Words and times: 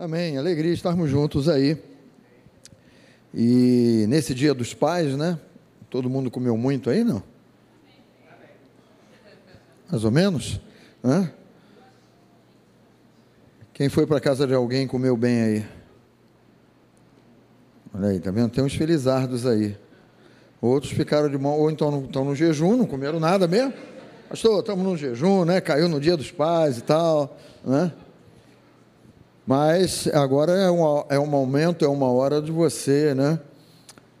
Amém. 0.00 0.38
Alegria 0.38 0.72
estarmos 0.72 1.10
juntos 1.10 1.46
aí. 1.46 1.76
E 3.34 4.06
nesse 4.08 4.34
dia 4.34 4.54
dos 4.54 4.72
pais, 4.72 5.14
né? 5.14 5.38
Todo 5.90 6.08
mundo 6.08 6.30
comeu 6.30 6.56
muito 6.56 6.88
aí, 6.88 7.04
não? 7.04 7.22
Mais 9.90 10.02
ou 10.02 10.10
menos? 10.10 10.58
Hã? 11.04 11.30
Quem 13.74 13.90
foi 13.90 14.06
para 14.06 14.18
casa 14.20 14.46
de 14.46 14.54
alguém 14.54 14.86
comeu 14.86 15.14
bem 15.18 15.42
aí? 15.42 15.66
Olha 17.92 18.08
aí, 18.08 18.20
tá 18.20 18.30
vendo? 18.30 18.48
Tem 18.48 18.64
uns 18.64 18.74
felizardos 18.74 19.44
aí. 19.44 19.76
Outros 20.62 20.92
ficaram 20.92 21.28
de 21.28 21.36
mão, 21.36 21.58
ou 21.58 21.70
então 21.70 22.04
estão 22.06 22.24
no 22.24 22.34
jejum, 22.34 22.74
não 22.74 22.86
comeram 22.86 23.20
nada 23.20 23.46
mesmo. 23.46 23.74
Pastor, 24.30 24.60
estamos 24.60 24.82
no 24.82 24.96
jejum, 24.96 25.44
né? 25.44 25.60
Caiu 25.60 25.90
no 25.90 26.00
dia 26.00 26.16
dos 26.16 26.30
pais 26.30 26.78
e 26.78 26.82
tal, 26.84 27.38
né? 27.62 27.92
Mas 29.46 30.06
agora 30.08 30.52
é 30.52 30.70
um, 30.70 31.04
é 31.08 31.18
um 31.18 31.26
momento, 31.26 31.84
é 31.84 31.88
uma 31.88 32.10
hora 32.10 32.40
de 32.40 32.52
você, 32.52 33.14
né? 33.14 33.40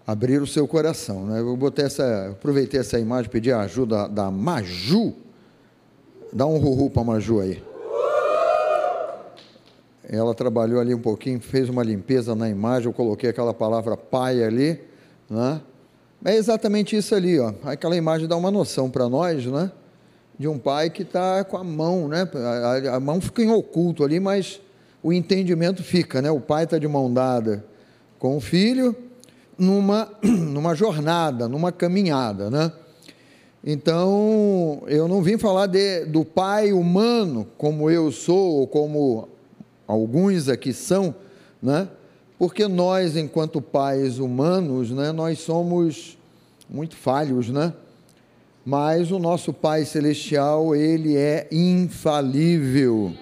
Abrir 0.06 0.42
o 0.42 0.46
seu 0.46 0.66
coração, 0.66 1.26
né? 1.26 1.40
Eu 1.40 1.56
botei 1.56 1.84
essa, 1.84 2.30
aproveitei 2.30 2.80
essa 2.80 2.98
imagem, 2.98 3.30
pedi 3.30 3.52
a 3.52 3.60
ajuda 3.60 4.08
da 4.08 4.30
Maju. 4.30 5.14
Dá 6.32 6.46
um 6.46 6.58
ruhu 6.58 6.90
para 6.90 7.02
a 7.02 7.04
Maju 7.04 7.40
aí. 7.40 7.62
Ela 10.12 10.34
trabalhou 10.34 10.80
ali 10.80 10.92
um 10.92 11.00
pouquinho, 11.00 11.40
fez 11.40 11.68
uma 11.68 11.84
limpeza 11.84 12.34
na 12.34 12.48
imagem, 12.48 12.88
eu 12.88 12.92
coloquei 12.92 13.30
aquela 13.30 13.54
palavra 13.54 13.96
pai 13.96 14.42
ali, 14.42 14.80
né? 15.28 15.60
É 16.24 16.34
exatamente 16.34 16.96
isso 16.96 17.14
ali, 17.14 17.38
ó. 17.38 17.54
Aquela 17.62 17.96
imagem 17.96 18.26
dá 18.26 18.36
uma 18.36 18.50
noção 18.50 18.90
para 18.90 19.08
nós, 19.08 19.46
né? 19.46 19.70
De 20.38 20.48
um 20.48 20.58
pai 20.58 20.90
que 20.90 21.02
está 21.02 21.44
com 21.44 21.56
a 21.56 21.62
mão, 21.62 22.08
né? 22.08 22.28
A, 22.34 22.96
a, 22.96 23.00
mão 23.00 23.20
fica 23.20 23.42
em 23.42 23.50
oculto 23.50 24.02
ali, 24.02 24.18
mas 24.18 24.60
o 25.02 25.12
entendimento 25.12 25.82
fica, 25.82 26.20
né? 26.20 26.30
O 26.30 26.40
pai 26.40 26.64
está 26.64 26.78
de 26.78 26.86
mão 26.86 27.12
dada 27.12 27.64
com 28.18 28.36
o 28.36 28.40
filho 28.40 28.94
numa, 29.56 30.10
numa 30.22 30.74
jornada, 30.74 31.48
numa 31.48 31.72
caminhada, 31.72 32.50
né? 32.50 32.72
Então, 33.62 34.82
eu 34.86 35.06
não 35.06 35.22
vim 35.22 35.36
falar 35.36 35.66
de, 35.66 36.06
do 36.06 36.24
pai 36.24 36.72
humano 36.72 37.46
como 37.58 37.90
eu 37.90 38.10
sou, 38.10 38.60
ou 38.60 38.66
como 38.66 39.28
alguns 39.86 40.48
aqui 40.48 40.72
são, 40.72 41.14
né? 41.62 41.88
Porque 42.38 42.66
nós, 42.66 43.16
enquanto 43.16 43.60
pais 43.60 44.18
humanos, 44.18 44.90
né, 44.90 45.12
nós 45.12 45.40
somos 45.40 46.16
muito 46.68 46.96
falhos, 46.96 47.50
né? 47.50 47.74
Mas 48.64 49.10
o 49.10 49.18
nosso 49.18 49.52
Pai 49.52 49.84
celestial, 49.84 50.74
ele 50.74 51.16
é 51.16 51.48
infalível 51.50 53.12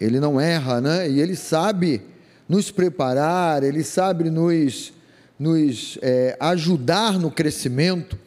ele 0.00 0.20
não 0.20 0.40
erra, 0.40 0.80
né? 0.80 1.08
E 1.08 1.20
ele 1.20 1.36
sabe 1.36 2.02
nos 2.48 2.70
preparar, 2.70 3.62
ele 3.62 3.82
sabe 3.82 4.30
nos, 4.30 4.92
nos 5.38 5.98
é, 6.02 6.36
ajudar 6.40 7.18
no 7.18 7.30
crescimento 7.30 8.18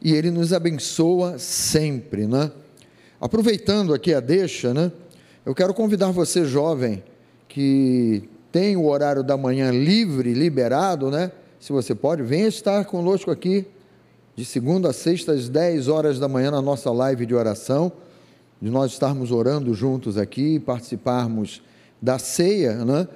e 0.00 0.12
ele 0.12 0.30
nos 0.30 0.52
abençoa 0.52 1.38
sempre, 1.38 2.26
né? 2.26 2.50
Aproveitando 3.20 3.94
aqui 3.94 4.12
a 4.12 4.20
deixa, 4.20 4.74
né? 4.74 4.90
Eu 5.46 5.54
quero 5.54 5.72
convidar 5.74 6.10
você, 6.10 6.44
jovem, 6.44 7.02
que 7.48 8.28
tem 8.50 8.76
o 8.76 8.86
horário 8.86 9.22
da 9.22 9.36
manhã 9.36 9.70
livre, 9.70 10.34
liberado, 10.34 11.10
né? 11.10 11.30
Se 11.60 11.72
você 11.72 11.94
pode, 11.94 12.22
venha 12.22 12.48
estar 12.48 12.84
conosco 12.84 13.30
aqui 13.30 13.66
de 14.34 14.44
segunda 14.44 14.90
a 14.90 14.92
sexta 14.92 15.32
às 15.32 15.48
10 15.48 15.88
horas 15.88 16.18
da 16.18 16.26
manhã 16.26 16.50
na 16.50 16.62
nossa 16.62 16.90
live 16.90 17.26
de 17.26 17.34
oração 17.34 17.92
de 18.62 18.70
nós 18.70 18.92
estarmos 18.92 19.32
orando 19.32 19.74
juntos 19.74 20.16
aqui, 20.16 20.60
participarmos 20.60 21.60
da 22.00 22.16
ceia, 22.16 22.84
né? 22.84 23.08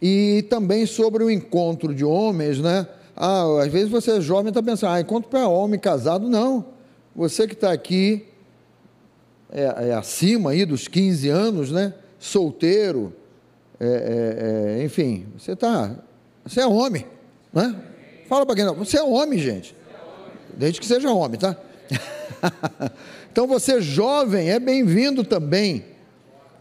E 0.00 0.46
também 0.48 0.86
sobre 0.86 1.22
o 1.22 1.30
encontro 1.30 1.94
de 1.94 2.02
homens, 2.02 2.58
né? 2.58 2.88
Ah, 3.14 3.44
às 3.62 3.70
vezes 3.70 3.90
você 3.90 4.12
é 4.12 4.20
jovem 4.22 4.48
está 4.48 4.62
pensando, 4.62 4.94
ah, 4.94 5.00
encontro 5.00 5.28
para 5.28 5.46
homem 5.46 5.78
casado, 5.78 6.26
não. 6.26 6.64
Você 7.14 7.46
que 7.46 7.52
está 7.52 7.70
aqui 7.70 8.24
é, 9.52 9.88
é, 9.90 9.94
acima 9.94 10.52
aí 10.52 10.64
dos 10.64 10.88
15 10.88 11.28
anos, 11.28 11.70
né? 11.70 11.92
Solteiro, 12.18 13.12
é, 13.78 13.86
é, 13.86 14.80
é, 14.80 14.84
enfim, 14.84 15.26
você 15.38 15.52
está, 15.52 15.94
você 16.46 16.62
é 16.62 16.66
homem, 16.66 17.06
né? 17.52 17.76
Fala 18.26 18.46
para 18.46 18.56
quem 18.56 18.64
não, 18.64 18.74
você 18.74 18.96
é 18.96 19.02
homem, 19.02 19.38
gente. 19.38 19.76
Desde 20.56 20.80
que 20.80 20.86
seja 20.86 21.12
homem, 21.12 21.38
tá? 21.38 21.54
Então 23.34 23.48
você 23.48 23.82
jovem 23.82 24.50
é 24.50 24.60
bem-vindo 24.60 25.24
também 25.24 25.84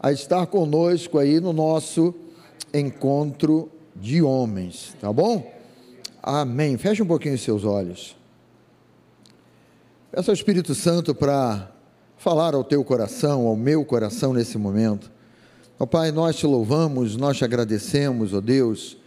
a 0.01 0.11
estar 0.11 0.47
conosco 0.47 1.19
aí 1.19 1.39
no 1.39 1.53
nosso 1.53 2.15
encontro 2.73 3.69
de 3.95 4.23
homens, 4.23 4.95
tá 4.99 5.13
bom? 5.13 5.53
Amém. 6.21 6.75
Feche 6.77 7.03
um 7.03 7.05
pouquinho 7.05 7.37
seus 7.37 7.63
olhos. 7.63 8.15
Peça 10.11 10.31
ao 10.31 10.33
Espírito 10.33 10.73
Santo 10.73 11.13
para 11.13 11.71
falar 12.17 12.55
ao 12.55 12.63
teu 12.63 12.83
coração, 12.83 13.45
ao 13.45 13.55
meu 13.55 13.85
coração 13.85 14.33
nesse 14.33 14.57
momento. 14.57 15.11
Ó 15.77 15.85
Pai, 15.85 16.11
nós 16.11 16.37
te 16.37 16.47
louvamos, 16.47 17.15
nós 17.15 17.37
te 17.37 17.45
agradecemos, 17.45 18.33
ó 18.33 18.41
Deus, 18.41 18.97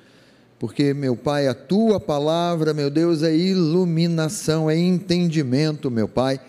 porque, 0.58 0.94
meu 0.94 1.16
Pai, 1.16 1.46
a 1.48 1.54
tua 1.54 2.00
palavra, 2.00 2.72
meu 2.72 2.90
Deus, 2.90 3.22
é 3.22 3.36
iluminação, 3.36 4.70
é 4.70 4.78
entendimento, 4.78 5.90
meu 5.90 6.08
Pai 6.08 6.40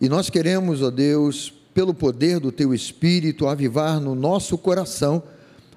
e 0.00 0.08
nós 0.08 0.30
queremos, 0.30 0.80
ó 0.80 0.90
Deus, 0.90 1.52
pelo 1.74 1.92
poder 1.92 2.40
do 2.40 2.50
Teu 2.50 2.72
Espírito, 2.72 3.46
avivar 3.46 4.00
no 4.00 4.14
nosso 4.14 4.56
coração 4.56 5.22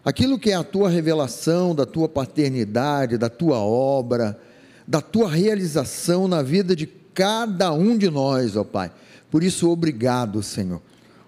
aquilo 0.04 0.40
que 0.40 0.52
é 0.52 0.56
a 0.56 0.64
Tua 0.64 0.90
revelação, 0.90 1.76
da 1.76 1.86
Tua 1.86 2.08
paternidade, 2.08 3.18
da 3.18 3.28
Tua 3.28 3.58
obra, 3.58 4.40
da 4.88 5.02
Tua 5.02 5.30
realização 5.30 6.26
na 6.26 6.42
vida 6.42 6.74
de 6.74 6.88
cada 6.88 7.74
um 7.74 7.98
de 7.98 8.10
nós, 8.10 8.56
ó 8.56 8.64
Pai. 8.64 8.94
Por 9.30 9.44
isso, 9.44 9.70
obrigado, 9.70 10.42
Senhor. 10.42 10.82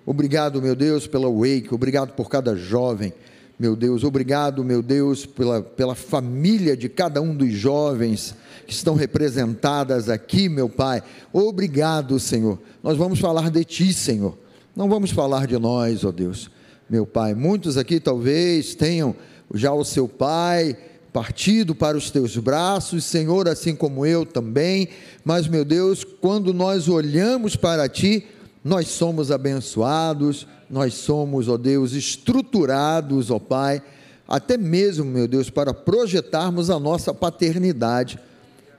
Obrigado, 0.06 0.62
meu 0.62 0.76
Deus, 0.76 1.06
pela 1.06 1.30
Wake, 1.30 1.74
obrigado 1.74 2.14
por 2.14 2.30
cada 2.30 2.56
jovem, 2.56 3.12
meu 3.58 3.76
Deus, 3.76 4.04
obrigado, 4.04 4.64
meu 4.64 4.82
Deus, 4.82 5.26
pela, 5.26 5.62
pela 5.62 5.96
família 5.96 6.76
de 6.76 6.90
cada 6.90 7.22
um 7.22 7.34
dos 7.34 7.54
jovens 7.54 8.36
que 8.68 8.74
estão 8.74 8.96
representadas 8.96 10.10
aqui, 10.10 10.50
meu 10.50 10.68
Pai. 10.68 11.02
Obrigado, 11.32 12.20
Senhor. 12.20 12.60
Nós 12.84 12.98
vamos 12.98 13.20
falar 13.20 13.50
de 13.50 13.64
Ti, 13.64 13.94
Senhor. 13.94 14.38
Não 14.76 14.90
vamos 14.90 15.12
falar 15.12 15.48
de 15.48 15.58
nós, 15.58 16.04
ó 16.04 16.12
Deus. 16.12 16.52
Meu 16.90 17.06
Pai, 17.06 17.34
muitos 17.34 17.78
aqui 17.78 18.00
talvez 18.00 18.76
tenham 18.76 19.16
já 19.54 19.72
o 19.72 19.86
seu 19.86 20.08
Pai 20.08 20.76
partido 21.16 21.74
para 21.74 21.96
os 21.96 22.12
teus 22.12 22.36
braços, 22.36 23.06
Senhor, 23.06 23.48
assim 23.48 23.74
como 23.74 24.06
eu 24.06 24.26
também. 24.26 24.90
Mas, 25.24 25.48
meu 25.48 25.64
Deus, 25.64 26.04
quando 26.04 26.54
nós 26.54 26.90
olhamos 26.90 27.56
para 27.56 27.88
Ti, 27.88 28.28
nós 28.62 28.90
somos 28.90 29.32
abençoados, 29.32 30.46
nós 30.70 30.94
somos, 30.96 31.48
ó 31.48 31.58
Deus, 31.58 31.94
estruturados, 31.94 33.32
ó 33.32 33.40
Pai, 33.40 33.82
até 34.28 34.58
mesmo, 34.58 35.06
meu 35.06 35.28
Deus, 35.28 35.50
para 35.50 35.74
projetarmos 35.74 36.70
a 36.70 36.80
nossa 36.80 37.14
paternidade 37.14 38.20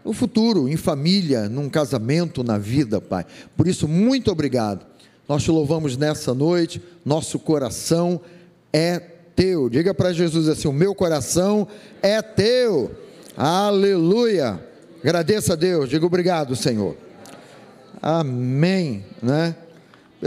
no 0.04 0.12
futuro, 0.12 0.68
em 0.68 0.76
família, 0.76 1.48
num 1.48 1.68
casamento, 1.68 2.44
na 2.44 2.58
vida, 2.58 3.00
Pai. 3.00 3.26
Por 3.56 3.66
isso, 3.66 3.86
muito 3.86 4.30
obrigado. 4.30 4.84
Nós 5.28 5.42
te 5.42 5.50
louvamos 5.50 5.96
nessa 5.96 6.32
noite, 6.32 6.80
nosso 7.04 7.38
coração 7.38 8.20
é 8.72 9.00
teu. 9.34 9.68
Diga 9.68 9.92
para 9.92 10.12
Jesus 10.12 10.48
assim: 10.48 10.68
o 10.68 10.72
meu 10.72 10.94
coração 10.94 11.66
é 12.00 12.22
teu. 12.22 12.92
Aleluia. 13.36 14.64
Agradeça 15.02 15.52
a 15.52 15.56
Deus, 15.56 15.88
diga 15.88 16.06
obrigado, 16.06 16.56
Senhor. 16.56 16.96
Amém, 18.00 19.04
né? 19.22 19.56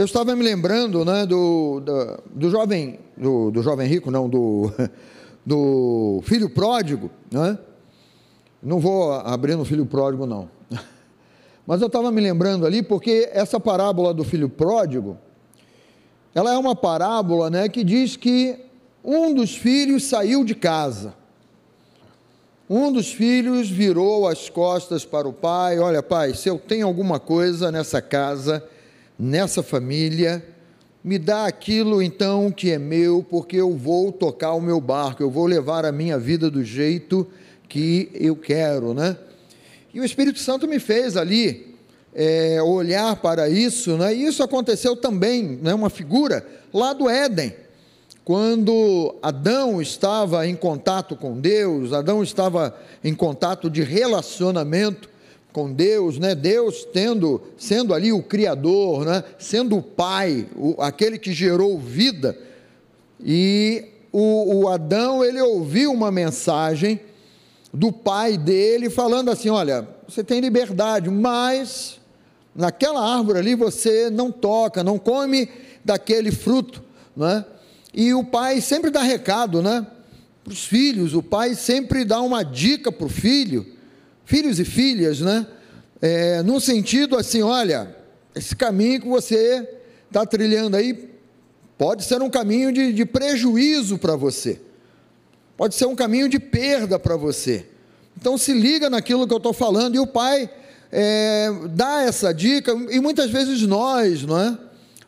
Eu 0.00 0.06
estava 0.06 0.34
me 0.34 0.42
lembrando, 0.42 1.04
né, 1.04 1.26
do, 1.26 1.78
do, 1.80 2.22
do 2.34 2.50
jovem, 2.50 2.98
do, 3.14 3.50
do 3.50 3.62
jovem 3.62 3.86
rico, 3.86 4.10
não, 4.10 4.30
do, 4.30 4.72
do 5.44 6.22
filho 6.24 6.48
pródigo, 6.48 7.10
né? 7.30 7.58
Não 8.62 8.80
vou 8.80 9.12
abrir 9.12 9.56
no 9.56 9.64
filho 9.66 9.84
pródigo, 9.84 10.24
não. 10.24 10.48
Mas 11.66 11.82
eu 11.82 11.88
estava 11.88 12.10
me 12.10 12.18
lembrando 12.18 12.64
ali, 12.64 12.82
porque 12.82 13.28
essa 13.30 13.60
parábola 13.60 14.14
do 14.14 14.24
filho 14.24 14.48
pródigo, 14.48 15.18
ela 16.34 16.50
é 16.50 16.56
uma 16.56 16.74
parábola 16.74 17.50
né, 17.50 17.68
que 17.68 17.84
diz 17.84 18.16
que 18.16 18.58
um 19.04 19.34
dos 19.34 19.54
filhos 19.54 20.04
saiu 20.04 20.46
de 20.46 20.54
casa. 20.54 21.12
Um 22.70 22.90
dos 22.90 23.12
filhos 23.12 23.68
virou 23.68 24.26
as 24.26 24.48
costas 24.48 25.04
para 25.04 25.28
o 25.28 25.32
pai: 25.34 25.78
Olha, 25.78 26.02
pai, 26.02 26.32
se 26.32 26.48
eu 26.48 26.58
tenho 26.58 26.86
alguma 26.86 27.20
coisa 27.20 27.70
nessa 27.70 28.00
casa, 28.00 28.66
nessa 29.20 29.62
família, 29.62 30.42
me 31.04 31.18
dá 31.18 31.44
aquilo 31.44 32.02
então 32.02 32.50
que 32.50 32.70
é 32.70 32.78
meu, 32.78 33.22
porque 33.28 33.56
eu 33.56 33.76
vou 33.76 34.10
tocar 34.10 34.54
o 34.54 34.62
meu 34.62 34.80
barco, 34.80 35.22
eu 35.22 35.30
vou 35.30 35.44
levar 35.44 35.84
a 35.84 35.92
minha 35.92 36.18
vida 36.18 36.50
do 36.50 36.64
jeito 36.64 37.26
que 37.68 38.10
eu 38.14 38.34
quero, 38.34 38.94
né? 38.94 39.16
E 39.92 40.00
o 40.00 40.04
Espírito 40.04 40.38
Santo 40.38 40.66
me 40.66 40.78
fez 40.78 41.18
ali 41.18 41.76
é, 42.14 42.62
olhar 42.62 43.16
para 43.16 43.48
isso, 43.50 43.96
né? 43.98 44.14
E 44.14 44.24
isso 44.24 44.42
aconteceu 44.42 44.96
também, 44.96 45.58
né? 45.62 45.74
Uma 45.74 45.90
figura 45.90 46.46
lá 46.72 46.94
do 46.94 47.08
Éden, 47.08 47.54
quando 48.24 49.14
Adão 49.22 49.82
estava 49.82 50.46
em 50.46 50.56
contato 50.56 51.14
com 51.14 51.38
Deus, 51.38 51.92
Adão 51.92 52.22
estava 52.22 52.74
em 53.04 53.14
contato 53.14 53.68
de 53.68 53.82
relacionamento 53.82 55.10
com 55.52 55.72
Deus, 55.72 56.18
né? 56.18 56.34
Deus 56.34 56.84
tendo, 56.92 57.40
sendo 57.56 57.94
ali 57.94 58.12
o 58.12 58.22
criador, 58.22 59.04
né? 59.04 59.24
Sendo 59.38 59.76
o 59.76 59.82
pai, 59.82 60.46
o, 60.56 60.80
aquele 60.80 61.18
que 61.18 61.32
gerou 61.32 61.78
vida. 61.78 62.38
E 63.22 63.84
o, 64.12 64.60
o 64.60 64.68
Adão, 64.68 65.24
ele 65.24 65.40
ouviu 65.40 65.92
uma 65.92 66.10
mensagem 66.10 67.00
do 67.72 67.92
pai 67.92 68.36
dele 68.36 68.88
falando 68.88 69.30
assim: 69.30 69.50
"Olha, 69.50 69.86
você 70.08 70.24
tem 70.24 70.40
liberdade, 70.40 71.08
mas 71.10 71.98
naquela 72.54 73.16
árvore 73.16 73.38
ali 73.38 73.54
você 73.54 74.10
não 74.10 74.30
toca, 74.30 74.82
não 74.82 74.98
come 74.98 75.48
daquele 75.84 76.30
fruto, 76.30 76.82
né? 77.16 77.44
E 77.92 78.14
o 78.14 78.22
pai 78.22 78.60
sempre 78.60 78.90
dá 78.90 79.02
recado, 79.02 79.62
né? 79.62 79.86
Para 80.44 80.52
os 80.52 80.64
filhos, 80.64 81.14
o 81.14 81.22
pai 81.22 81.54
sempre 81.54 82.04
dá 82.04 82.20
uma 82.20 82.42
dica 82.42 82.90
para 82.90 83.06
o 83.06 83.10
filho, 83.10 83.66
filhos 84.30 84.60
e 84.60 84.64
filhas, 84.64 85.20
né? 85.20 85.44
É, 86.00 86.40
no 86.44 86.60
sentido 86.60 87.16
assim, 87.16 87.42
olha, 87.42 87.96
esse 88.32 88.54
caminho 88.54 89.00
que 89.00 89.08
você 89.08 89.68
está 90.06 90.24
trilhando 90.24 90.76
aí 90.76 91.10
pode 91.76 92.04
ser 92.04 92.22
um 92.22 92.30
caminho 92.30 92.72
de, 92.72 92.92
de 92.92 93.04
prejuízo 93.04 93.98
para 93.98 94.14
você, 94.14 94.60
pode 95.56 95.74
ser 95.74 95.86
um 95.86 95.96
caminho 95.96 96.28
de 96.28 96.38
perda 96.38 96.96
para 96.96 97.16
você. 97.16 97.66
Então 98.16 98.38
se 98.38 98.52
liga 98.52 98.88
naquilo 98.88 99.26
que 99.26 99.34
eu 99.34 99.38
estou 99.38 99.52
falando, 99.52 99.96
e 99.96 99.98
o 99.98 100.06
pai 100.06 100.48
é, 100.92 101.48
dá 101.70 102.02
essa 102.02 102.32
dica, 102.32 102.72
e 102.88 103.00
muitas 103.00 103.30
vezes 103.30 103.62
nós, 103.62 104.22
não 104.22 104.38
é? 104.38 104.56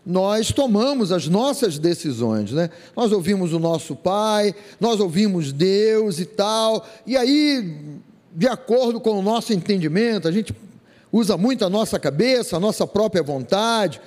nós 0.04 0.50
tomamos 0.50 1.12
as 1.12 1.28
nossas 1.28 1.78
decisões, 1.78 2.50
né? 2.50 2.70
Nós 2.96 3.12
ouvimos 3.12 3.52
o 3.52 3.60
nosso 3.60 3.94
pai, 3.94 4.52
nós 4.80 4.98
ouvimos 4.98 5.52
Deus 5.52 6.18
e 6.18 6.24
tal, 6.24 6.84
e 7.06 7.16
aí, 7.16 8.00
de 8.34 8.48
acordo 8.48 9.00
com 9.00 9.18
o 9.18 9.22
nosso 9.22 9.52
entendimento, 9.52 10.26
a 10.26 10.32
gente 10.32 10.54
usa 11.12 11.36
muito 11.36 11.64
a 11.64 11.70
nossa 11.70 11.98
cabeça, 11.98 12.56
a 12.56 12.60
nossa 12.60 12.86
própria 12.86 13.22
vontade, 13.22 14.00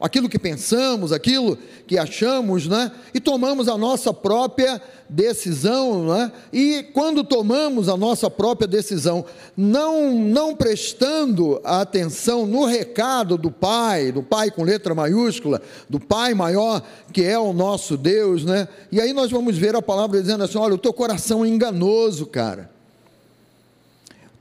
aquilo 0.00 0.28
que 0.28 0.38
pensamos, 0.38 1.12
aquilo 1.12 1.56
que 1.86 1.98
achamos, 1.98 2.66
né? 2.66 2.92
E 3.14 3.20
tomamos 3.20 3.68
a 3.68 3.76
nossa 3.78 4.12
própria 4.12 4.80
decisão, 5.08 6.06
né? 6.06 6.32
E 6.52 6.84
quando 6.94 7.24
tomamos 7.24 7.88
a 7.88 7.96
nossa 7.96 8.30
própria 8.30 8.66
decisão, 8.66 9.24
não 9.56 10.12
não 10.14 10.54
prestando 10.54 11.60
atenção 11.64 12.46
no 12.46 12.64
recado 12.64 13.38
do 13.38 13.50
Pai, 13.50 14.12
do 14.12 14.22
Pai 14.22 14.50
com 14.50 14.64
letra 14.64 14.94
maiúscula, 14.94 15.60
do 15.88 15.98
Pai 15.98 16.34
maior, 16.34 16.82
que 17.12 17.22
é 17.22 17.38
o 17.38 17.52
nosso 17.52 17.96
Deus, 17.96 18.44
né? 18.44 18.68
E 18.92 19.00
aí 19.00 19.12
nós 19.12 19.30
vamos 19.30 19.56
ver 19.56 19.74
a 19.76 19.82
palavra 19.82 20.20
dizendo 20.20 20.44
assim: 20.44 20.58
olha, 20.58 20.74
o 20.74 20.78
teu 20.78 20.92
coração 20.92 21.44
é 21.44 21.48
enganoso, 21.48 22.26
cara. 22.26 22.75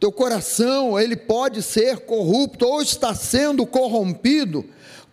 Teu 0.05 0.11
coração, 0.11 0.99
ele 0.99 1.15
pode 1.15 1.63
ser 1.63 2.01
corrupto 2.01 2.63
ou 2.63 2.79
está 2.79 3.15
sendo 3.15 3.65
corrompido 3.65 4.63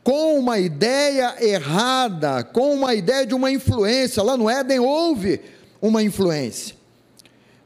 com 0.05 0.39
uma 0.39 0.59
ideia 0.59 1.35
errada, 1.41 2.45
com 2.45 2.75
uma 2.75 2.95
ideia 2.95 3.25
de 3.25 3.35
uma 3.35 3.51
influência. 3.51 4.23
Lá 4.23 4.37
no 4.37 4.51
Éden 4.51 4.81
houve 4.81 5.41
uma 5.81 6.03
influência. 6.03 6.77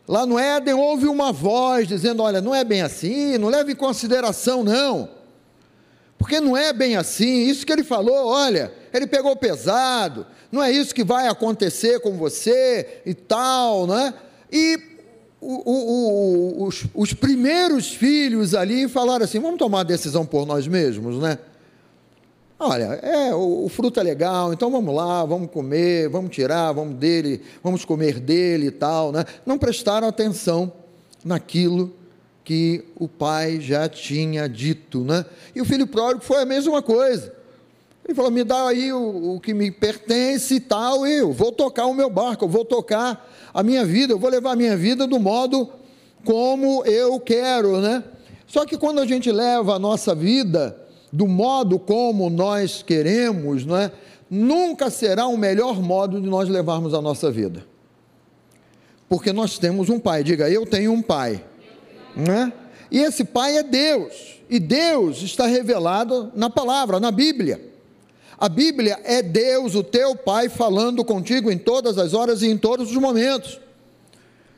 Lá 0.06 0.24
no 0.24 0.38
Éden 0.38 0.74
houve 0.74 1.08
uma 1.08 1.32
voz 1.32 1.88
dizendo: 1.88 2.22
olha, 2.22 2.40
não 2.40 2.54
é 2.54 2.62
bem 2.62 2.82
assim, 2.82 3.36
não 3.38 3.48
leve 3.48 3.72
em 3.72 3.76
consideração, 3.76 4.62
não. 4.62 5.08
Porque 6.16 6.38
não 6.40 6.56
é 6.56 6.72
bem 6.72 6.94
assim, 6.94 7.48
isso 7.48 7.66
que 7.66 7.72
ele 7.72 7.82
falou, 7.82 8.28
olha, 8.28 8.72
ele 8.94 9.08
pegou 9.08 9.34
pesado, 9.34 10.28
não 10.52 10.62
é 10.62 10.70
isso 10.70 10.94
que 10.94 11.02
vai 11.02 11.26
acontecer 11.26 11.98
com 11.98 12.12
você 12.12 13.02
e 13.04 13.14
tal, 13.14 13.84
não 13.84 13.98
é? 13.98 14.14
E 14.52 14.95
o, 15.40 15.70
o, 15.70 16.62
o, 16.62 16.66
os, 16.66 16.84
os 16.94 17.12
primeiros 17.12 17.92
filhos 17.92 18.54
ali 18.54 18.88
falaram 18.88 19.24
assim: 19.24 19.38
vamos 19.38 19.58
tomar 19.58 19.80
a 19.80 19.84
decisão 19.84 20.24
por 20.24 20.46
nós 20.46 20.66
mesmos, 20.66 21.18
né? 21.18 21.38
Olha, 22.58 22.84
é, 23.02 23.34
o, 23.34 23.68
fruto 23.68 24.00
é 24.00 24.02
legal, 24.02 24.50
então 24.50 24.70
vamos 24.70 24.94
lá, 24.94 25.24
vamos 25.26 25.50
comer, 25.50 26.08
vamos 26.08 26.30
tirar, 26.30 26.72
vamos 26.72 26.96
dele, 26.96 27.42
vamos 27.62 27.84
comer 27.84 28.18
dele 28.18 28.68
e 28.68 28.70
tal, 28.70 29.12
né? 29.12 29.26
Não 29.44 29.58
prestaram 29.58 30.08
atenção 30.08 30.72
naquilo 31.22 31.94
que 32.42 32.84
o 32.94 33.08
pai 33.08 33.60
já 33.60 33.88
tinha 33.90 34.48
dito, 34.48 35.04
né? 35.04 35.26
E 35.54 35.60
o 35.60 35.66
filho 35.66 35.86
pródigo 35.86 36.24
foi 36.24 36.40
a 36.40 36.46
mesma 36.46 36.80
coisa. 36.80 37.34
Ele 38.06 38.14
falou: 38.14 38.30
me 38.30 38.44
dá 38.44 38.68
aí 38.68 38.92
o, 38.92 39.34
o 39.34 39.40
que 39.40 39.52
me 39.52 39.70
pertence 39.70 40.54
e 40.54 40.60
tal, 40.60 41.06
eu 41.06 41.32
vou 41.32 41.50
tocar 41.50 41.86
o 41.86 41.94
meu 41.94 42.08
barco, 42.08 42.44
eu 42.44 42.48
vou 42.48 42.64
tocar 42.64 43.28
a 43.52 43.62
minha 43.62 43.84
vida, 43.84 44.12
eu 44.12 44.18
vou 44.18 44.30
levar 44.30 44.52
a 44.52 44.56
minha 44.56 44.76
vida 44.76 45.06
do 45.06 45.18
modo 45.18 45.68
como 46.24 46.84
eu 46.84 47.18
quero, 47.18 47.80
né? 47.80 48.04
Só 48.46 48.64
que 48.64 48.78
quando 48.78 49.00
a 49.00 49.06
gente 49.06 49.30
leva 49.32 49.74
a 49.74 49.78
nossa 49.78 50.14
vida 50.14 50.78
do 51.12 51.26
modo 51.26 51.78
como 51.78 52.30
nós 52.30 52.80
queremos, 52.80 53.66
não 53.66 53.76
é? 53.76 53.90
nunca 54.30 54.88
será 54.90 55.26
o 55.26 55.36
melhor 55.36 55.80
modo 55.80 56.20
de 56.20 56.28
nós 56.28 56.48
levarmos 56.48 56.94
a 56.94 57.00
nossa 57.00 57.30
vida. 57.30 57.64
Porque 59.08 59.32
nós 59.32 59.58
temos 59.58 59.88
um 59.88 59.98
pai, 59.98 60.22
diga, 60.22 60.48
eu 60.50 60.66
tenho 60.66 60.92
um 60.92 61.02
pai. 61.02 61.44
Né? 62.14 62.52
E 62.90 62.98
esse 62.98 63.24
pai 63.24 63.56
é 63.56 63.62
Deus. 63.62 64.40
E 64.48 64.58
Deus 64.58 65.22
está 65.22 65.46
revelado 65.46 66.30
na 66.34 66.50
palavra, 66.50 67.00
na 67.00 67.10
Bíblia. 67.10 67.75
A 68.38 68.48
Bíblia 68.48 69.00
é 69.04 69.22
Deus, 69.22 69.74
o 69.74 69.82
teu 69.82 70.14
pai, 70.14 70.48
falando 70.48 71.04
contigo 71.04 71.50
em 71.50 71.56
todas 71.56 71.96
as 71.96 72.12
horas 72.12 72.42
e 72.42 72.48
em 72.48 72.58
todos 72.58 72.90
os 72.90 72.96
momentos. 72.96 73.58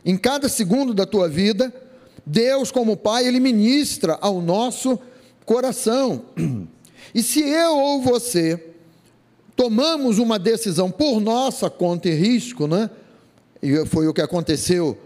Em 0.04 0.16
cada 0.16 0.48
segundo 0.48 0.92
da 0.92 1.06
tua 1.06 1.28
vida, 1.28 1.72
Deus, 2.26 2.70
como 2.70 2.96
Pai, 2.96 3.26
Ele 3.26 3.38
ministra 3.38 4.18
ao 4.20 4.40
nosso 4.40 4.98
coração. 5.44 6.22
E 7.14 7.22
se 7.22 7.40
eu 7.40 7.74
ou 7.74 8.02
você 8.02 8.62
tomamos 9.56 10.18
uma 10.18 10.38
decisão 10.38 10.90
por 10.90 11.20
nossa 11.20 11.70
conta 11.70 12.06
e 12.06 12.14
risco, 12.14 12.66
né? 12.66 12.90
E 13.62 13.86
foi 13.86 14.06
o 14.06 14.12
que 14.12 14.20
aconteceu 14.20 14.96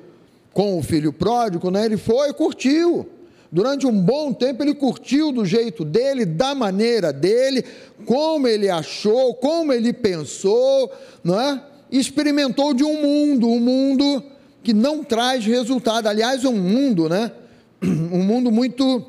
com 0.52 0.76
o 0.76 0.82
filho 0.82 1.12
pródigo, 1.12 1.70
né? 1.70 1.84
Ele 1.84 1.96
foi, 1.96 2.32
curtiu. 2.32 3.08
Durante 3.52 3.86
um 3.86 4.00
bom 4.00 4.32
tempo 4.32 4.62
ele 4.62 4.74
curtiu 4.74 5.30
do 5.30 5.44
jeito 5.44 5.84
dele, 5.84 6.24
da 6.24 6.54
maneira 6.54 7.12
dele, 7.12 7.62
como 8.06 8.48
ele 8.48 8.70
achou, 8.70 9.34
como 9.34 9.74
ele 9.74 9.92
pensou, 9.92 10.90
não 11.22 11.38
é? 11.38 11.62
Experimentou 11.90 12.72
de 12.72 12.82
um 12.82 13.02
mundo, 13.02 13.46
um 13.46 13.60
mundo 13.60 14.24
que 14.62 14.72
não 14.72 15.04
traz 15.04 15.44
resultado. 15.44 16.06
Aliás, 16.06 16.42
é 16.44 16.48
um 16.48 16.58
mundo, 16.58 17.10
né? 17.10 17.30
Um 17.82 18.22
mundo 18.22 18.50
muito 18.50 19.04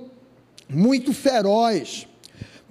muito 0.68 1.14
feroz, 1.14 2.08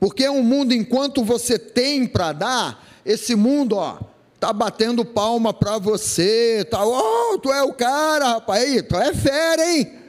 porque 0.01 0.25
é 0.25 0.31
um 0.31 0.43
mundo, 0.43 0.75
enquanto 0.75 1.25
você 1.25 1.59
tem 1.59 2.07
para 2.07 2.33
dar, 2.33 2.85
esse 3.07 3.37
mundo, 3.37 3.77
ó, 3.77 3.99
tá 4.41 4.53
batendo 4.53 5.05
palma 5.05 5.55
para 5.55 5.79
você, 5.79 6.67
tá, 6.69 6.85
oh, 6.85 7.39
tu 7.39 7.53
é 7.53 7.63
o 7.63 7.73
cara, 7.73 8.33
rapaz, 8.33 8.63
aí, 8.63 8.83
tu 8.83 8.97
é 8.97 9.15
fera, 9.15 9.71
hein? 9.71 10.02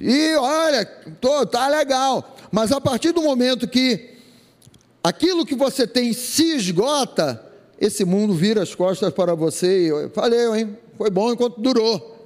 E 0.00 0.34
olha, 0.36 0.84
tô, 1.20 1.46
tá 1.46 1.68
legal, 1.68 2.36
mas 2.50 2.72
a 2.72 2.80
partir 2.80 3.12
do 3.12 3.22
momento 3.22 3.68
que 3.68 4.16
aquilo 5.04 5.44
que 5.44 5.54
você 5.54 5.86
tem 5.86 6.12
se 6.12 6.54
esgota, 6.56 7.44
esse 7.78 8.04
mundo 8.04 8.34
vira 8.34 8.62
as 8.62 8.74
costas 8.74 9.12
para 9.12 9.34
você, 9.34 9.88
e 9.88 10.08
valeu, 10.08 10.56
hein? 10.56 10.76
Foi 10.96 11.10
bom 11.10 11.32
enquanto 11.32 11.60
durou. 11.60 12.16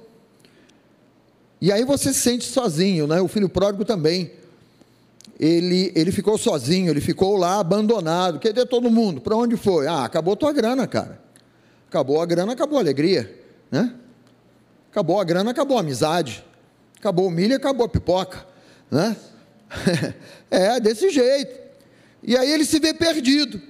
E 1.61 1.71
aí 1.71 1.83
você 1.83 2.13
se 2.13 2.19
sente 2.19 2.45
sozinho, 2.45 3.07
né? 3.07 3.21
O 3.21 3.27
filho 3.27 3.49
pródigo 3.49 3.83
também 3.83 4.31
ele, 5.39 5.91
ele 5.95 6.11
ficou 6.11 6.37
sozinho, 6.37 6.89
ele 6.89 7.01
ficou 7.01 7.35
lá 7.35 7.59
abandonado. 7.59 8.39
Cadê 8.39 8.65
todo 8.65 8.89
mundo? 8.89 9.19
Para 9.19 9.35
onde 9.35 9.57
foi? 9.57 9.87
Ah, 9.87 10.05
acabou 10.05 10.35
tua 10.35 10.51
grana, 10.53 10.87
cara. 10.87 11.19
Acabou 11.89 12.21
a 12.21 12.25
grana, 12.25 12.53
acabou 12.53 12.77
a 12.77 12.81
alegria, 12.81 13.37
né? 13.69 13.93
Acabou 14.91 15.19
a 15.19 15.23
grana, 15.23 15.51
acabou 15.51 15.77
a 15.77 15.81
amizade. 15.81 16.43
Acabou 16.97 17.27
o 17.27 17.31
milho, 17.31 17.55
acabou 17.55 17.85
a 17.85 17.89
pipoca, 17.89 18.45
né? 18.89 19.15
é, 20.49 20.79
desse 20.79 21.09
jeito. 21.09 21.59
E 22.23 22.35
aí 22.37 22.51
ele 22.51 22.65
se 22.65 22.79
vê 22.79 22.93
perdido. 22.93 23.61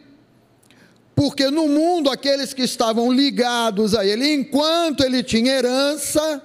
Porque 1.15 1.49
no 1.49 1.67
mundo, 1.67 2.09
aqueles 2.09 2.53
que 2.53 2.63
estavam 2.63 3.11
ligados 3.11 3.95
a 3.95 4.05
ele, 4.05 4.33
enquanto 4.33 5.03
ele 5.03 5.23
tinha 5.23 5.53
herança, 5.53 6.41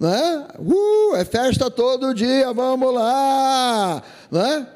né? 0.00 0.46
Uh, 0.58 1.16
é 1.16 1.24
festa 1.24 1.70
todo 1.70 2.14
dia, 2.14 2.52
vamos 2.52 2.94
lá, 2.94 4.02
né? 4.30 4.66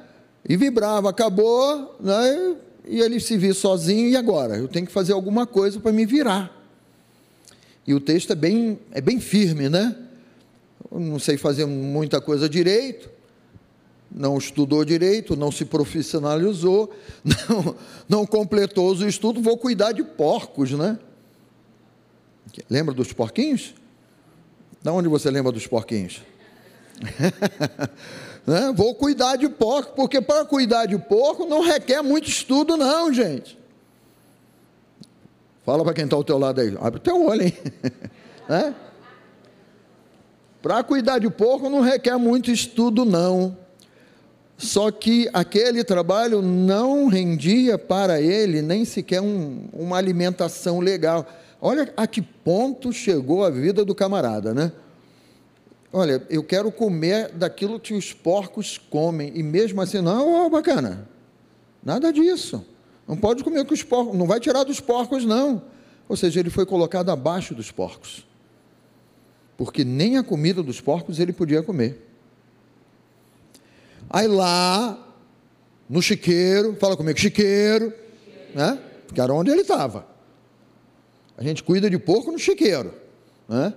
E 0.46 0.56
vibrava, 0.56 1.10
acabou, 1.10 1.96
né? 2.00 2.56
E 2.86 3.00
ele 3.00 3.20
se 3.20 3.36
viu 3.36 3.54
sozinho 3.54 4.08
e 4.08 4.16
agora 4.16 4.56
eu 4.56 4.68
tenho 4.68 4.86
que 4.86 4.92
fazer 4.92 5.12
alguma 5.12 5.46
coisa 5.46 5.78
para 5.78 5.92
me 5.92 6.04
virar. 6.04 6.50
E 7.86 7.94
o 7.94 8.00
texto 8.00 8.32
é 8.32 8.36
bem, 8.36 8.78
é 8.90 9.00
bem 9.00 9.20
firme, 9.20 9.68
né? 9.68 9.96
Não 10.92 11.18
sei 11.18 11.36
fazer 11.36 11.64
muita 11.64 12.20
coisa 12.20 12.48
direito, 12.48 13.10
não 14.10 14.36
estudou 14.36 14.84
direito, 14.84 15.34
não 15.34 15.50
se 15.50 15.64
profissionalizou, 15.64 16.92
não, 17.24 17.76
não 18.08 18.26
completou 18.26 18.90
os 18.90 19.00
estudos, 19.00 19.42
vou 19.42 19.56
cuidar 19.56 19.92
de 19.92 20.02
porcos, 20.04 20.72
né? 20.72 20.98
Lembra 22.68 22.94
dos 22.94 23.12
porquinhos? 23.12 23.74
Da 24.82 24.92
onde 24.92 25.08
você 25.08 25.30
lembra 25.30 25.50
dos 25.52 25.66
porquinhos? 25.66 26.22
né? 28.46 28.72
Vou 28.74 28.94
cuidar 28.94 29.36
de 29.36 29.48
porco, 29.48 29.94
porque 29.94 30.20
para 30.20 30.44
cuidar 30.44 30.86
de 30.86 30.98
porco 30.98 31.46
não 31.46 31.62
requer 31.62 32.02
muito 32.02 32.28
estudo, 32.28 32.76
não, 32.76 33.12
gente. 33.12 33.58
Fala 35.64 35.84
para 35.84 35.94
quem 35.94 36.04
está 36.04 36.16
ao 36.16 36.24
teu 36.24 36.38
lado 36.38 36.60
aí, 36.60 36.76
abre 36.80 36.98
o 36.98 37.02
teu 37.02 37.24
olho, 37.24 37.44
hein? 37.44 37.56
né? 38.48 38.74
Para 40.62 40.84
cuidar 40.84 41.18
de 41.18 41.28
porco 41.28 41.68
não 41.68 41.80
requer 41.80 42.16
muito 42.16 42.50
estudo, 42.50 43.04
não. 43.04 43.56
Só 44.56 44.92
que 44.92 45.28
aquele 45.32 45.82
trabalho 45.82 46.40
não 46.40 47.08
rendia 47.08 47.76
para 47.76 48.20
ele 48.20 48.62
nem 48.62 48.84
sequer 48.84 49.20
um, 49.20 49.64
uma 49.72 49.96
alimentação 49.96 50.78
legal. 50.78 51.26
Olha 51.60 51.92
a 51.96 52.06
que 52.06 52.22
ponto 52.22 52.92
chegou 52.92 53.44
a 53.44 53.50
vida 53.50 53.84
do 53.84 53.92
camarada, 53.92 54.54
né? 54.54 54.70
Olha, 55.92 56.24
eu 56.30 56.44
quero 56.44 56.70
comer 56.70 57.30
daquilo 57.32 57.80
que 57.80 57.92
os 57.92 58.12
porcos 58.12 58.78
comem, 58.78 59.32
e 59.34 59.42
mesmo 59.42 59.80
assim, 59.82 60.00
não, 60.00 60.46
oh, 60.46 60.48
bacana, 60.48 61.08
nada 61.84 62.12
disso. 62.12 62.64
Não 63.06 63.16
pode 63.16 63.44
comer 63.44 63.64
que 63.66 63.74
os 63.74 63.82
porcos, 63.82 64.16
não 64.16 64.26
vai 64.26 64.40
tirar 64.40 64.62
dos 64.62 64.80
porcos, 64.80 65.24
não. 65.24 65.60
Ou 66.08 66.16
seja, 66.16 66.40
ele 66.40 66.50
foi 66.50 66.64
colocado 66.64 67.10
abaixo 67.10 67.54
dos 67.54 67.70
porcos. 67.70 68.24
Porque 69.64 69.84
nem 69.84 70.18
a 70.18 70.24
comida 70.24 70.60
dos 70.60 70.80
porcos 70.80 71.20
ele 71.20 71.32
podia 71.32 71.62
comer. 71.62 72.04
Aí 74.10 74.26
lá, 74.26 74.98
no 75.88 76.02
chiqueiro, 76.02 76.74
fala 76.80 76.96
comigo, 76.96 77.16
chiqueiro, 77.16 77.94
né? 78.56 78.76
Que 79.14 79.20
era 79.20 79.32
onde 79.32 79.52
ele 79.52 79.60
estava. 79.60 80.04
A 81.38 81.44
gente 81.44 81.62
cuida 81.62 81.88
de 81.88 81.96
porco 81.96 82.32
no 82.32 82.40
chiqueiro, 82.40 82.92
né? 83.48 83.72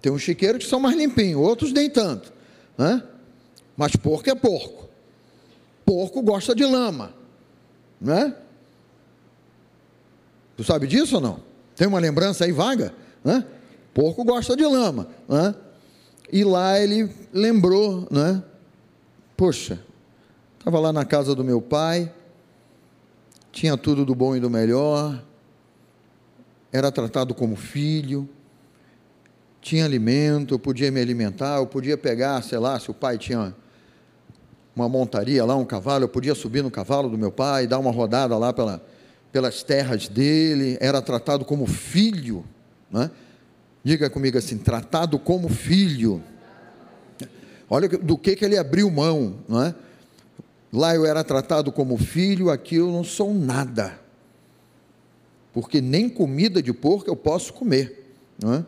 Tem 0.00 0.12
uns 0.12 0.22
chiqueiros 0.22 0.62
que 0.62 0.70
são 0.70 0.78
mais 0.78 0.96
limpinhos, 0.96 1.40
outros 1.40 1.72
nem 1.72 1.90
tanto, 1.90 2.32
né? 2.78 3.02
Mas 3.76 3.96
porco 3.96 4.30
é 4.30 4.34
porco. 4.36 4.88
Porco 5.84 6.22
gosta 6.22 6.54
de 6.54 6.64
lama, 6.64 7.12
né? 8.00 8.32
Tu 10.56 10.62
sabe 10.62 10.86
disso 10.86 11.16
ou 11.16 11.20
não? 11.20 11.40
Tem 11.74 11.88
uma 11.88 11.98
lembrança 11.98 12.44
aí 12.44 12.52
vaga, 12.52 12.94
né? 13.24 13.44
Porco 13.96 14.22
gosta 14.24 14.54
de 14.54 14.62
lama, 14.62 15.08
né? 15.26 15.54
E 16.30 16.44
lá 16.44 16.78
ele 16.78 17.08
lembrou, 17.32 18.06
né? 18.10 18.42
Poxa, 19.34 19.80
estava 20.58 20.78
lá 20.78 20.92
na 20.92 21.02
casa 21.02 21.34
do 21.34 21.42
meu 21.42 21.62
pai, 21.62 22.12
tinha 23.50 23.74
tudo 23.74 24.04
do 24.04 24.14
bom 24.14 24.36
e 24.36 24.40
do 24.40 24.50
melhor, 24.50 25.24
era 26.70 26.92
tratado 26.92 27.34
como 27.34 27.56
filho, 27.56 28.28
tinha 29.62 29.86
alimento, 29.86 30.52
eu 30.52 30.58
podia 30.58 30.90
me 30.90 31.00
alimentar, 31.00 31.56
eu 31.56 31.66
podia 31.66 31.96
pegar, 31.96 32.42
sei 32.42 32.58
lá, 32.58 32.78
se 32.78 32.90
o 32.90 32.94
pai 32.94 33.16
tinha 33.16 33.56
uma 34.74 34.90
montaria 34.90 35.42
lá, 35.42 35.56
um 35.56 35.64
cavalo, 35.64 36.04
eu 36.04 36.08
podia 36.10 36.34
subir 36.34 36.62
no 36.62 36.70
cavalo 36.70 37.08
do 37.08 37.16
meu 37.16 37.32
pai, 37.32 37.66
dar 37.66 37.78
uma 37.78 37.90
rodada 37.90 38.36
lá 38.36 38.52
pela, 38.52 38.84
pelas 39.32 39.62
terras 39.62 40.06
dele, 40.06 40.76
era 40.82 41.00
tratado 41.00 41.46
como 41.46 41.64
filho, 41.66 42.44
né? 42.90 43.10
Diga 43.86 44.10
comigo 44.10 44.36
assim: 44.36 44.58
tratado 44.58 45.16
como 45.16 45.48
filho. 45.48 46.20
Olha 47.70 47.88
do 47.88 48.18
que, 48.18 48.34
que 48.34 48.44
ele 48.44 48.58
abriu 48.58 48.90
mão, 48.90 49.36
não 49.48 49.62
é? 49.62 49.74
Lá 50.72 50.94
eu 50.94 51.06
era 51.06 51.22
tratado 51.22 51.70
como 51.70 51.96
filho, 51.96 52.50
aqui 52.50 52.76
eu 52.76 52.90
não 52.90 53.04
sou 53.04 53.32
nada. 53.32 53.98
Porque 55.52 55.80
nem 55.80 56.08
comida 56.08 56.60
de 56.60 56.72
porco 56.72 57.08
eu 57.08 57.16
posso 57.16 57.52
comer, 57.52 58.12
não 58.42 58.54
é? 58.54 58.66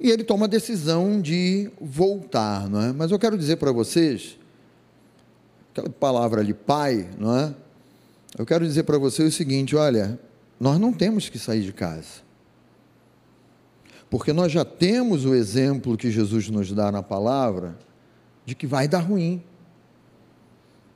E 0.00 0.10
ele 0.10 0.22
toma 0.22 0.46
a 0.46 0.48
decisão 0.48 1.20
de 1.20 1.70
voltar, 1.80 2.68
não 2.68 2.80
é? 2.80 2.92
Mas 2.92 3.10
eu 3.10 3.18
quero 3.18 3.36
dizer 3.36 3.56
para 3.56 3.72
vocês, 3.72 4.38
aquela 5.72 5.90
palavra 5.90 6.40
ali, 6.40 6.54
pai, 6.54 7.08
não 7.18 7.36
é? 7.36 7.54
Eu 8.38 8.46
quero 8.46 8.64
dizer 8.64 8.84
para 8.84 8.98
vocês 8.98 9.34
o 9.34 9.36
seguinte: 9.36 9.74
olha, 9.74 10.18
nós 10.58 10.78
não 10.78 10.92
temos 10.92 11.28
que 11.28 11.38
sair 11.38 11.62
de 11.62 11.72
casa. 11.72 12.23
Porque 14.14 14.32
nós 14.32 14.52
já 14.52 14.64
temos 14.64 15.24
o 15.24 15.34
exemplo 15.34 15.96
que 15.96 16.08
Jesus 16.08 16.48
nos 16.48 16.70
dá 16.70 16.92
na 16.92 17.02
palavra 17.02 17.76
de 18.46 18.54
que 18.54 18.64
vai 18.64 18.86
dar 18.86 19.00
ruim, 19.00 19.42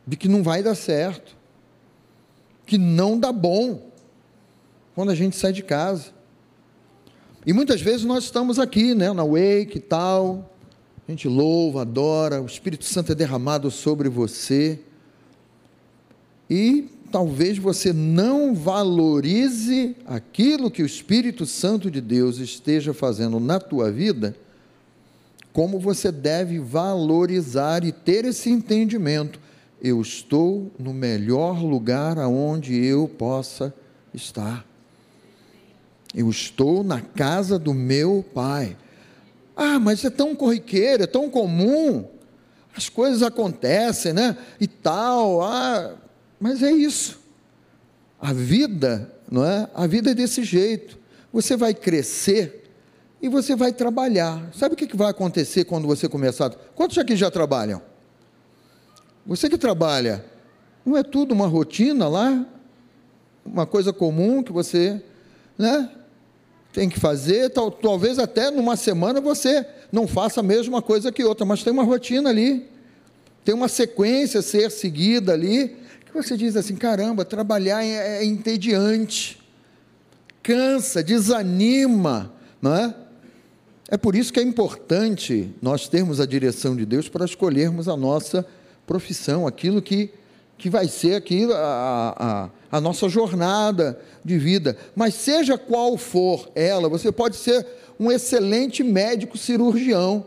de 0.06 0.16
que 0.16 0.28
não 0.28 0.40
vai 0.40 0.62
dar 0.62 0.76
certo, 0.76 1.36
que 2.64 2.78
não 2.78 3.18
dá 3.18 3.32
bom 3.32 3.90
quando 4.94 5.10
a 5.10 5.16
gente 5.16 5.34
sai 5.34 5.52
de 5.52 5.64
casa. 5.64 6.12
E 7.44 7.52
muitas 7.52 7.82
vezes 7.82 8.04
nós 8.04 8.22
estamos 8.22 8.56
aqui, 8.56 8.94
né, 8.94 9.12
na 9.12 9.24
wake 9.24 9.78
e 9.78 9.80
tal, 9.80 10.54
a 11.08 11.10
gente 11.10 11.26
louva, 11.26 11.80
adora, 11.82 12.40
o 12.40 12.46
Espírito 12.46 12.84
Santo 12.84 13.10
é 13.10 13.16
derramado 13.16 13.68
sobre 13.68 14.08
você, 14.08 14.78
e 16.48 16.88
talvez 17.10 17.58
você 17.58 17.92
não 17.92 18.54
valorize 18.54 19.96
aquilo 20.06 20.70
que 20.70 20.82
o 20.82 20.86
Espírito 20.86 21.46
Santo 21.46 21.90
de 21.90 22.00
Deus 22.00 22.38
esteja 22.38 22.92
fazendo 22.94 23.40
na 23.40 23.58
tua 23.58 23.90
vida, 23.90 24.36
como 25.52 25.78
você 25.78 26.12
deve 26.12 26.58
valorizar 26.58 27.84
e 27.84 27.92
ter 27.92 28.24
esse 28.24 28.50
entendimento. 28.50 29.40
Eu 29.82 30.00
estou 30.00 30.70
no 30.78 30.92
melhor 30.92 31.62
lugar 31.62 32.18
aonde 32.18 32.74
eu 32.74 33.08
possa 33.08 33.72
estar. 34.12 34.64
Eu 36.14 36.28
estou 36.30 36.82
na 36.82 37.00
casa 37.00 37.58
do 37.58 37.74
meu 37.74 38.24
pai. 38.34 38.76
Ah, 39.56 39.78
mas 39.78 40.04
é 40.04 40.10
tão 40.10 40.34
corriqueiro, 40.34 41.02
é 41.02 41.06
tão 41.06 41.28
comum. 41.28 42.04
As 42.76 42.88
coisas 42.88 43.22
acontecem, 43.22 44.12
né? 44.12 44.36
E 44.60 44.66
tal. 44.66 45.42
Ah, 45.42 45.94
mas 46.40 46.62
é 46.62 46.70
isso. 46.70 47.18
A 48.20 48.32
vida, 48.32 49.12
não 49.30 49.44
é? 49.44 49.68
A 49.74 49.86
vida 49.86 50.10
é 50.10 50.14
desse 50.14 50.42
jeito. 50.42 50.98
Você 51.32 51.56
vai 51.56 51.74
crescer 51.74 52.64
e 53.20 53.28
você 53.28 53.54
vai 53.54 53.72
trabalhar. 53.72 54.50
Sabe 54.54 54.74
o 54.74 54.76
que 54.76 54.96
vai 54.96 55.10
acontecer 55.10 55.64
quando 55.64 55.86
você 55.86 56.08
começar? 56.08 56.50
Quantos 56.74 56.98
aqui 56.98 57.16
já 57.16 57.30
trabalham? 57.30 57.82
Você 59.26 59.48
que 59.48 59.58
trabalha, 59.58 60.24
não 60.84 60.96
é 60.96 61.02
tudo 61.02 61.32
uma 61.32 61.46
rotina 61.46 62.08
lá? 62.08 62.46
Uma 63.44 63.66
coisa 63.66 63.92
comum 63.92 64.42
que 64.42 64.52
você, 64.52 65.02
né? 65.56 65.90
Tem 66.72 66.88
que 66.88 66.98
fazer, 66.98 67.50
tal, 67.50 67.70
talvez 67.70 68.18
até 68.18 68.50
numa 68.50 68.76
semana 68.76 69.20
você 69.20 69.66
não 69.90 70.06
faça 70.06 70.40
a 70.40 70.42
mesma 70.42 70.80
coisa 70.80 71.10
que 71.10 71.24
outra, 71.24 71.44
mas 71.44 71.62
tem 71.62 71.72
uma 71.72 71.82
rotina 71.82 72.30
ali, 72.30 72.68
tem 73.44 73.54
uma 73.54 73.68
sequência 73.68 74.40
a 74.40 74.42
ser 74.42 74.70
seguida 74.70 75.32
ali, 75.32 75.76
você 76.22 76.36
diz 76.36 76.56
assim: 76.56 76.76
caramba, 76.76 77.24
trabalhar 77.24 77.84
é, 77.84 78.18
é 78.18 78.24
entediante, 78.24 79.38
cansa, 80.42 81.02
desanima, 81.02 82.32
não 82.60 82.74
é? 82.74 82.94
É 83.90 83.96
por 83.96 84.14
isso 84.14 84.32
que 84.32 84.38
é 84.38 84.42
importante 84.42 85.50
nós 85.62 85.88
termos 85.88 86.20
a 86.20 86.26
direção 86.26 86.76
de 86.76 86.84
Deus 86.84 87.08
para 87.08 87.24
escolhermos 87.24 87.88
a 87.88 87.96
nossa 87.96 88.46
profissão, 88.86 89.46
aquilo 89.46 89.80
que, 89.80 90.10
que 90.58 90.68
vai 90.68 90.86
ser 90.88 91.14
aquilo, 91.14 91.54
a, 91.54 92.50
a, 92.70 92.76
a 92.76 92.80
nossa 92.80 93.08
jornada 93.08 93.98
de 94.22 94.36
vida. 94.36 94.76
Mas 94.94 95.14
seja 95.14 95.56
qual 95.56 95.96
for 95.96 96.50
ela, 96.54 96.88
você 96.88 97.10
pode 97.10 97.36
ser 97.36 97.66
um 97.98 98.12
excelente 98.12 98.82
médico 98.82 99.38
cirurgião, 99.38 100.26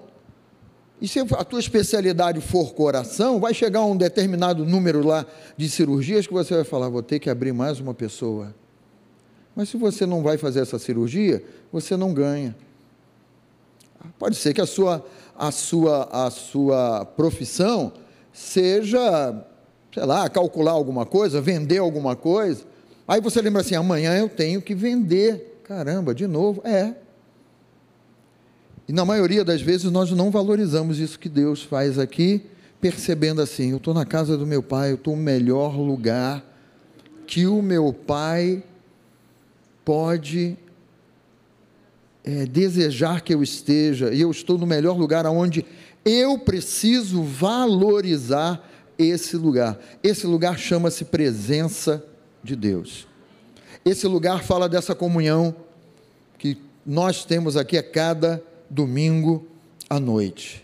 e 1.01 1.07
se 1.07 1.19
a 1.19 1.43
tua 1.43 1.59
especialidade 1.59 2.39
for 2.39 2.75
coração, 2.75 3.39
vai 3.39 3.55
chegar 3.55 3.83
um 3.83 3.97
determinado 3.97 4.63
número 4.63 5.03
lá 5.03 5.25
de 5.57 5.67
cirurgias 5.67 6.27
que 6.27 6.33
você 6.33 6.53
vai 6.53 6.63
falar, 6.63 6.89
vou 6.89 7.01
ter 7.01 7.17
que 7.17 7.27
abrir 7.27 7.51
mais 7.51 7.79
uma 7.79 7.93
pessoa. 7.93 8.53
Mas 9.55 9.69
se 9.69 9.77
você 9.77 10.05
não 10.05 10.21
vai 10.21 10.37
fazer 10.37 10.59
essa 10.59 10.77
cirurgia, 10.77 11.43
você 11.73 11.97
não 11.97 12.13
ganha. 12.13 12.55
Pode 14.19 14.35
ser 14.35 14.53
que 14.53 14.61
a 14.61 14.65
sua, 14.67 15.03
a 15.35 15.51
sua, 15.51 16.03
a 16.11 16.29
sua 16.29 17.03
profissão 17.03 17.91
seja, 18.31 19.43
sei 19.91 20.05
lá, 20.05 20.29
calcular 20.29 20.71
alguma 20.71 21.05
coisa, 21.05 21.41
vender 21.41 21.79
alguma 21.79 22.15
coisa. 22.15 22.63
Aí 23.07 23.19
você 23.19 23.41
lembra 23.41 23.61
assim: 23.61 23.75
amanhã 23.75 24.15
eu 24.17 24.29
tenho 24.29 24.61
que 24.61 24.75
vender. 24.75 25.61
Caramba, 25.63 26.13
de 26.13 26.27
novo? 26.27 26.61
É. 26.63 26.93
E 28.87 28.93
na 28.93 29.05
maioria 29.05 29.43
das 29.43 29.61
vezes 29.61 29.91
nós 29.91 30.11
não 30.11 30.31
valorizamos 30.31 30.99
isso 30.99 31.19
que 31.19 31.29
Deus 31.29 31.63
faz 31.63 31.97
aqui, 31.99 32.45
percebendo 32.79 33.41
assim: 33.41 33.71
eu 33.71 33.77
estou 33.77 33.93
na 33.93 34.05
casa 34.05 34.37
do 34.37 34.45
meu 34.45 34.63
pai, 34.63 34.91
eu 34.91 34.95
estou 34.95 35.15
no 35.15 35.21
melhor 35.21 35.77
lugar 35.77 36.43
que 37.27 37.45
o 37.47 37.61
meu 37.61 37.93
pai 37.93 38.63
pode 39.85 40.57
é, 42.23 42.45
desejar 42.45 43.21
que 43.21 43.33
eu 43.33 43.41
esteja, 43.41 44.13
e 44.13 44.21
eu 44.21 44.29
estou 44.29 44.57
no 44.57 44.65
melhor 44.65 44.97
lugar 44.97 45.25
aonde 45.25 45.65
eu 46.03 46.37
preciso 46.39 47.23
valorizar 47.23 48.69
esse 48.97 49.37
lugar. 49.37 49.79
Esse 50.03 50.27
lugar 50.27 50.57
chama-se 50.57 51.05
presença 51.05 52.03
de 52.43 52.55
Deus. 52.55 53.07
Esse 53.85 54.07
lugar 54.07 54.43
fala 54.43 54.67
dessa 54.67 54.93
comunhão 54.93 55.55
que 56.37 56.57
nós 56.85 57.23
temos 57.25 57.55
aqui 57.55 57.77
a 57.77 57.83
cada 57.83 58.43
domingo 58.71 59.45
à 59.89 59.99
noite. 59.99 60.63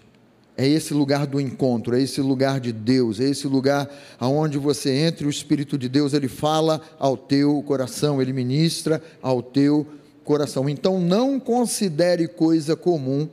É 0.56 0.68
esse 0.68 0.94
lugar 0.94 1.28
do 1.28 1.40
encontro, 1.40 1.96
é 1.96 2.02
esse 2.02 2.20
lugar 2.20 2.60
de 2.60 2.72
Deus, 2.72 3.20
é 3.20 3.26
esse 3.26 3.46
lugar 3.46 3.88
aonde 4.20 4.58
você 4.58 4.92
entra 4.92 5.24
e 5.24 5.28
o 5.28 5.30
Espírito 5.30 5.78
de 5.78 5.88
Deus 5.88 6.14
ele 6.14 6.28
fala 6.28 6.82
ao 6.98 7.16
teu 7.16 7.62
coração, 7.62 8.20
ele 8.20 8.34
ministra 8.34 9.04
ao 9.22 9.44
teu 9.44 9.86
coração. 10.24 10.68
Então 10.68 11.00
não 11.00 11.40
considere 11.40 12.28
coisa 12.28 12.76
comum 12.76 13.30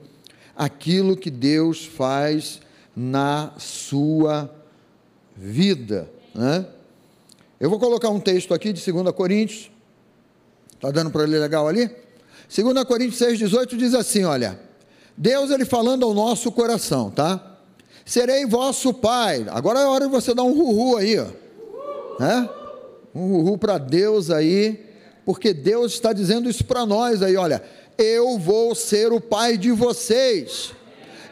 aquilo 0.55 1.17
que 1.17 1.31
Deus 1.31 1.87
faz 1.87 2.61
na 2.95 3.53
sua 3.57 4.55
vida. 5.35 6.11
Né? 6.35 6.67
Eu 7.59 7.71
vou 7.71 7.79
colocar 7.79 8.11
um 8.11 8.21
texto 8.21 8.53
aqui 8.53 8.73
de 8.73 8.93
2 8.93 9.13
Coríntios, 9.13 9.71
está 10.75 10.91
dando 10.91 11.11
para 11.11 11.23
ler 11.23 11.39
legal 11.39 11.67
ali? 11.67 11.91
2 12.55 12.85
Coríntios 12.85 13.21
6,18 13.21 13.77
diz 13.77 13.95
assim: 13.95 14.25
olha, 14.25 14.61
Deus 15.17 15.51
ele 15.51 15.65
falando 15.65 16.05
ao 16.05 16.13
nosso 16.13 16.51
coração, 16.51 17.11
tá? 17.11 17.59
Serei 18.05 18.45
vosso 18.45 18.93
pai. 18.93 19.47
Agora 19.51 19.81
é 19.81 19.87
hora 19.87 20.07
de 20.07 20.11
você 20.11 20.35
dar 20.35 20.43
um 20.43 20.53
ruhu 20.53 20.97
aí, 20.97 21.19
ó. 21.19 21.27
Né? 22.19 22.49
Um 23.15 23.29
ruhu 23.29 23.57
para 23.57 23.79
Deus 23.79 24.31
aí, 24.31 24.85
porque 25.25 25.55
Deus 25.55 25.93
está 25.93 26.13
dizendo 26.13 26.51
isso 26.51 26.65
para 26.65 26.85
nós 26.85 27.23
aí, 27.23 27.37
olha, 27.37 27.63
eu 27.97 28.39
vou 28.39 28.75
ser 28.75 29.13
o 29.13 29.21
pai 29.21 29.57
de 29.57 29.71
vocês 29.71 30.73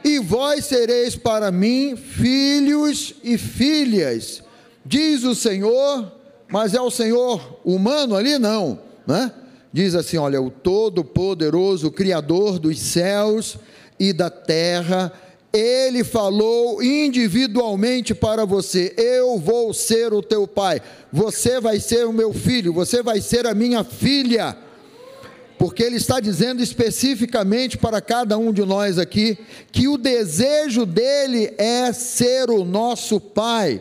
e 0.05 0.19
vós 0.19 0.65
sereis 0.65 1.17
para 1.17 1.51
mim 1.51 1.97
filhos 1.97 3.15
e 3.23 3.37
filhas, 3.37 4.43
diz 4.85 5.25
o 5.25 5.35
Senhor, 5.35 6.11
mas 6.49 6.75
é 6.75 6.81
o 6.81 6.91
Senhor 6.91 7.61
humano 7.65 8.17
ali? 8.17 8.39
Não, 8.39 8.79
né? 9.07 9.33
Diz 9.73 9.95
assim: 9.95 10.17
olha, 10.17 10.41
o 10.41 10.51
Todo-Poderoso, 10.51 11.91
Criador 11.91 12.59
dos 12.59 12.79
céus 12.79 13.57
e 13.99 14.13
da 14.13 14.29
terra, 14.29 15.13
ele 15.53 16.05
falou 16.05 16.83
individualmente 16.83 18.15
para 18.15 18.45
você: 18.45 18.95
Eu 18.97 19.39
vou 19.39 19.73
ser 19.73 20.13
o 20.13 20.23
teu 20.23 20.47
pai, 20.47 20.81
você 21.13 21.61
vai 21.61 21.81
ser 21.81 22.07
o 22.07 22.13
meu 22.13 22.33
filho, 22.33 22.73
você 22.73 23.03
vai 23.03 23.21
ser 23.21 23.47
a 23.47 23.55
minha 23.55 23.83
filha 23.85 24.57
porque 25.63 25.85
ele 25.85 25.95
está 25.95 26.19
dizendo 26.19 26.61
especificamente 26.61 27.79
para 27.79 28.01
cada 28.01 28.37
um 28.37 28.53
de 28.53 28.65
nós 28.65 28.99
aqui 28.99 29.39
que 29.71 29.87
o 29.87 29.97
desejo 29.97 30.85
dele 30.85 31.55
é 31.57 31.93
ser 31.93 32.51
o 32.51 32.65
nosso 32.65 33.21
pai. 33.21 33.81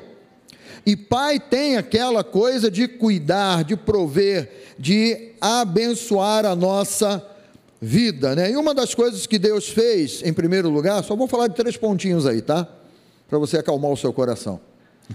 E 0.85 0.95
pai 0.95 1.39
tem 1.39 1.77
aquela 1.77 2.23
coisa 2.23 2.71
de 2.71 2.87
cuidar, 2.87 3.63
de 3.63 3.75
prover, 3.75 4.75
de 4.79 5.33
abençoar 5.39 6.45
a 6.45 6.55
nossa 6.55 7.23
vida, 7.79 8.35
né? 8.35 8.51
E 8.51 8.55
uma 8.55 8.73
das 8.73 8.95
coisas 8.95 9.27
que 9.27 9.37
Deus 9.37 9.69
fez, 9.69 10.21
em 10.23 10.33
primeiro 10.33 10.69
lugar, 10.69 11.03
só 11.03 11.15
vou 11.15 11.27
falar 11.27 11.47
de 11.47 11.55
três 11.55 11.77
pontinhos 11.77 12.25
aí, 12.25 12.41
tá? 12.41 12.67
Para 13.29 13.37
você 13.37 13.57
acalmar 13.57 13.91
o 13.91 13.97
seu 13.97 14.11
coração. 14.11 14.59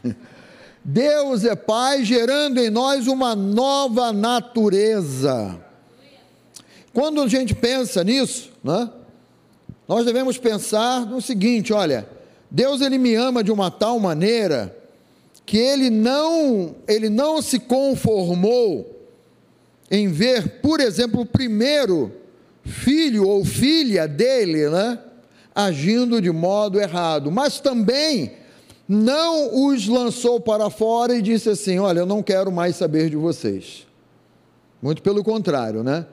Deus 0.85 1.45
é 1.45 1.57
Pai, 1.57 2.05
gerando 2.05 2.59
em 2.59 2.71
nós 2.71 3.09
uma 3.09 3.35
nova 3.35 4.13
natureza. 4.13 5.59
Quando 6.93 7.21
a 7.21 7.29
gente 7.29 7.57
pensa 7.57 8.05
nisso, 8.05 8.53
né, 8.63 8.89
nós 9.89 10.07
devemos 10.07 10.39
pensar 10.39 11.05
no 11.05 11.21
seguinte: 11.21 11.73
olha, 11.73 12.09
Deus 12.49 12.81
ele 12.81 12.99
me 12.99 13.17
ama 13.17 13.43
de 13.43 13.51
uma 13.51 13.69
tal 13.69 13.99
maneira 13.99 14.77
que 15.47 15.57
ele 15.57 15.89
não, 15.89 16.75
ele 16.89 17.09
não 17.09 17.41
se 17.41 17.61
conformou 17.61 18.95
em 19.89 20.09
ver, 20.09 20.61
por 20.61 20.81
exemplo, 20.81 21.21
o 21.21 21.27
primeiro 21.27 22.11
filho 22.65 23.29
ou 23.29 23.45
filha 23.45 24.09
dele, 24.09 24.69
né, 24.69 24.99
agindo 25.55 26.21
de 26.21 26.33
modo 26.33 26.81
errado, 26.81 27.31
mas 27.31 27.61
também 27.61 28.33
não 28.89 29.69
os 29.69 29.87
lançou 29.87 30.41
para 30.41 30.69
fora 30.69 31.15
e 31.15 31.23
disse 31.23 31.49
assim: 31.49 31.79
Olha, 31.79 32.01
eu 32.01 32.07
não 32.07 32.23
quero 32.23 32.51
mais 32.51 32.77
saber 32.77 33.09
de 33.09 33.17
vocês. 33.17 33.87
Muito 34.83 35.03
pelo 35.03 35.25
contrário, 35.25 35.83
né? 35.83 36.07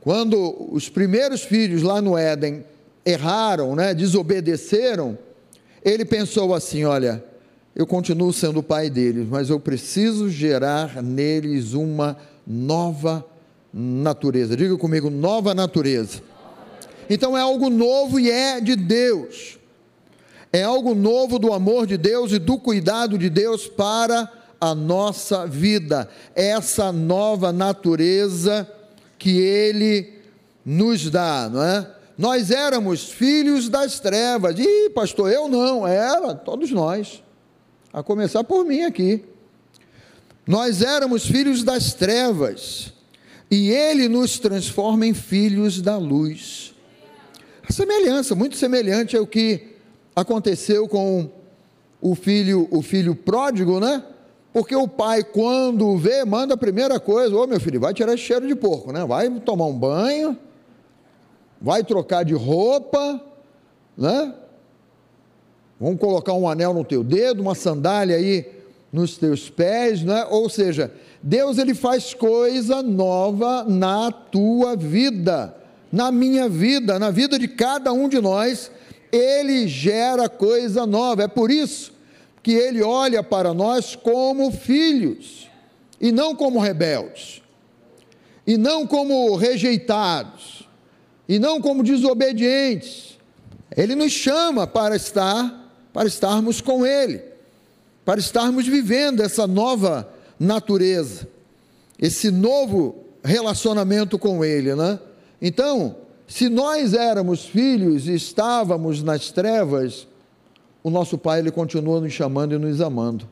Quando 0.00 0.68
os 0.70 0.88
primeiros 0.88 1.42
filhos 1.42 1.82
lá 1.82 2.00
no 2.00 2.16
Éden 2.16 2.64
erraram, 3.04 3.74
né, 3.74 3.92
desobedeceram, 3.92 5.18
ele 5.84 6.04
pensou 6.04 6.54
assim: 6.54 6.84
olha, 6.84 7.22
eu 7.76 7.86
continuo 7.86 8.32
sendo 8.32 8.60
o 8.60 8.62
pai 8.62 8.88
deles, 8.88 9.28
mas 9.28 9.50
eu 9.50 9.60
preciso 9.60 10.30
gerar 10.30 11.02
neles 11.02 11.74
uma 11.74 12.16
nova 12.46 13.22
natureza. 13.70 14.56
Diga 14.56 14.78
comigo, 14.78 15.10
nova 15.10 15.54
natureza. 15.54 16.22
Então 17.10 17.36
é 17.36 17.42
algo 17.42 17.68
novo 17.68 18.18
e 18.18 18.30
é 18.30 18.62
de 18.62 18.76
Deus. 18.76 19.58
É 20.50 20.62
algo 20.62 20.94
novo 20.94 21.38
do 21.38 21.52
amor 21.52 21.86
de 21.86 21.98
Deus 21.98 22.32
e 22.32 22.38
do 22.38 22.58
cuidado 22.58 23.18
de 23.18 23.28
Deus 23.28 23.66
para 23.66 24.32
a 24.58 24.74
nossa 24.74 25.46
vida. 25.46 26.08
Essa 26.34 26.90
nova 26.90 27.52
natureza 27.52 28.66
que 29.18 29.38
ele 29.38 30.14
nos 30.64 31.10
dá, 31.10 31.50
não 31.52 31.62
é? 31.62 31.86
Nós 32.16 32.50
éramos 32.50 33.10
filhos 33.10 33.68
das 33.68 34.00
trevas. 34.00 34.58
Ih, 34.58 34.88
pastor, 34.94 35.30
eu 35.30 35.46
não, 35.46 35.86
era, 35.86 36.34
todos 36.34 36.70
nós. 36.70 37.25
A 37.96 38.02
começar 38.02 38.44
por 38.44 38.62
mim 38.62 38.82
aqui. 38.82 39.24
Nós 40.46 40.82
éramos 40.82 41.24
filhos 41.24 41.62
das 41.62 41.94
trevas, 41.94 42.92
e 43.50 43.70
ele 43.70 44.06
nos 44.06 44.38
transforma 44.38 45.06
em 45.06 45.14
filhos 45.14 45.80
da 45.80 45.96
luz. 45.96 46.74
A 47.66 47.72
semelhança, 47.72 48.34
muito 48.34 48.54
semelhante 48.54 49.16
ao 49.16 49.26
que 49.26 49.76
aconteceu 50.14 50.86
com 50.86 51.30
o 51.98 52.14
filho, 52.14 52.68
o 52.70 52.82
filho 52.82 53.14
pródigo, 53.14 53.80
né? 53.80 54.04
Porque 54.52 54.76
o 54.76 54.86
pai, 54.86 55.24
quando 55.24 55.96
vê, 55.96 56.22
manda 56.22 56.52
a 56.52 56.58
primeira 56.58 57.00
coisa: 57.00 57.34
Ô 57.34 57.46
meu 57.46 57.58
filho, 57.58 57.80
vai 57.80 57.94
tirar 57.94 58.12
esse 58.12 58.24
cheiro 58.24 58.46
de 58.46 58.54
porco, 58.54 58.92
né? 58.92 59.06
Vai 59.06 59.30
tomar 59.40 59.64
um 59.64 59.78
banho, 59.78 60.36
vai 61.58 61.82
trocar 61.82 62.26
de 62.26 62.34
roupa, 62.34 63.24
né? 63.96 64.34
Vamos 65.78 66.00
colocar 66.00 66.32
um 66.32 66.48
anel 66.48 66.72
no 66.72 66.84
teu 66.84 67.04
dedo, 67.04 67.42
uma 67.42 67.54
sandália 67.54 68.16
aí 68.16 68.46
nos 68.92 69.18
teus 69.18 69.50
pés, 69.50 70.02
né? 70.02 70.26
Ou 70.30 70.48
seja, 70.48 70.90
Deus 71.22 71.58
ele 71.58 71.74
faz 71.74 72.14
coisa 72.14 72.82
nova 72.82 73.64
na 73.64 74.10
tua 74.10 74.76
vida, 74.76 75.54
na 75.92 76.10
minha 76.10 76.48
vida, 76.48 76.98
na 76.98 77.10
vida 77.10 77.38
de 77.38 77.48
cada 77.48 77.92
um 77.92 78.08
de 78.08 78.20
nós, 78.20 78.70
ele 79.12 79.66
gera 79.68 80.28
coisa 80.28 80.86
nova. 80.86 81.24
É 81.24 81.28
por 81.28 81.50
isso 81.50 81.92
que 82.42 82.52
ele 82.52 82.82
olha 82.82 83.22
para 83.22 83.52
nós 83.52 83.96
como 83.96 84.50
filhos, 84.52 85.50
e 86.00 86.12
não 86.12 86.34
como 86.34 86.60
rebeldes, 86.60 87.42
e 88.46 88.56
não 88.56 88.86
como 88.86 89.34
rejeitados, 89.34 90.68
e 91.28 91.38
não 91.38 91.60
como 91.60 91.82
desobedientes. 91.82 93.18
Ele 93.76 93.94
nos 93.94 94.12
chama 94.12 94.66
para 94.66 94.94
estar, 94.94 95.65
para 95.96 96.06
estarmos 96.06 96.60
com 96.60 96.84
ele, 96.84 97.22
para 98.04 98.20
estarmos 98.20 98.66
vivendo 98.66 99.22
essa 99.22 99.46
nova 99.46 100.06
natureza, 100.38 101.26
esse 101.98 102.30
novo 102.30 103.02
relacionamento 103.24 104.18
com 104.18 104.44
ele, 104.44 104.74
né? 104.74 105.00
Então, 105.40 105.96
se 106.28 106.50
nós 106.50 106.92
éramos 106.92 107.46
filhos 107.46 108.08
e 108.08 108.14
estávamos 108.14 109.02
nas 109.02 109.30
trevas, 109.30 110.06
o 110.84 110.90
nosso 110.90 111.16
Pai 111.16 111.38
ele 111.38 111.50
continua 111.50 111.98
nos 111.98 112.12
chamando 112.12 112.54
e 112.54 112.58
nos 112.58 112.82
amando. 112.82 113.26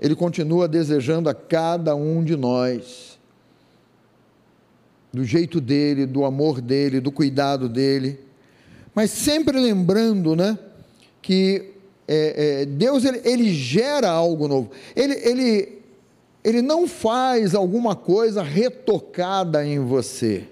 Ele 0.00 0.14
continua 0.14 0.68
desejando 0.68 1.28
a 1.28 1.34
cada 1.34 1.96
um 1.96 2.22
de 2.22 2.36
nós, 2.36 3.18
do 5.12 5.24
jeito 5.24 5.60
dele, 5.60 6.06
do 6.06 6.24
amor 6.24 6.60
dele, 6.60 7.00
do 7.00 7.10
cuidado 7.10 7.68
dele, 7.68 8.20
mas 8.94 9.10
sempre 9.10 9.58
lembrando, 9.58 10.36
né, 10.36 10.56
que 11.28 11.74
é, 12.08 12.62
é, 12.62 12.64
Deus 12.64 13.04
ele, 13.04 13.20
ele, 13.22 13.52
gera 13.52 14.08
algo 14.08 14.48
novo. 14.48 14.70
Ele, 14.96 15.14
ele, 15.14 15.82
ele 16.42 16.62
não 16.62 16.88
faz 16.88 17.54
alguma 17.54 17.94
coisa 17.94 18.42
retocada 18.42 19.62
em 19.66 19.78
você. 19.78 20.48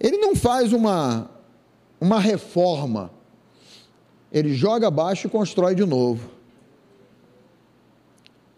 Ele 0.00 0.16
não 0.16 0.34
faz 0.34 0.72
uma, 0.72 1.30
uma 2.00 2.18
reforma 2.18 3.10
ele 4.34 4.52
joga 4.52 4.88
abaixo 4.88 5.28
e 5.28 5.30
constrói 5.30 5.76
de 5.76 5.84
novo. 5.84 6.28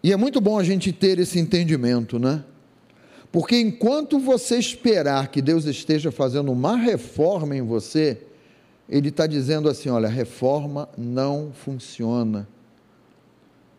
E 0.01 0.11
é 0.11 0.17
muito 0.17 0.41
bom 0.41 0.57
a 0.57 0.63
gente 0.63 0.91
ter 0.91 1.19
esse 1.19 1.37
entendimento, 1.37 2.17
né? 2.17 2.43
Porque 3.31 3.55
enquanto 3.59 4.17
você 4.17 4.57
esperar 4.57 5.27
que 5.27 5.39
Deus 5.39 5.65
esteja 5.65 6.11
fazendo 6.11 6.51
uma 6.51 6.75
reforma 6.75 7.55
em 7.55 7.61
você, 7.61 8.19
Ele 8.89 9.09
está 9.09 9.27
dizendo 9.27 9.69
assim: 9.69 9.89
olha, 9.89 10.07
reforma 10.07 10.87
não 10.97 11.51
funciona. 11.51 12.47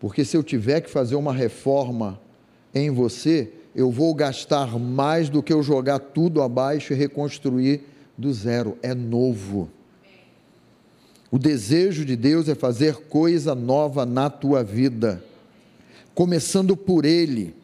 Porque 0.00 0.24
se 0.24 0.36
eu 0.36 0.42
tiver 0.42 0.80
que 0.80 0.90
fazer 0.90 1.16
uma 1.16 1.32
reforma 1.32 2.20
em 2.74 2.90
você, 2.90 3.50
eu 3.74 3.90
vou 3.90 4.14
gastar 4.14 4.78
mais 4.78 5.28
do 5.28 5.42
que 5.42 5.52
eu 5.52 5.62
jogar 5.62 5.98
tudo 5.98 6.42
abaixo 6.42 6.92
e 6.92 6.96
reconstruir 6.96 7.82
do 8.16 8.32
zero. 8.32 8.78
É 8.82 8.94
novo. 8.94 9.70
O 11.30 11.38
desejo 11.38 12.04
de 12.04 12.16
Deus 12.16 12.48
é 12.48 12.54
fazer 12.54 12.96
coisa 13.08 13.54
nova 13.54 14.06
na 14.06 14.30
tua 14.30 14.64
vida, 14.64 15.22
começando 16.14 16.76
por 16.76 17.04
Ele. 17.04 17.54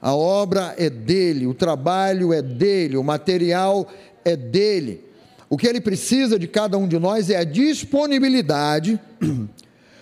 A 0.00 0.14
obra 0.14 0.74
é 0.76 0.90
dele, 0.90 1.46
o 1.46 1.54
trabalho 1.54 2.32
é 2.32 2.42
dele, 2.42 2.96
o 2.96 3.04
material 3.04 3.86
é 4.24 4.34
dele. 4.34 5.04
O 5.52 5.56
que 5.58 5.66
ele 5.66 5.82
precisa 5.82 6.38
de 6.38 6.48
cada 6.48 6.78
um 6.78 6.88
de 6.88 6.98
nós 6.98 7.28
é 7.28 7.36
a 7.36 7.44
disponibilidade 7.44 8.98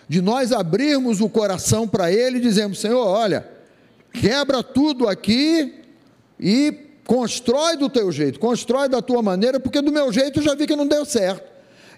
de 0.09 0.23
nós 0.23 0.53
abrirmos 0.53 1.21
o 1.21 1.29
coração 1.29 1.89
para 1.89 2.13
ele 2.13 2.39
e 2.39 2.41
dizermos: 2.41 2.79
Senhor, 2.79 3.05
olha, 3.05 3.45
quebra 4.13 4.63
tudo 4.63 5.09
aqui 5.09 5.75
e 6.39 6.73
constrói 7.05 7.77
do 7.77 7.89
teu 7.89 8.13
jeito, 8.13 8.39
constrói 8.39 8.89
da 8.89 9.03
tua 9.03 9.23
maneira, 9.23 9.59
porque 9.59 9.81
do 9.81 9.91
meu 9.91 10.13
jeito 10.13 10.39
eu 10.39 10.45
já 10.45 10.55
vi 10.55 10.69
que 10.69 10.77
não 10.77 10.87
deu 10.87 11.05
certo. 11.05 11.51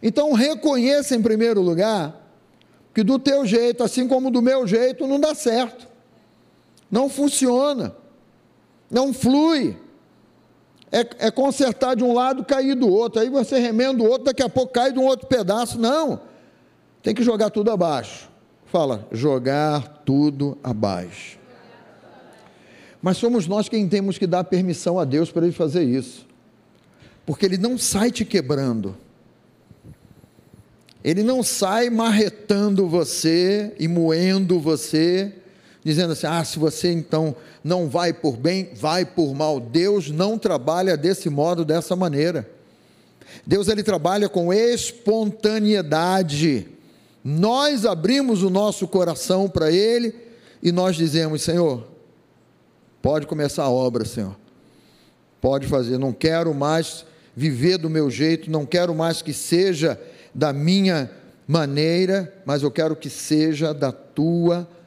Então 0.02 0.32
reconheça 0.32 1.14
em 1.14 1.20
primeiro 1.20 1.60
lugar 1.60 2.26
que 2.94 3.04
do 3.04 3.18
teu 3.18 3.44
jeito, 3.44 3.84
assim 3.84 4.08
como 4.08 4.30
do 4.30 4.40
meu 4.40 4.66
jeito, 4.66 5.06
não 5.06 5.20
dá 5.20 5.34
certo. 5.34 5.86
Não 6.90 7.06
funciona. 7.06 7.94
Não 8.90 9.12
flui. 9.12 9.76
É, 10.92 11.26
é 11.26 11.30
consertar 11.30 11.96
de 11.96 12.04
um 12.04 12.12
lado, 12.12 12.44
cair 12.44 12.74
do 12.74 12.86
outro. 12.86 13.20
Aí 13.20 13.30
você 13.30 13.58
remenda 13.58 14.02
o 14.02 14.06
outro, 14.06 14.24
daqui 14.24 14.42
a 14.42 14.48
pouco 14.48 14.74
cai 14.74 14.92
de 14.92 14.98
um 14.98 15.06
outro 15.06 15.26
pedaço. 15.26 15.80
Não. 15.80 16.20
Tem 17.02 17.14
que 17.14 17.22
jogar 17.22 17.48
tudo 17.48 17.70
abaixo. 17.70 18.28
Fala, 18.66 19.08
jogar 19.10 20.02
tudo 20.04 20.58
abaixo. 20.62 21.38
Mas 23.00 23.16
somos 23.16 23.48
nós 23.48 23.68
quem 23.68 23.88
temos 23.88 24.18
que 24.18 24.26
dar 24.26 24.44
permissão 24.44 24.98
a 24.98 25.04
Deus 25.04 25.32
para 25.32 25.44
Ele 25.46 25.52
fazer 25.52 25.82
isso. 25.82 26.26
Porque 27.24 27.46
Ele 27.46 27.58
não 27.58 27.78
sai 27.78 28.10
te 28.10 28.24
quebrando. 28.24 28.94
Ele 31.02 31.22
não 31.22 31.42
sai 31.42 31.90
marretando 31.90 32.86
você 32.86 33.74
e 33.78 33.88
moendo 33.88 34.60
você, 34.60 35.34
dizendo 35.84 36.12
assim: 36.12 36.26
ah, 36.26 36.44
se 36.44 36.58
você 36.58 36.92
então 36.92 37.34
não 37.62 37.88
vai 37.88 38.12
por 38.12 38.36
bem, 38.36 38.70
vai 38.74 39.04
por 39.04 39.32
mal. 39.34 39.60
Deus 39.60 40.10
não 40.10 40.36
trabalha 40.38 40.96
desse 40.96 41.30
modo, 41.30 41.64
dessa 41.64 41.96
maneira. 41.96 42.48
Deus 43.46 43.68
ele 43.68 43.82
trabalha 43.82 44.28
com 44.28 44.52
espontaneidade. 44.52 46.68
Nós 47.24 47.86
abrimos 47.86 48.42
o 48.42 48.50
nosso 48.50 48.88
coração 48.88 49.48
para 49.48 49.70
Ele 49.70 50.14
e 50.62 50.70
nós 50.72 50.96
dizemos: 50.96 51.42
Senhor, 51.42 51.86
pode 53.00 53.26
começar 53.26 53.62
a 53.64 53.70
obra, 53.70 54.04
Senhor. 54.04 54.36
Pode 55.40 55.66
fazer. 55.66 55.96
Não 55.98 56.12
quero 56.12 56.54
mais 56.54 57.06
viver 57.34 57.78
do 57.78 57.88
meu 57.88 58.10
jeito, 58.10 58.50
não 58.50 58.66
quero 58.66 58.94
mais 58.94 59.22
que 59.22 59.32
seja 59.32 59.98
da 60.34 60.52
minha 60.52 61.10
maneira, 61.46 62.34
mas 62.44 62.62
eu 62.62 62.70
quero 62.70 62.94
que 62.94 63.08
seja 63.10 63.72
da 63.72 63.90
tua 63.90 64.58
maneira, 64.58 64.81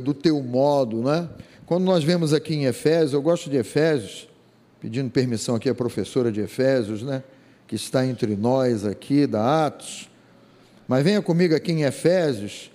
do 0.00 0.12
teu 0.12 0.42
modo, 0.42 1.02
né? 1.02 1.28
Quando 1.64 1.84
nós 1.84 2.02
vemos 2.02 2.32
aqui 2.32 2.54
em 2.54 2.64
Efésios, 2.64 3.12
eu 3.12 3.22
gosto 3.22 3.48
de 3.48 3.56
Efésios, 3.56 4.28
pedindo 4.80 5.10
permissão 5.10 5.54
aqui 5.54 5.68
à 5.68 5.74
professora 5.74 6.32
de 6.32 6.40
Efésios, 6.40 7.02
né? 7.02 7.22
Que 7.66 7.76
está 7.76 8.04
entre 8.04 8.34
nós 8.34 8.84
aqui, 8.84 9.26
da 9.26 9.66
Atos. 9.66 10.08
Mas 10.88 11.04
venha 11.04 11.22
comigo 11.22 11.54
aqui 11.54 11.72
em 11.72 11.82
Efésios, 11.82 12.70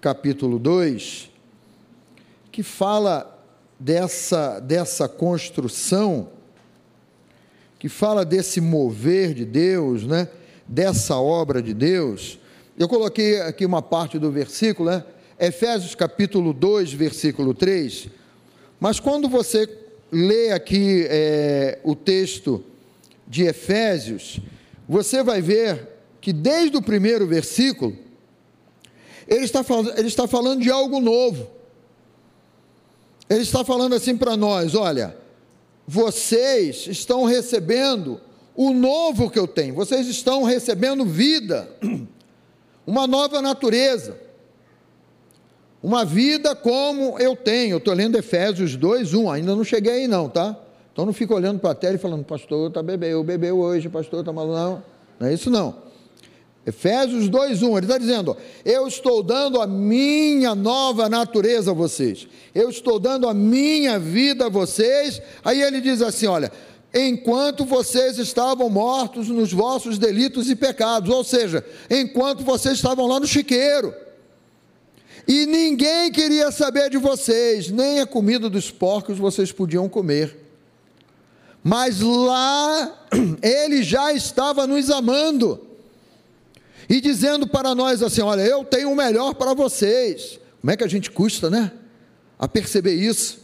capítulo 0.00 0.58
2, 0.58 1.30
que 2.52 2.62
fala 2.62 3.42
dessa, 3.78 4.60
dessa 4.60 5.08
construção, 5.08 6.28
que 7.78 7.88
fala 7.88 8.24
desse 8.24 8.60
mover 8.60 9.34
de 9.34 9.44
Deus, 9.44 10.06
né? 10.06 10.28
dessa 10.70 11.16
obra 11.16 11.60
de 11.60 11.74
Deus, 11.74 12.38
eu 12.78 12.88
coloquei 12.88 13.40
aqui 13.40 13.66
uma 13.66 13.82
parte 13.82 14.20
do 14.20 14.30
versículo, 14.30 14.88
né? 14.88 15.04
Efésios 15.40 15.94
capítulo 15.94 16.52
2, 16.52 16.92
versículo 16.92 17.54
3. 17.54 18.08
Mas 18.78 19.00
quando 19.00 19.26
você 19.26 19.66
lê 20.12 20.52
aqui 20.52 21.06
é, 21.08 21.78
o 21.82 21.96
texto 21.96 22.62
de 23.26 23.44
Efésios, 23.44 24.38
você 24.86 25.22
vai 25.22 25.40
ver 25.40 25.88
que 26.20 26.30
desde 26.30 26.76
o 26.76 26.82
primeiro 26.82 27.26
versículo, 27.26 27.96
ele 29.26 29.46
está, 29.46 29.64
ele 29.96 30.08
está 30.08 30.28
falando 30.28 30.60
de 30.60 30.70
algo 30.70 31.00
novo. 31.00 31.48
Ele 33.28 33.40
está 33.40 33.64
falando 33.64 33.94
assim 33.94 34.18
para 34.18 34.36
nós: 34.36 34.74
olha, 34.74 35.16
vocês 35.86 36.86
estão 36.86 37.24
recebendo 37.24 38.20
o 38.54 38.74
novo 38.74 39.30
que 39.30 39.38
eu 39.38 39.46
tenho. 39.46 39.74
Vocês 39.74 40.06
estão 40.06 40.42
recebendo 40.42 41.02
vida, 41.06 41.66
uma 42.86 43.06
nova 43.06 43.40
natureza, 43.40 44.18
uma 45.82 46.04
vida 46.04 46.54
como 46.54 47.18
eu 47.18 47.34
tenho. 47.34 47.74
Eu 47.74 47.78
estou 47.78 47.94
lendo 47.94 48.16
Efésios 48.16 48.76
2, 48.76 49.14
1, 49.14 49.30
ainda 49.30 49.56
não 49.56 49.64
cheguei 49.64 49.92
aí 49.92 50.08
não, 50.08 50.28
tá? 50.28 50.56
Então 50.92 51.06
não 51.06 51.12
fica 51.12 51.34
olhando 51.34 51.58
para 51.58 51.70
a 51.70 51.74
tela 51.74 51.94
e 51.94 51.98
falando, 51.98 52.24
pastor, 52.24 52.68
está 52.68 52.82
bebeu, 52.82 53.22
bebeu 53.24 53.58
hoje, 53.58 53.88
pastor, 53.88 54.20
está 54.20 54.32
maluco. 54.32 54.56
Não, 54.56 54.82
não 55.18 55.28
é 55.28 55.32
isso 55.32 55.50
não. 55.50 55.90
Efésios 56.66 57.28
2:1, 57.30 57.76
ele 57.76 57.86
está 57.86 57.96
dizendo: 57.96 58.36
Eu 58.64 58.86
estou 58.86 59.22
dando 59.22 59.60
a 59.60 59.66
minha 59.66 60.54
nova 60.54 61.08
natureza 61.08 61.70
a 61.70 61.74
vocês, 61.74 62.28
eu 62.54 62.68
estou 62.68 63.00
dando 63.00 63.28
a 63.28 63.32
minha 63.32 63.98
vida 63.98 64.46
a 64.46 64.48
vocês. 64.50 65.22
Aí 65.42 65.62
ele 65.62 65.80
diz 65.80 66.02
assim: 66.02 66.26
Olha, 66.26 66.52
enquanto 66.94 67.64
vocês 67.64 68.18
estavam 68.18 68.68
mortos 68.68 69.28
nos 69.28 69.52
vossos 69.52 69.96
delitos 69.98 70.50
e 70.50 70.54
pecados, 70.54 71.08
ou 71.08 71.24
seja, 71.24 71.64
enquanto 71.88 72.44
vocês 72.44 72.74
estavam 72.74 73.06
lá 73.06 73.18
no 73.18 73.26
chiqueiro, 73.26 73.94
e 75.32 75.46
ninguém 75.46 76.10
queria 76.10 76.50
saber 76.50 76.90
de 76.90 76.98
vocês, 76.98 77.70
nem 77.70 78.00
a 78.00 78.06
comida 78.06 78.50
dos 78.50 78.68
porcos 78.68 79.16
vocês 79.16 79.52
podiam 79.52 79.88
comer. 79.88 80.36
Mas 81.62 82.00
lá 82.00 83.06
ele 83.40 83.84
já 83.84 84.12
estava 84.12 84.66
nos 84.66 84.90
amando 84.90 85.64
e 86.88 87.00
dizendo 87.00 87.46
para 87.46 87.76
nós 87.76 88.02
assim: 88.02 88.22
Olha, 88.22 88.42
eu 88.42 88.64
tenho 88.64 88.90
o 88.90 88.96
melhor 88.96 89.34
para 89.34 89.54
vocês. 89.54 90.40
Como 90.60 90.72
é 90.72 90.76
que 90.76 90.82
a 90.82 90.88
gente 90.88 91.12
custa, 91.12 91.48
né? 91.48 91.70
A 92.36 92.48
perceber 92.48 92.94
isso. 92.94 93.38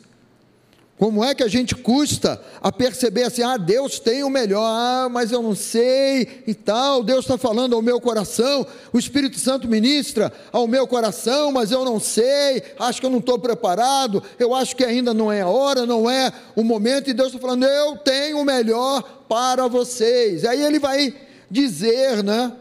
Como 0.99 1.23
é 1.23 1.35
que 1.35 1.43
a 1.43 1.49
gente 1.49 1.75
custa 1.75 2.41
a 2.59 2.73
perceber 2.73 3.25
assim, 3.25 3.43
ah, 3.43 3.59
Deus 3.59 3.99
tem 3.99 4.25
o 4.25 4.31
melhor, 4.31 4.65
ah, 4.65 5.09
mas 5.11 5.31
eu 5.31 5.43
não 5.43 5.55
sei 5.55 6.43
e 6.47 6.55
tal, 6.55 7.03
Deus 7.03 7.27
está 7.27 7.37
falando 7.37 7.75
ao 7.77 7.83
meu 7.83 8.01
coração, 8.01 8.67
o 8.95 8.99
Espírito 8.99 9.39
Santo 9.39 9.69
ministra 9.69 10.33
ao 10.51 10.67
meu 10.67 10.87
coração, 10.87 11.53
mas 11.53 11.71
eu 11.71 11.85
não 11.85 12.01
sei, 12.01 12.63
acho 12.79 12.99
que 12.99 13.07
eu 13.07 13.11
não 13.11 13.19
estou 13.19 13.39
preparado, 13.39 14.23
eu 14.39 14.55
acho 14.55 14.75
que 14.75 14.85
ainda 14.85 15.13
não 15.13 15.31
é 15.31 15.43
a 15.43 15.49
hora, 15.49 15.85
não 15.85 16.09
é 16.09 16.33
o 16.55 16.65
momento, 16.65 17.11
e 17.11 17.13
Deus 17.13 17.29
está 17.29 17.39
falando, 17.39 17.67
eu 17.67 17.99
tenho 17.99 18.41
o 18.41 18.45
melhor 18.45 19.03
para 19.29 19.69
vocês. 19.69 20.47
Aí 20.47 20.63
ele 20.63 20.79
vai 20.79 21.15
dizer, 21.51 22.25
né, 22.25 22.53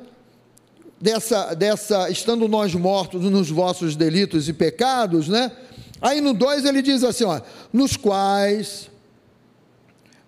dessa, 1.00 1.54
dessa, 1.54 2.10
estando 2.10 2.50
nós 2.50 2.76
mortos 2.76 3.22
nos 3.24 3.50
vossos 3.50 3.96
delitos 3.96 4.50
e 4.50 4.54
pecados, 4.54 5.30
né, 5.30 5.54
Aí 6.02 6.22
no 6.22 6.34
2 6.34 6.66
ele 6.66 6.82
diz 6.82 7.04
assim: 7.04 7.24
ó, 7.24 7.42
nos 7.72 7.96
quais 7.96 8.90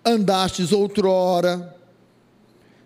andastes 0.04 0.72
outrora, 0.72 1.76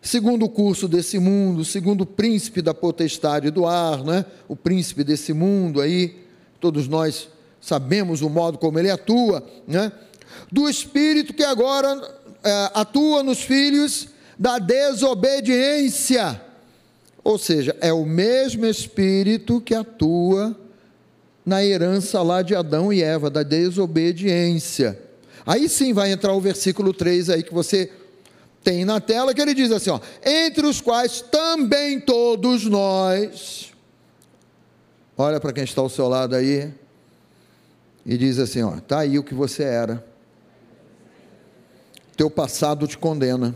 segundo 0.01 0.45
o 0.45 0.49
curso 0.49 0.89
desse 0.89 1.19
mundo, 1.19 1.65
segundo 1.65 2.03
o 2.03 2.07
príncipe 2.07 2.61
da 2.61 2.75
potestade 2.75 3.51
do 3.51 3.67
ar, 3.67 4.03
né? 4.05 4.25
o 4.49 4.57
príncipe 4.57 5.05
desse 5.05 5.33
mundo 5.33 5.81
aí, 5.81 6.17
todos 6.61 6.89
nós 6.89 7.29
sabemos 7.61 8.23
o 8.23 8.29
modo 8.29 8.59
como 8.59 8.79
ele 8.79 8.91
atua, 8.91 9.47
né? 9.67 9.93
do 10.51 10.69
espírito 10.69 11.33
que 11.33 11.45
agora 11.45 12.21
é, 12.43 12.71
atua 12.75 13.23
nos 13.23 13.43
filhos 13.43 14.09
da 14.37 14.59
desobediência, 14.59 16.41
ou 17.23 17.39
seja, 17.39 17.77
é 17.81 17.93
o 17.93 18.05
mesmo 18.05 18.67
espírito 18.67 19.61
que 19.61 19.75
atua 19.75 20.59
na 21.45 21.65
herança 21.65 22.23
lá 22.23 22.43
de 22.43 22.55
Adão 22.55 22.93
e 22.93 23.03
Eva, 23.03 23.29
da 23.29 23.43
desobediência. 23.43 24.99
Aí 25.45 25.69
sim 25.69 25.93
vai 25.93 26.13
entrar 26.13 26.33
o 26.33 26.41
versículo 26.41 26.93
3 26.93 27.31
aí 27.31 27.43
que 27.43 27.53
você 27.53 27.91
tem 28.63 28.85
na 28.85 29.01
tela, 29.01 29.35
que 29.35 29.41
ele 29.41 29.55
diz 29.55 29.73
assim: 29.73 29.91
ó, 29.91 30.01
entre 30.25 30.67
os 30.67 30.81
quais 30.81 31.21
também 31.21 32.01
todos 32.01 32.65
nós. 32.65 33.73
Olha 35.17 35.41
para 35.41 35.53
quem 35.53 35.65
está 35.65 35.81
ao 35.81 35.89
seu 35.89 36.09
lado 36.09 36.35
aí 36.35 36.73
e 38.07 38.17
diz 38.17 38.39
assim: 38.39 38.63
ó, 38.63 38.79
tá 38.81 39.01
aí 39.01 39.19
o 39.19 39.25
que 39.25 39.35
você 39.35 39.65
era. 39.65 40.05
Teu 42.17 42.31
passado 42.31 42.87
te 42.87 42.97
condena. 42.97 43.55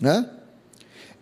Né? 0.00 0.28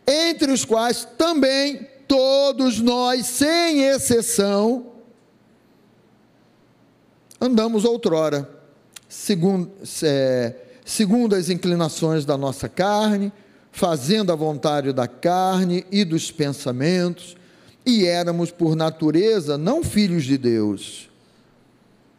Entre 0.07 0.51
os 0.53 0.64
quais 0.64 1.07
também 1.18 1.87
todos 2.09 2.81
nós, 2.81 3.27
sem 3.27 3.83
exceção, 3.83 4.87
andamos 7.38 7.85
outrora, 7.85 8.49
segundo, 9.09 9.71
é, 10.03 10.55
segundo 10.85 11.37
as 11.37 11.51
inclinações 11.51 12.25
da 12.25 12.37
nossa 12.37 12.68
carne, 12.68 13.31
fazendo 13.71 14.33
a 14.33 14.35
vontade 14.35 14.92
da 14.92 15.07
carne 15.07 15.87
e 15.92 16.05
dos 16.05 16.33
pensamentos, 16.33 17.37
e 17.87 18.07
éramos 18.07 18.51
por 18.51 18.75
natureza 18.75 19.57
não 19.57 19.85
filhos 19.85 20.25
de 20.25 20.37
Deus, 20.37 21.09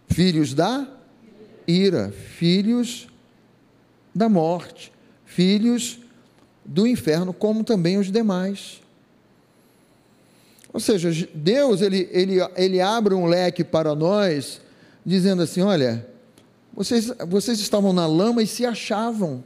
filhos 0.07 0.53
da 0.53 0.87
ira, 1.67 2.11
filhos 2.37 3.07
da 4.15 4.29
morte, 4.29 4.91
filhos 5.25 5.99
do 6.63 6.87
inferno, 6.87 7.33
como 7.33 7.63
também 7.63 7.97
os 7.97 8.11
demais. 8.11 8.81
Ou 10.71 10.79
seja, 10.79 11.27
Deus 11.33 11.81
ele, 11.81 12.07
ele, 12.11 12.37
ele 12.55 12.79
abre 12.79 13.13
um 13.13 13.25
leque 13.25 13.63
para 13.63 13.95
nós, 13.95 14.61
dizendo 15.05 15.41
assim: 15.41 15.61
olha, 15.61 16.07
vocês, 16.73 17.11
vocês 17.27 17.59
estavam 17.59 17.91
na 17.91 18.05
lama 18.05 18.41
e 18.43 18.47
se 18.47 18.65
achavam. 18.65 19.43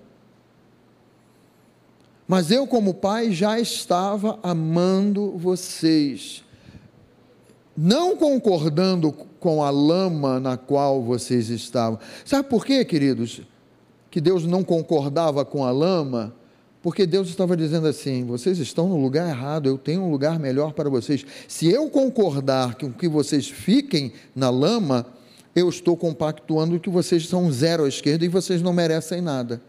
Mas 2.28 2.52
eu, 2.52 2.66
como 2.66 2.94
pai, 2.94 3.32
já 3.32 3.60
estava 3.60 4.40
amando 4.42 5.38
vocês, 5.38 6.44
não 7.76 8.16
concordando 8.16 9.12
com 9.12 9.64
a 9.64 9.70
lama 9.70 10.40
na 10.40 10.56
qual 10.56 11.02
vocês 11.02 11.50
estavam. 11.50 12.00
Sabe 12.24 12.48
por 12.48 12.66
quê, 12.66 12.86
queridos? 12.86 13.42
Que 14.10 14.22
Deus 14.22 14.46
não 14.46 14.64
concordava 14.64 15.44
com 15.44 15.66
a 15.66 15.72
lama? 15.72 16.34
Porque 16.84 17.06
Deus 17.06 17.30
estava 17.30 17.56
dizendo 17.56 17.88
assim: 17.88 18.26
vocês 18.26 18.60
estão 18.60 18.90
no 18.90 19.02
lugar 19.02 19.28
errado, 19.30 19.68
eu 19.68 19.78
tenho 19.78 20.02
um 20.02 20.12
lugar 20.12 20.38
melhor 20.38 20.74
para 20.74 20.90
vocês. 20.90 21.26
Se 21.48 21.72
eu 21.72 21.90
concordar 21.90 22.76
com 22.76 22.92
que 22.92 23.08
vocês 23.08 23.48
fiquem 23.48 24.12
na 24.36 24.50
lama, 24.50 25.06
eu 25.56 25.70
estou 25.70 25.96
compactuando 25.96 26.78
que 26.82 26.90
vocês 26.90 27.26
são 27.26 27.50
zero 27.50 27.86
à 27.86 27.88
esquerda 27.88 28.26
e 28.26 28.28
vocês 28.28 28.62
não 28.62 28.74
merecem 28.74 29.22
nada. 29.22 29.62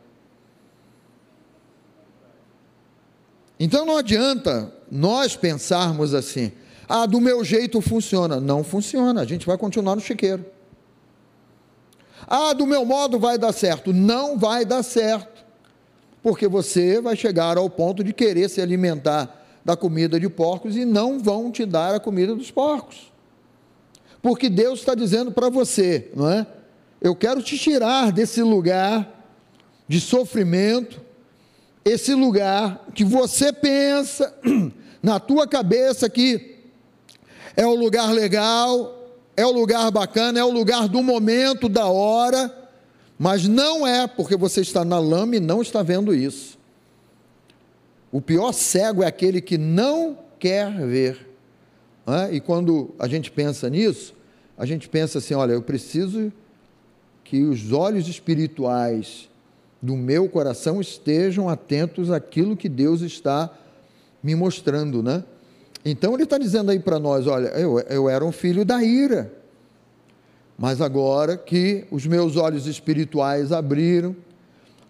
Então 3.61 3.87
não 3.87 3.97
adianta 3.97 4.75
nós 4.91 5.37
pensarmos 5.37 6.15
assim: 6.15 6.51
ah, 6.89 7.07
do 7.07 7.21
meu 7.21 7.45
jeito 7.45 7.81
funciona. 7.81 8.41
Não 8.41 8.65
funciona, 8.65 9.21
a 9.21 9.25
gente 9.25 9.47
vai 9.47 9.57
continuar 9.57 9.95
no 9.95 10.03
chiqueiro. 10.03 10.45
Ah, 12.27 12.53
do 12.53 12.67
meu 12.67 12.85
modo 12.85 13.21
vai 13.21 13.39
dar 13.39 13.53
certo. 13.53 13.93
Não 13.93 14.37
vai 14.37 14.65
dar 14.65 14.83
certo 14.83 15.34
porque 16.25 16.49
você 16.49 17.03
vai 17.03 17.15
chegar 17.15 17.59
ao 17.59 17.69
ponto 17.69 18.03
de 18.03 18.15
querer 18.15 18.49
se 18.49 18.59
alimentar 18.59 19.45
da 19.63 19.77
comida 19.77 20.19
de 20.19 20.27
porcos 20.27 20.75
e 20.75 20.87
não 20.87 21.19
vão 21.21 21.53
te 21.53 21.67
dar 21.67 21.95
a 21.95 22.01
comida 22.01 22.35
dos 22.35 22.51
porcos. 22.51 23.13
Porque 24.23 24.49
Deus 24.49 24.79
está 24.79 24.95
dizendo 24.95 25.31
para 25.31 25.51
você, 25.51 26.11
não 26.17 26.31
é? 26.31 26.47
Eu 26.99 27.15
quero 27.15 27.43
te 27.43 27.59
tirar 27.59 28.11
desse 28.11 28.43
lugar 28.43 29.23
de 29.87 30.01
sofrimento, 30.01 30.99
esse 31.85 32.15
lugar 32.15 32.87
que 32.95 33.05
você 33.05 33.53
pensa 33.53 34.35
na 35.03 35.21
tua 35.21 35.47
cabeça 35.47 36.09
que 36.09 36.57
é 37.55 37.67
o 37.67 37.75
lugar 37.75 38.11
legal, 38.15 39.13
é 39.37 39.45
o 39.45 39.53
lugar 39.53 39.91
bacana, 39.91 40.41
é 40.41 40.45
o 40.45 40.51
lugar 40.51 40.89
do 40.89 41.03
momento, 41.03 41.69
da 41.69 41.85
hora 41.85 42.64
mas 43.19 43.47
não 43.47 43.87
é 43.87 44.07
porque 44.07 44.37
você 44.37 44.61
está 44.61 44.85
na 44.85 44.99
lama 44.99 45.37
e 45.37 45.41
não 45.41 45.63
está 45.63 45.83
vendo 45.83 46.15
isso. 46.15 46.59
O 48.11 48.21
pior 48.21 48.53
cego 48.53 49.03
é 49.03 49.07
aquele 49.07 49.41
que 49.41 49.59
não 49.59 50.19
quer 50.39 50.73
ver. 50.87 51.29
É? 52.07 52.35
E 52.35 52.41
quando 52.41 52.95
a 52.99 53.09
gente 53.09 53.31
pensa 53.31 53.69
nisso, 53.71 54.15
a 54.57 54.67
gente 54.67 54.89
pensa 54.89 55.19
assim: 55.19 55.35
olha, 55.35 55.53
eu 55.53 55.63
preciso 55.63 56.33
que 57.25 57.43
os 57.43 57.73
olhos 57.73 58.07
espirituais 58.09 59.29
do 59.81 59.97
meu 59.97 60.29
coração 60.29 60.81
estejam 60.81 61.49
atentos 61.49 62.11
àquilo 62.11 62.57
que 62.57 62.69
Deus 62.69 63.01
está 63.01 63.51
me 64.23 64.35
mostrando, 64.35 65.03
né? 65.03 65.25
Então 65.85 66.15
ele 66.15 66.25
está 66.25 66.39
dizendo 66.39 66.71
aí 66.71 66.79
para 66.79 66.99
nós: 66.99 67.27
olha, 67.27 67.49
eu, 67.49 67.79
eu 67.81 68.09
era 68.09 68.25
um 68.25 68.33
filho 68.33 68.65
da 68.65 68.83
ira. 68.83 69.33
Mas 70.57 70.81
agora 70.81 71.37
que 71.37 71.85
os 71.91 72.07
meus 72.07 72.37
olhos 72.37 72.67
espirituais 72.67 73.51
abriram, 73.51 74.15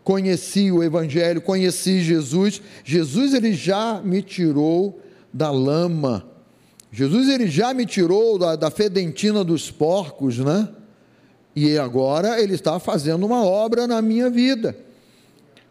conheci 0.02 0.70
o 0.70 0.82
Evangelho, 0.82 1.40
conheci 1.40 2.02
Jesus, 2.02 2.60
Jesus 2.84 3.32
ele 3.32 3.54
já 3.54 4.00
me 4.04 4.20
tirou 4.20 5.00
da 5.32 5.50
lama, 5.50 6.26
Jesus 6.92 7.28
ele 7.28 7.48
já 7.48 7.72
me 7.72 7.86
tirou 7.86 8.38
da, 8.38 8.54
da 8.54 8.70
fedentina 8.70 9.42
dos 9.42 9.70
porcos, 9.70 10.38
né? 10.38 10.68
E 11.56 11.78
agora 11.78 12.40
ele 12.40 12.54
está 12.54 12.78
fazendo 12.78 13.24
uma 13.24 13.44
obra 13.44 13.86
na 13.86 14.02
minha 14.02 14.28
vida, 14.28 14.76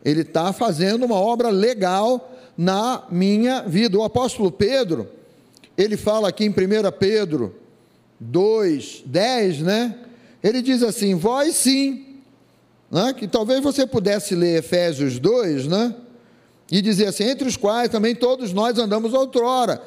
ele 0.03 0.21
está 0.21 0.51
fazendo 0.51 1.05
uma 1.05 1.15
obra 1.15 1.49
legal 1.49 2.31
na 2.57 3.03
minha 3.11 3.61
vida. 3.61 3.97
O 3.97 4.03
apóstolo 4.03 4.51
Pedro, 4.51 5.07
ele 5.77 5.95
fala 5.95 6.29
aqui 6.29 6.45
em 6.45 6.49
1 6.49 6.53
Pedro 6.99 7.62
2, 8.29 9.03
10, 9.05 9.59
né? 9.59 9.95
Ele 10.43 10.61
diz 10.61 10.83
assim: 10.83 11.15
Vós 11.15 11.55
sim, 11.55 12.05
né? 12.91 13.13
que 13.13 13.27
talvez 13.27 13.61
você 13.61 13.85
pudesse 13.85 14.35
ler 14.35 14.59
Efésios 14.59 15.19
2, 15.19 15.67
né? 15.67 15.95
E 16.71 16.81
dizer 16.81 17.07
assim: 17.07 17.23
Entre 17.23 17.47
os 17.47 17.57
quais 17.57 17.89
também 17.89 18.15
todos 18.15 18.53
nós 18.53 18.77
andamos 18.77 19.13
outrora. 19.13 19.81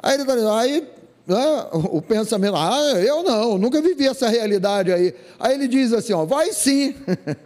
Aí 0.00 0.14
ele 0.14 0.22
está 0.22 0.60
aí 0.60 0.86
né, 1.26 1.66
o 1.72 2.00
pensamento, 2.00 2.56
ah, 2.56 2.92
eu 3.04 3.22
não, 3.22 3.58
nunca 3.58 3.82
vivi 3.82 4.06
essa 4.06 4.28
realidade 4.28 4.90
aí. 4.90 5.14
Aí 5.38 5.54
ele 5.54 5.68
diz 5.68 5.92
assim: 5.92 6.14
ó, 6.14 6.24
vai 6.24 6.52
sim, 6.52 6.94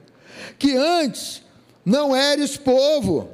que 0.57 0.77
antes 0.77 1.42
não 1.85 2.14
eres 2.14 2.57
povo, 2.57 3.29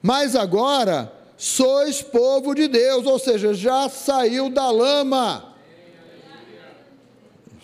mas 0.00 0.36
agora 0.36 1.12
sois 1.36 2.02
povo 2.02 2.54
de 2.54 2.68
Deus, 2.68 3.04
ou 3.04 3.18
seja, 3.18 3.52
já 3.52 3.88
saiu 3.88 4.48
da 4.48 4.70
lama 4.70 5.47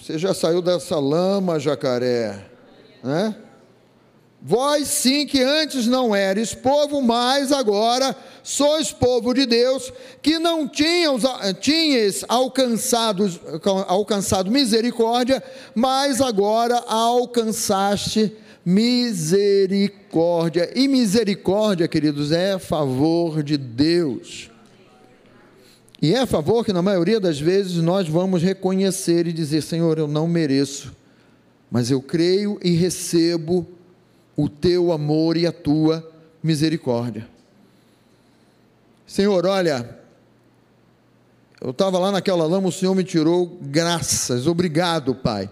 você 0.05 0.19
já 0.19 0.35
saiu 0.35 0.61
dessa 0.61 0.99
lama, 0.99 1.59
jacaré, 1.59 2.45
né? 3.03 3.35
Vós 4.43 4.89
sim 4.89 5.27
que 5.27 5.43
antes 5.43 5.87
não 5.87 6.15
eres 6.15 6.53
povo, 6.53 7.01
mas 7.01 7.51
agora 7.51 8.15
sois 8.43 8.93
povo 8.93 9.33
de 9.33 9.47
Deus, 9.47 9.91
que 10.21 10.39
não 10.39 10.69
tinham, 10.69 11.19
tinhas 11.59 12.23
alcançado, 12.29 13.25
alcançado 13.89 14.51
misericórdia, 14.51 15.43
mas 15.75 16.21
agora 16.21 16.85
alcançaste 16.87 18.31
misericórdia. 18.63 20.71
E 20.79 20.87
misericórdia, 20.87 21.89
queridos, 21.89 22.31
é 22.31 22.59
favor 22.59 23.43
de 23.43 23.57
Deus. 23.57 24.51
E 26.05 26.13
é 26.13 26.19
a 26.19 26.27
favor 26.27 26.63
que, 26.67 26.71
na 26.71 26.83
maioria 26.83 27.19
das 27.19 27.41
vezes, 27.41 27.77
nós 27.77 28.07
vamos 28.07 28.43
reconhecer 28.43 29.27
e 29.27 29.33
dizer: 29.33 29.63
Senhor, 29.63 29.97
eu 29.99 30.07
não 30.07 30.29
mereço, 30.29 30.95
mas 31.71 31.91
eu 31.91 32.03
creio 32.03 32.61
e 32.63 32.73
recebo 32.73 33.67
o 34.37 34.47
teu 34.47 34.93
amor 34.93 35.35
e 35.35 35.47
a 35.47 35.51
tua 35.51 36.07
misericórdia. 36.43 37.27
Senhor, 39.07 39.47
olha, 39.47 39.99
eu 41.59 41.71
estava 41.71 41.99
lá 41.99 42.13
naquela 42.13 42.45
lama, 42.45 42.69
o 42.69 42.73
Senhor 42.73 42.95
me 42.95 43.03
tirou, 43.03 43.59
graças, 43.63 44.47
obrigado, 44.47 45.15
Pai. 45.15 45.49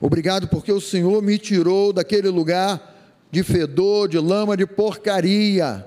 Obrigado 0.00 0.48
porque 0.48 0.72
o 0.72 0.80
Senhor 0.80 1.22
me 1.22 1.36
tirou 1.36 1.92
daquele 1.92 2.30
lugar 2.30 2.96
de 3.30 3.42
fedor, 3.42 4.08
de 4.08 4.18
lama, 4.18 4.56
de 4.56 4.66
porcaria. 4.66 5.86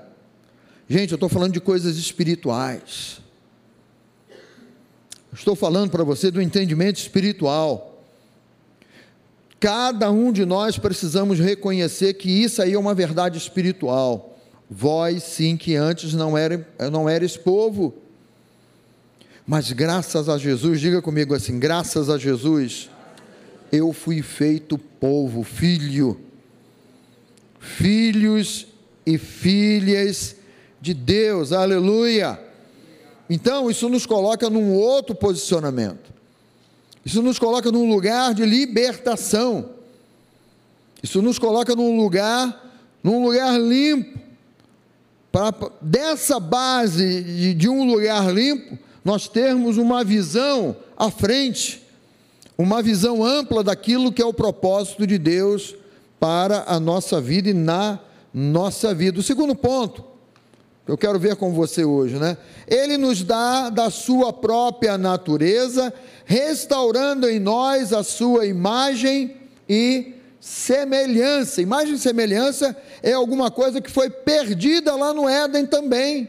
Gente, 0.88 1.10
eu 1.10 1.16
estou 1.16 1.28
falando 1.28 1.54
de 1.54 1.60
coisas 1.60 1.96
espirituais. 1.96 3.20
Estou 5.32 5.56
falando 5.56 5.90
para 5.90 6.04
você 6.04 6.30
do 6.30 6.42
entendimento 6.42 6.98
espiritual. 6.98 8.04
Cada 9.58 10.10
um 10.10 10.32
de 10.32 10.44
nós 10.44 10.76
precisamos 10.76 11.38
reconhecer 11.38 12.14
que 12.14 12.28
isso 12.28 12.60
aí 12.60 12.74
é 12.74 12.78
uma 12.78 12.94
verdade 12.94 13.38
espiritual. 13.38 14.38
Vós, 14.68 15.22
sim, 15.22 15.56
que 15.56 15.74
antes 15.74 16.14
não, 16.14 16.36
era, 16.36 16.66
não 16.90 17.08
eres 17.08 17.36
povo, 17.36 17.94
mas 19.46 19.70
graças 19.72 20.28
a 20.28 20.36
Jesus, 20.38 20.80
diga 20.80 21.00
comigo 21.00 21.34
assim: 21.34 21.58
graças 21.58 22.10
a 22.10 22.18
Jesus, 22.18 22.90
eu 23.70 23.92
fui 23.92 24.22
feito 24.22 24.76
povo, 24.76 25.42
filho, 25.42 26.20
filhos 27.58 28.66
e 29.06 29.16
filhas 29.18 30.36
de 30.80 30.92
Deus, 30.94 31.52
aleluia. 31.52 32.38
Então, 33.28 33.70
isso 33.70 33.88
nos 33.88 34.06
coloca 34.06 34.50
num 34.50 34.74
outro 34.74 35.14
posicionamento. 35.14 36.12
Isso 37.04 37.22
nos 37.22 37.38
coloca 37.38 37.70
num 37.72 37.88
lugar 37.88 38.34
de 38.34 38.44
libertação. 38.44 39.70
Isso 41.02 41.20
nos 41.20 41.38
coloca 41.38 41.74
num 41.74 41.96
lugar, 41.96 42.72
num 43.02 43.24
lugar 43.24 43.58
limpo. 43.58 44.20
Para 45.32 45.54
dessa 45.80 46.38
base 46.38 47.22
de, 47.22 47.54
de 47.54 47.68
um 47.68 47.84
lugar 47.84 48.32
limpo, 48.32 48.78
nós 49.04 49.28
termos 49.28 49.78
uma 49.78 50.04
visão 50.04 50.76
à 50.96 51.10
frente, 51.10 51.82
uma 52.56 52.82
visão 52.82 53.24
ampla 53.24 53.64
daquilo 53.64 54.12
que 54.12 54.22
é 54.22 54.26
o 54.26 54.34
propósito 54.34 55.06
de 55.06 55.18
Deus 55.18 55.74
para 56.20 56.64
a 56.68 56.78
nossa 56.78 57.20
vida 57.20 57.48
e 57.48 57.54
na 57.54 57.98
nossa 58.32 58.94
vida. 58.94 59.18
O 59.18 59.22
segundo 59.22 59.54
ponto, 59.56 60.04
eu 60.86 60.98
quero 60.98 61.18
ver 61.18 61.36
com 61.36 61.52
você 61.52 61.84
hoje, 61.84 62.16
né? 62.16 62.36
Ele 62.66 62.96
nos 62.96 63.22
dá 63.22 63.70
da 63.70 63.88
sua 63.88 64.32
própria 64.32 64.98
natureza, 64.98 65.94
restaurando 66.24 67.28
em 67.28 67.38
nós 67.38 67.92
a 67.92 68.02
sua 68.02 68.46
imagem 68.46 69.36
e 69.68 70.14
semelhança. 70.40 71.62
Imagem 71.62 71.94
e 71.94 71.98
semelhança 71.98 72.76
é 73.00 73.12
alguma 73.12 73.48
coisa 73.48 73.80
que 73.80 73.90
foi 73.90 74.10
perdida 74.10 74.96
lá 74.96 75.14
no 75.14 75.28
Éden 75.28 75.66
também. 75.66 76.28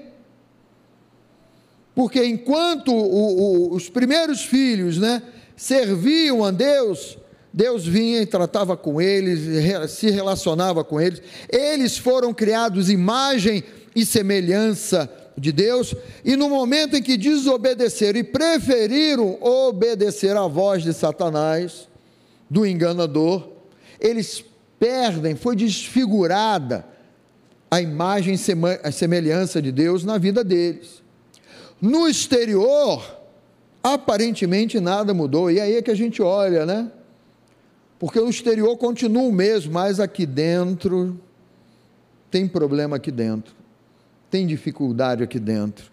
Porque 1.96 2.24
enquanto 2.24 2.94
o, 2.94 3.72
o, 3.72 3.74
os 3.74 3.90
primeiros 3.90 4.44
filhos, 4.44 5.00
né, 5.00 5.24
serviam 5.56 6.44
a 6.44 6.52
Deus, 6.52 7.18
Deus 7.52 7.86
vinha 7.86 8.22
e 8.22 8.26
tratava 8.26 8.78
com 8.78 9.02
eles, 9.02 9.92
se 9.92 10.12
relacionava 10.12 10.84
com 10.84 11.02
eles. 11.02 11.22
Eles 11.50 11.98
foram 11.98 12.34
criados 12.34 12.90
imagem 12.90 13.64
e 13.96 14.06
semelhança 14.06 15.10
de 15.38 15.52
Deus, 15.52 15.96
e 16.24 16.36
no 16.36 16.50
momento 16.50 16.96
em 16.96 17.02
que 17.02 17.18
desobedeceram 17.18 18.20
e 18.20 18.24
preferiram 18.24 19.38
obedecer 19.42 20.36
à 20.38 20.48
voz 20.48 20.84
de 20.84 20.94
Satanás, 20.94 21.88
do 22.50 22.66
enganador, 22.66 23.50
eles 24.00 24.44
perdem, 24.80 25.36
foi 25.36 25.56
desfigurada 25.56 26.86
a 27.72 27.82
imagem 27.82 28.36
e 28.36 28.92
semelhança 28.92 29.62
de 29.62 29.72
Deus 29.72 30.04
na 30.04 30.20
vida 30.20 30.44
deles. 30.44 31.02
No 31.82 32.08
exterior, 32.08 33.04
aparentemente 33.82 34.80
nada 34.80 35.14
mudou, 35.14 35.50
e 35.50 35.60
aí 35.60 35.76
é 35.76 35.82
que 35.82 35.90
a 35.90 35.96
gente 35.96 36.22
olha, 36.22 36.66
né? 36.66 36.92
Porque 37.98 38.20
o 38.20 38.30
exterior 38.30 38.78
continua 38.78 39.24
o 39.24 39.32
mesmo, 39.32 39.74
mas 39.74 40.00
aqui 40.00 40.26
dentro 40.26 41.20
tem 42.30 42.48
problema 42.48 42.98
aqui 42.98 43.12
dentro 43.12 43.63
tem 44.34 44.48
dificuldade 44.48 45.22
aqui 45.22 45.38
dentro. 45.38 45.92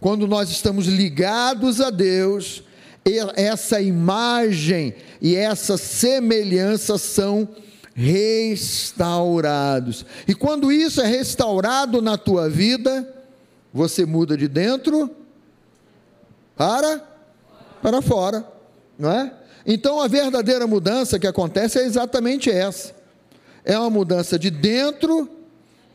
Quando 0.00 0.26
nós 0.26 0.50
estamos 0.50 0.88
ligados 0.88 1.80
a 1.80 1.88
Deus, 1.88 2.64
essa 3.36 3.80
imagem 3.80 4.96
e 5.22 5.36
essa 5.36 5.76
semelhança 5.76 6.98
são 6.98 7.48
restaurados. 7.94 10.04
E 10.26 10.34
quando 10.34 10.72
isso 10.72 11.00
é 11.00 11.06
restaurado 11.06 12.02
na 12.02 12.18
tua 12.18 12.50
vida, 12.50 13.08
você 13.72 14.04
muda 14.04 14.36
de 14.36 14.48
dentro 14.48 15.08
para 16.56 17.00
para 17.80 18.02
fora, 18.02 18.44
não 18.98 19.12
é? 19.12 19.32
Então 19.64 20.00
a 20.00 20.08
verdadeira 20.08 20.66
mudança 20.66 21.16
que 21.16 21.28
acontece 21.28 21.78
é 21.78 21.84
exatamente 21.84 22.50
essa. 22.50 22.92
É 23.64 23.78
uma 23.78 23.88
mudança 23.88 24.36
de 24.36 24.50
dentro 24.50 25.39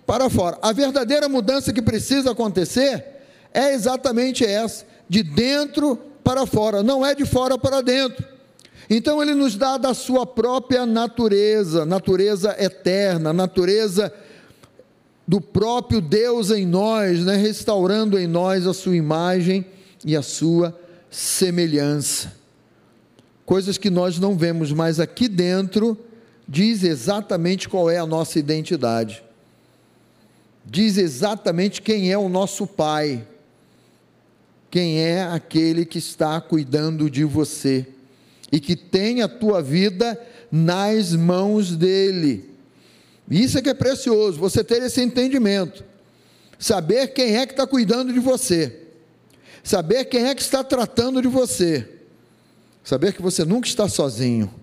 para 0.05 0.29
fora. 0.29 0.57
A 0.61 0.71
verdadeira 0.71 1.27
mudança 1.27 1.73
que 1.73 1.81
precisa 1.81 2.31
acontecer 2.31 3.03
é 3.53 3.73
exatamente 3.73 4.45
essa, 4.45 4.85
de 5.09 5.23
dentro 5.23 5.97
para 6.23 6.45
fora, 6.45 6.83
não 6.83 7.05
é 7.05 7.15
de 7.15 7.25
fora 7.25 7.57
para 7.57 7.81
dentro. 7.81 8.23
Então 8.89 9.21
ele 9.21 9.33
nos 9.33 9.55
dá 9.55 9.77
da 9.77 9.93
sua 9.93 10.25
própria 10.25 10.85
natureza, 10.85 11.85
natureza 11.85 12.55
eterna, 12.59 13.33
natureza 13.33 14.13
do 15.27 15.41
próprio 15.41 16.01
Deus 16.01 16.51
em 16.51 16.65
nós, 16.65 17.25
né? 17.25 17.35
restaurando 17.35 18.19
em 18.19 18.27
nós 18.27 18.67
a 18.67 18.73
sua 18.73 18.95
imagem 18.95 19.65
e 20.03 20.15
a 20.15 20.21
sua 20.21 20.77
semelhança. 21.09 22.33
Coisas 23.43 23.77
que 23.77 23.89
nós 23.89 24.19
não 24.19 24.37
vemos, 24.37 24.71
mas 24.71 24.99
aqui 24.99 25.27
dentro 25.27 25.97
diz 26.47 26.83
exatamente 26.83 27.67
qual 27.67 27.89
é 27.89 27.97
a 27.97 28.05
nossa 28.05 28.37
identidade 28.37 29.23
diz 30.65 30.97
exatamente 30.97 31.81
quem 31.81 32.11
é 32.11 32.17
o 32.17 32.27
nosso 32.27 32.65
Pai, 32.65 33.25
quem 34.71 34.99
é 34.99 35.23
aquele 35.23 35.85
que 35.85 35.99
está 35.99 36.41
cuidando 36.41 37.09
de 37.09 37.23
você 37.23 37.85
e 38.51 38.59
que 38.59 38.75
tem 38.75 39.21
a 39.21 39.27
tua 39.27 39.61
vida 39.61 40.19
nas 40.51 41.13
mãos 41.13 41.75
dele. 41.75 42.49
Isso 43.29 43.57
é 43.57 43.61
que 43.61 43.69
é 43.69 43.73
precioso, 43.73 44.39
você 44.39 44.63
ter 44.63 44.81
esse 44.83 45.01
entendimento, 45.01 45.83
saber 46.59 47.07
quem 47.07 47.37
é 47.37 47.45
que 47.45 47.53
está 47.53 47.65
cuidando 47.65 48.11
de 48.11 48.19
você, 48.19 48.81
saber 49.63 50.05
quem 50.05 50.25
é 50.25 50.35
que 50.35 50.41
está 50.41 50.63
tratando 50.63 51.21
de 51.21 51.27
você, 51.27 51.87
saber 52.83 53.13
que 53.13 53.21
você 53.21 53.43
nunca 53.43 53.67
está 53.67 53.87
sozinho. 53.87 54.53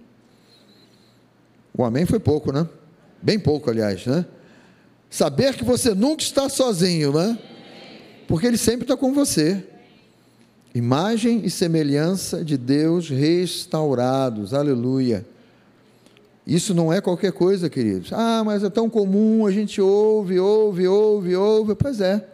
O 1.76 1.84
amém 1.84 2.06
foi 2.06 2.20
pouco, 2.20 2.52
né? 2.52 2.68
Bem 3.20 3.38
pouco, 3.38 3.70
aliás, 3.70 4.06
né? 4.06 4.26
Saber 5.12 5.54
que 5.54 5.62
você 5.62 5.94
nunca 5.94 6.22
está 6.22 6.48
sozinho, 6.48 7.12
né? 7.12 7.38
Porque 8.26 8.46
Ele 8.46 8.56
sempre 8.56 8.84
está 8.84 8.96
com 8.96 9.12
você. 9.12 9.62
Imagem 10.74 11.42
e 11.44 11.50
semelhança 11.50 12.42
de 12.42 12.56
Deus 12.56 13.10
restaurados, 13.10 14.54
aleluia. 14.54 15.26
Isso 16.46 16.72
não 16.72 16.90
é 16.90 17.02
qualquer 17.02 17.30
coisa, 17.30 17.68
queridos. 17.68 18.10
Ah, 18.10 18.42
mas 18.42 18.64
é 18.64 18.70
tão 18.70 18.88
comum, 18.88 19.44
a 19.44 19.50
gente 19.50 19.82
ouve, 19.82 20.38
ouve, 20.38 20.88
ouve, 20.88 21.36
ouve. 21.36 21.74
Pois 21.74 22.00
é. 22.00 22.26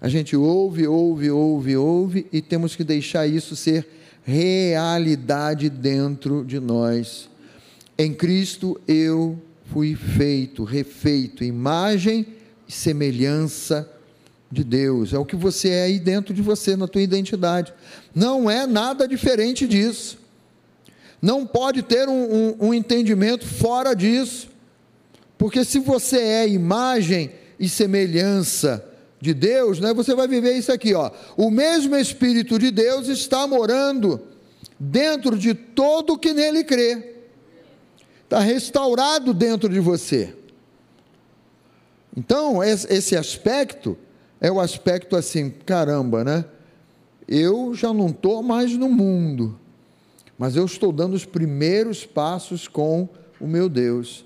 A 0.00 0.08
gente 0.08 0.34
ouve, 0.34 0.88
ouve, 0.88 1.30
ouve, 1.30 1.76
ouve 1.76 2.26
e 2.32 2.42
temos 2.42 2.74
que 2.74 2.82
deixar 2.82 3.28
isso 3.28 3.54
ser 3.54 3.86
realidade 4.24 5.70
dentro 5.70 6.44
de 6.44 6.58
nós. 6.58 7.30
Em 7.96 8.12
Cristo 8.12 8.80
eu 8.88 9.38
fui 9.72 9.94
feito, 9.94 10.64
refeito, 10.64 11.42
imagem 11.42 12.26
e 12.68 12.72
semelhança 12.72 13.90
de 14.50 14.62
Deus. 14.62 15.14
É 15.14 15.18
o 15.18 15.24
que 15.24 15.34
você 15.34 15.70
é 15.70 15.84
aí 15.84 15.98
dentro 15.98 16.34
de 16.34 16.42
você, 16.42 16.76
na 16.76 16.86
tua 16.86 17.00
identidade. 17.00 17.72
Não 18.14 18.50
é 18.50 18.66
nada 18.66 19.08
diferente 19.08 19.66
disso. 19.66 20.18
Não 21.22 21.46
pode 21.46 21.82
ter 21.82 22.06
um, 22.06 22.12
um, 22.12 22.56
um 22.68 22.74
entendimento 22.74 23.46
fora 23.46 23.94
disso. 23.94 24.50
Porque 25.38 25.64
se 25.64 25.78
você 25.78 26.18
é 26.18 26.48
imagem 26.48 27.30
e 27.58 27.66
semelhança 27.66 28.84
de 29.18 29.32
Deus, 29.32 29.80
né, 29.80 29.94
você 29.94 30.14
vai 30.14 30.28
viver 30.28 30.52
isso 30.52 30.70
aqui, 30.70 30.92
ó. 30.92 31.10
O 31.34 31.50
mesmo 31.50 31.96
Espírito 31.96 32.58
de 32.58 32.70
Deus 32.70 33.08
está 33.08 33.46
morando 33.46 34.20
dentro 34.78 35.38
de 35.38 35.54
todo 35.54 36.18
que 36.18 36.34
nele 36.34 36.62
crê 36.62 37.12
está 38.32 38.40
restaurado 38.40 39.34
dentro 39.34 39.68
de 39.68 39.78
você. 39.78 40.34
Então, 42.16 42.64
esse 42.64 43.14
aspecto 43.14 43.96
é 44.40 44.50
o 44.50 44.58
aspecto 44.58 45.16
assim, 45.16 45.50
caramba, 45.50 46.24
né? 46.24 46.44
Eu 47.28 47.74
já 47.74 47.92
não 47.92 48.08
estou 48.08 48.42
mais 48.42 48.76
no 48.76 48.88
mundo, 48.88 49.58
mas 50.38 50.56
eu 50.56 50.64
estou 50.64 50.90
dando 50.92 51.12
os 51.12 51.26
primeiros 51.26 52.06
passos 52.06 52.66
com 52.66 53.06
o 53.38 53.46
meu 53.46 53.68
Deus. 53.68 54.24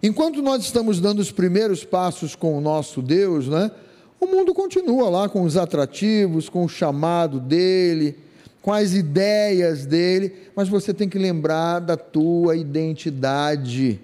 Enquanto 0.00 0.40
nós 0.40 0.62
estamos 0.62 1.00
dando 1.00 1.18
os 1.18 1.32
primeiros 1.32 1.84
passos 1.84 2.36
com 2.36 2.56
o 2.56 2.60
nosso 2.60 3.02
Deus, 3.02 3.48
né? 3.48 3.70
O 4.20 4.26
mundo 4.26 4.54
continua 4.54 5.10
lá 5.10 5.28
com 5.28 5.42
os 5.42 5.56
atrativos, 5.56 6.48
com 6.48 6.64
o 6.64 6.68
chamado 6.68 7.40
dele, 7.40 8.16
com 8.62 8.72
as 8.72 8.92
ideias 8.92 9.86
dele, 9.86 10.34
mas 10.54 10.68
você 10.68 10.92
tem 10.92 11.08
que 11.08 11.18
lembrar 11.18 11.80
da 11.80 11.96
tua 11.96 12.56
identidade, 12.56 14.00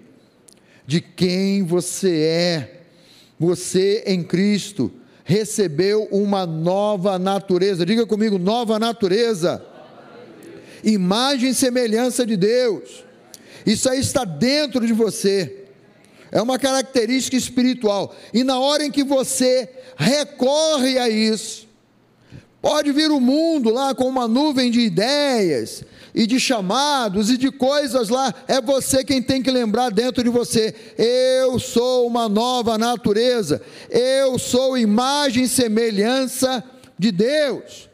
de 0.87 1.01
quem 1.01 1.63
você 1.63 2.21
é. 2.21 2.73
Você 3.39 4.03
em 4.07 4.23
Cristo 4.23 4.91
recebeu 5.25 6.09
uma 6.11 6.47
nova 6.47 7.19
natureza. 7.19 7.85
Diga 7.85 8.07
comigo, 8.07 8.39
nova 8.39 8.79
natureza. 8.79 9.63
Imagem 10.83 11.51
e 11.51 11.55
semelhança 11.55 12.25
de 12.25 12.37
Deus. 12.37 13.05
Isso 13.67 13.91
aí 13.91 13.99
está 13.99 14.25
dentro 14.25 14.87
de 14.87 14.93
você. 14.93 15.65
É 16.31 16.41
uma 16.41 16.59
característica 16.59 17.37
espiritual. 17.37 18.15
E 18.33 18.45
na 18.45 18.59
hora 18.59 18.85
em 18.85 18.91
que 18.91 19.05
você 19.05 19.69
recorre 19.97 20.99
a 20.99 21.09
isso, 21.09 21.66
Pode 22.67 22.91
vir 22.91 23.13
o 23.13 23.21
mundo 23.21 23.71
lá 23.71 23.95
com 23.95 24.09
uma 24.09 24.27
nuvem 24.27 24.73
de 24.73 24.81
ideias 24.81 25.85
e 26.13 26.27
de 26.27 26.41
chamados 26.41 27.31
e 27.31 27.37
de 27.37 27.53
coisas 27.53 28.09
lá, 28.09 28.35
é 28.49 28.61
você 28.61 29.05
quem 29.05 29.23
tem 29.23 29.41
que 29.41 29.53
lembrar 29.53 29.89
dentro 29.93 30.25
de 30.25 30.29
você: 30.29 30.75
eu 30.99 31.61
sou 31.61 32.09
uma 32.09 32.29
nova 32.29 32.77
natureza, 32.77 33.63
eu 33.89 34.37
sou 34.37 34.77
imagem 34.77 35.45
e 35.45 35.49
semelhança 35.49 36.65
de 36.99 37.13
Deus. 37.13 37.89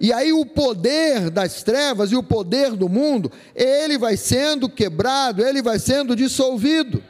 E 0.00 0.10
aí 0.10 0.32
o 0.32 0.46
poder 0.46 1.28
das 1.28 1.62
trevas 1.62 2.10
e 2.10 2.16
o 2.16 2.22
poder 2.22 2.70
do 2.70 2.88
mundo, 2.88 3.30
ele 3.54 3.98
vai 3.98 4.16
sendo 4.16 4.70
quebrado, 4.70 5.46
ele 5.46 5.60
vai 5.60 5.78
sendo 5.78 6.16
dissolvido. 6.16 7.04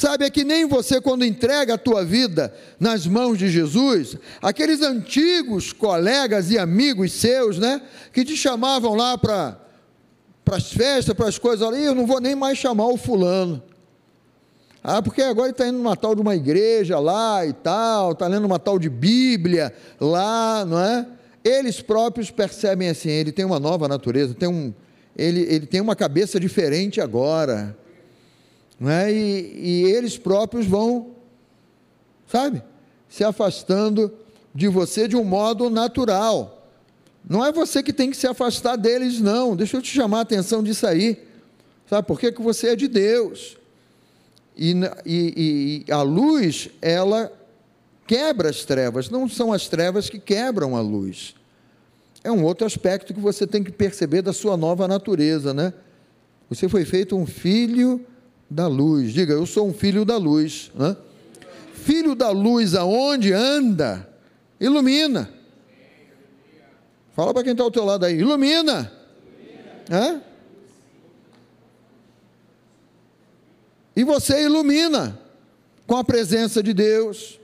Sabe, 0.00 0.24
é 0.24 0.30
que 0.30 0.44
nem 0.44 0.66
você, 0.66 0.98
quando 0.98 1.26
entrega 1.26 1.74
a 1.74 1.76
tua 1.76 2.02
vida 2.02 2.54
nas 2.80 3.06
mãos 3.06 3.36
de 3.36 3.50
Jesus, 3.50 4.16
aqueles 4.40 4.80
antigos 4.80 5.74
colegas 5.74 6.50
e 6.50 6.58
amigos 6.58 7.12
seus, 7.12 7.58
né, 7.58 7.82
que 8.10 8.24
te 8.24 8.34
chamavam 8.34 8.94
lá 8.94 9.18
para 9.18 9.58
as 10.52 10.72
festas, 10.72 11.14
para 11.14 11.28
as 11.28 11.36
coisas 11.36 11.68
ali, 11.68 11.84
eu 11.84 11.94
não 11.94 12.06
vou 12.06 12.18
nem 12.18 12.34
mais 12.34 12.56
chamar 12.56 12.86
o 12.86 12.96
fulano. 12.96 13.62
Ah, 14.82 15.02
porque 15.02 15.20
agora 15.20 15.48
ele 15.48 15.52
está 15.52 15.68
indo 15.68 15.76
numa 15.76 15.94
tal 15.94 16.14
de 16.14 16.22
uma 16.22 16.34
igreja 16.34 16.98
lá 16.98 17.44
e 17.44 17.52
tal, 17.52 18.12
está 18.12 18.26
lendo 18.26 18.46
uma 18.46 18.58
tal 18.58 18.78
de 18.78 18.88
Bíblia 18.88 19.70
lá, 20.00 20.64
não 20.64 20.80
é? 20.80 21.06
Eles 21.44 21.82
próprios 21.82 22.30
percebem 22.30 22.88
assim, 22.88 23.10
ele 23.10 23.32
tem 23.32 23.44
uma 23.44 23.60
nova 23.60 23.86
natureza, 23.86 24.32
tem 24.32 24.48
um, 24.48 24.72
ele, 25.14 25.42
ele 25.42 25.66
tem 25.66 25.82
uma 25.82 25.94
cabeça 25.94 26.40
diferente 26.40 27.02
agora, 27.02 27.76
não 28.80 28.90
é? 28.90 29.12
E, 29.12 29.52
e 29.54 29.84
eles 29.92 30.16
próprios 30.16 30.64
vão, 30.64 31.10
sabe, 32.26 32.62
se 33.10 33.22
afastando 33.22 34.10
de 34.54 34.66
você 34.68 35.06
de 35.06 35.16
um 35.16 35.24
modo 35.24 35.68
natural. 35.68 36.66
Não 37.28 37.44
é 37.44 37.52
você 37.52 37.82
que 37.82 37.92
tem 37.92 38.10
que 38.10 38.16
se 38.16 38.26
afastar 38.26 38.76
deles, 38.76 39.20
não. 39.20 39.54
Deixa 39.54 39.76
eu 39.76 39.82
te 39.82 39.92
chamar 39.92 40.20
a 40.20 40.22
atenção 40.22 40.62
disso 40.62 40.86
aí. 40.86 41.22
Sabe 41.86 42.06
por 42.06 42.18
quê? 42.18 42.32
Que 42.32 42.40
você 42.40 42.68
é 42.68 42.76
de 42.76 42.88
Deus. 42.88 43.58
E, 44.56 44.74
e, 45.04 45.84
e, 45.86 45.92
a 45.92 46.02
luz, 46.02 46.70
ela 46.80 47.30
quebra 48.06 48.48
as 48.48 48.64
trevas, 48.64 49.10
não 49.10 49.28
são 49.28 49.52
as 49.52 49.68
trevas 49.68 50.08
que 50.08 50.18
quebram 50.18 50.74
a 50.74 50.80
luz. 50.80 51.34
É 52.24 52.32
um 52.32 52.44
outro 52.44 52.66
aspecto 52.66 53.12
que 53.14 53.20
você 53.20 53.46
tem 53.46 53.62
que 53.62 53.70
perceber 53.70 54.22
da 54.22 54.32
sua 54.32 54.56
nova 54.56 54.88
natureza, 54.88 55.54
né? 55.54 55.72
Você 56.48 56.68
foi 56.68 56.84
feito 56.84 57.16
um 57.16 57.26
filho 57.26 58.04
da 58.50 58.66
luz. 58.66 59.12
Diga, 59.12 59.32
eu 59.32 59.46
sou 59.46 59.68
um 59.68 59.72
filho 59.72 60.04
da 60.04 60.16
luz. 60.16 60.70
Né? 60.74 60.96
Filho 61.72 62.14
da 62.14 62.30
luz, 62.30 62.74
aonde 62.74 63.32
anda, 63.32 64.08
ilumina. 64.58 65.30
Fala 67.14 67.32
para 67.32 67.42
quem 67.42 67.52
está 67.52 67.62
ao 67.62 67.70
teu 67.70 67.84
lado 67.84 68.04
aí, 68.04 68.18
ilumina. 68.18 68.90
ilumina. 69.88 70.30
E 73.94 74.04
você 74.04 74.44
ilumina 74.44 75.18
com 75.86 75.96
a 75.96 76.04
presença 76.04 76.62
de 76.62 76.72
Deus. 76.72 77.38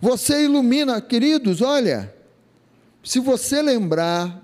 Você 0.00 0.44
ilumina, 0.44 1.00
queridos, 1.00 1.60
olha, 1.60 2.14
se 3.02 3.18
você 3.20 3.60
lembrar 3.60 4.42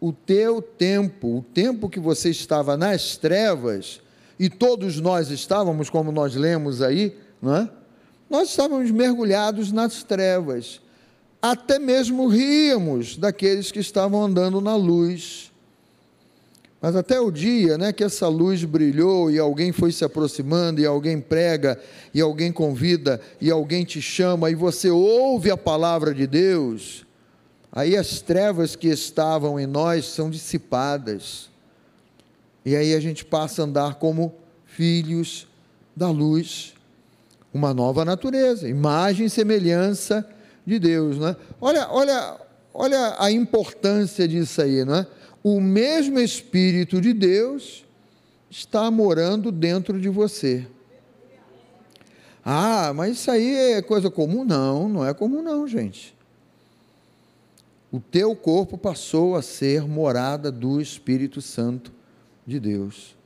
o 0.00 0.12
teu 0.12 0.60
tempo, 0.60 1.38
o 1.38 1.42
tempo 1.42 1.88
que 1.88 2.00
você 2.00 2.30
estava 2.30 2.76
nas 2.76 3.16
trevas, 3.16 4.00
e 4.38 4.48
todos 4.50 5.00
nós 5.00 5.30
estávamos, 5.30 5.88
como 5.88 6.12
nós 6.12 6.34
lemos 6.34 6.82
aí, 6.82 7.16
não 7.40 7.56
é? 7.56 7.70
nós 8.28 8.50
estávamos 8.50 8.90
mergulhados 8.90 9.70
nas 9.72 10.02
trevas, 10.02 10.80
até 11.40 11.78
mesmo 11.78 12.26
ríamos 12.26 13.16
daqueles 13.16 13.70
que 13.70 13.78
estavam 13.78 14.24
andando 14.24 14.60
na 14.60 14.74
luz. 14.74 15.52
Mas 16.80 16.94
até 16.94 17.18
o 17.20 17.30
dia 17.30 17.78
né, 17.78 17.92
que 17.92 18.04
essa 18.04 18.28
luz 18.28 18.64
brilhou 18.64 19.30
e 19.30 19.38
alguém 19.38 19.72
foi 19.72 19.92
se 19.92 20.04
aproximando, 20.04 20.80
e 20.80 20.86
alguém 20.86 21.20
prega, 21.20 21.80
e 22.12 22.20
alguém 22.20 22.52
convida, 22.52 23.20
e 23.40 23.50
alguém 23.50 23.84
te 23.84 24.02
chama, 24.02 24.50
e 24.50 24.54
você 24.54 24.90
ouve 24.90 25.50
a 25.50 25.56
palavra 25.56 26.12
de 26.12 26.26
Deus, 26.26 27.06
aí 27.72 27.96
as 27.96 28.20
trevas 28.20 28.76
que 28.76 28.88
estavam 28.88 29.58
em 29.58 29.66
nós 29.66 30.06
são 30.06 30.28
dissipadas. 30.28 31.48
E 32.66 32.74
aí 32.74 32.94
a 32.94 33.00
gente 33.00 33.24
passa 33.24 33.62
a 33.62 33.64
andar 33.64 33.94
como 33.94 34.34
filhos 34.64 35.46
da 35.94 36.10
luz, 36.10 36.74
uma 37.54 37.72
nova 37.72 38.04
natureza, 38.04 38.68
imagem 38.68 39.26
e 39.26 39.30
semelhança 39.30 40.28
de 40.66 40.80
Deus. 40.80 41.16
Né? 41.16 41.36
Olha, 41.60 41.86
olha, 41.92 42.40
olha 42.74 43.14
a 43.20 43.30
importância 43.30 44.26
disso 44.26 44.60
aí, 44.60 44.84
não 44.84 44.96
é? 44.96 45.06
o 45.44 45.60
mesmo 45.60 46.18
Espírito 46.18 47.00
de 47.00 47.12
Deus 47.12 47.84
está 48.50 48.90
morando 48.90 49.52
dentro 49.52 50.00
de 50.00 50.08
você. 50.08 50.66
Ah, 52.44 52.92
mas 52.92 53.18
isso 53.18 53.30
aí 53.30 53.54
é 53.54 53.80
coisa 53.80 54.10
comum? 54.10 54.44
Não, 54.44 54.88
não 54.88 55.06
é 55.06 55.14
comum 55.14 55.42
não, 55.42 55.68
gente. 55.68 56.16
O 57.92 58.00
teu 58.00 58.34
corpo 58.34 58.76
passou 58.76 59.36
a 59.36 59.42
ser 59.42 59.86
morada 59.86 60.50
do 60.50 60.80
Espírito 60.80 61.40
Santo 61.40 61.95
de 62.46 62.60
Deus. 62.60 63.16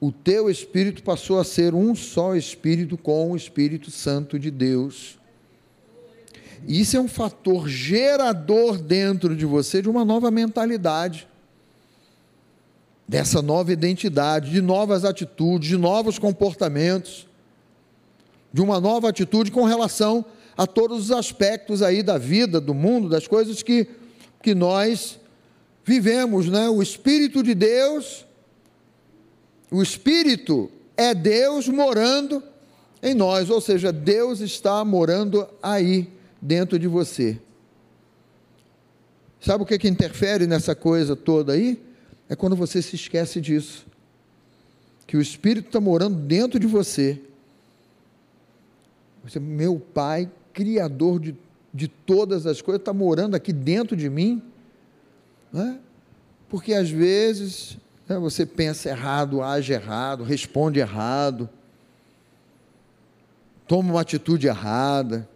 O 0.00 0.10
teu 0.10 0.50
espírito 0.50 1.02
passou 1.02 1.38
a 1.38 1.44
ser 1.44 1.74
um 1.74 1.94
só 1.94 2.34
espírito 2.34 2.98
com 2.98 3.30
o 3.32 3.36
Espírito 3.36 3.90
Santo 3.90 4.38
de 4.38 4.50
Deus. 4.50 5.18
Isso 6.66 6.96
é 6.96 7.00
um 7.00 7.08
fator 7.08 7.68
gerador 7.68 8.78
dentro 8.78 9.36
de 9.36 9.44
você 9.44 9.82
de 9.82 9.88
uma 9.88 10.04
nova 10.04 10.30
mentalidade, 10.30 11.28
dessa 13.06 13.42
nova 13.42 13.72
identidade, 13.72 14.50
de 14.50 14.60
novas 14.60 15.04
atitudes, 15.04 15.68
de 15.68 15.76
novos 15.76 16.18
comportamentos, 16.18 17.26
de 18.52 18.60
uma 18.60 18.80
nova 18.80 19.08
atitude 19.08 19.50
com 19.50 19.64
relação 19.64 20.24
a 20.56 20.66
todos 20.66 20.98
os 20.98 21.10
aspectos 21.10 21.82
aí 21.82 22.02
da 22.02 22.18
vida, 22.18 22.60
do 22.60 22.74
mundo, 22.74 23.08
das 23.08 23.26
coisas 23.26 23.62
que, 23.62 23.86
que 24.42 24.54
nós 24.54 25.18
vivemos, 25.84 26.48
né? 26.48 26.68
O 26.68 26.82
Espírito 26.82 27.42
de 27.42 27.54
Deus, 27.54 28.24
o 29.70 29.82
Espírito 29.82 30.70
é 30.96 31.14
Deus 31.14 31.68
morando 31.68 32.42
em 33.02 33.14
nós, 33.14 33.50
ou 33.50 33.60
seja, 33.60 33.92
Deus 33.92 34.40
está 34.40 34.84
morando 34.84 35.48
aí 35.62 36.08
dentro 36.40 36.78
de 36.78 36.86
você. 36.86 37.38
Sabe 39.40 39.64
o 39.64 39.66
que, 39.66 39.76
que 39.76 39.88
interfere 39.88 40.46
nessa 40.46 40.74
coisa 40.74 41.16
toda 41.16 41.52
aí? 41.52 41.82
É 42.28 42.36
quando 42.36 42.54
você 42.54 42.80
se 42.80 42.94
esquece 42.94 43.40
disso. 43.40 43.84
Que 45.04 45.16
o 45.16 45.20
Espírito 45.20 45.66
está 45.66 45.80
morando 45.80 46.16
dentro 46.16 46.60
de 46.60 46.66
você. 46.66 47.20
Você, 49.24 49.40
meu 49.40 49.80
Pai, 49.80 50.30
Criador 50.52 51.18
de, 51.18 51.34
de 51.74 51.88
todas 51.88 52.46
as 52.46 52.62
coisas, 52.62 52.80
está 52.80 52.92
morando 52.92 53.34
aqui 53.34 53.52
dentro 53.52 53.96
de 53.96 54.08
mim. 54.08 54.40
Né? 55.52 55.78
Porque 56.48 56.72
às 56.72 56.88
vezes 56.90 57.76
né, 58.08 58.18
você 58.18 58.46
pensa 58.46 58.88
errado, 58.88 59.42
age 59.42 59.72
errado, 59.72 60.24
responde 60.24 60.80
errado, 60.80 61.48
toma 63.66 63.90
uma 63.90 64.00
atitude 64.00 64.46
errada. 64.46 65.28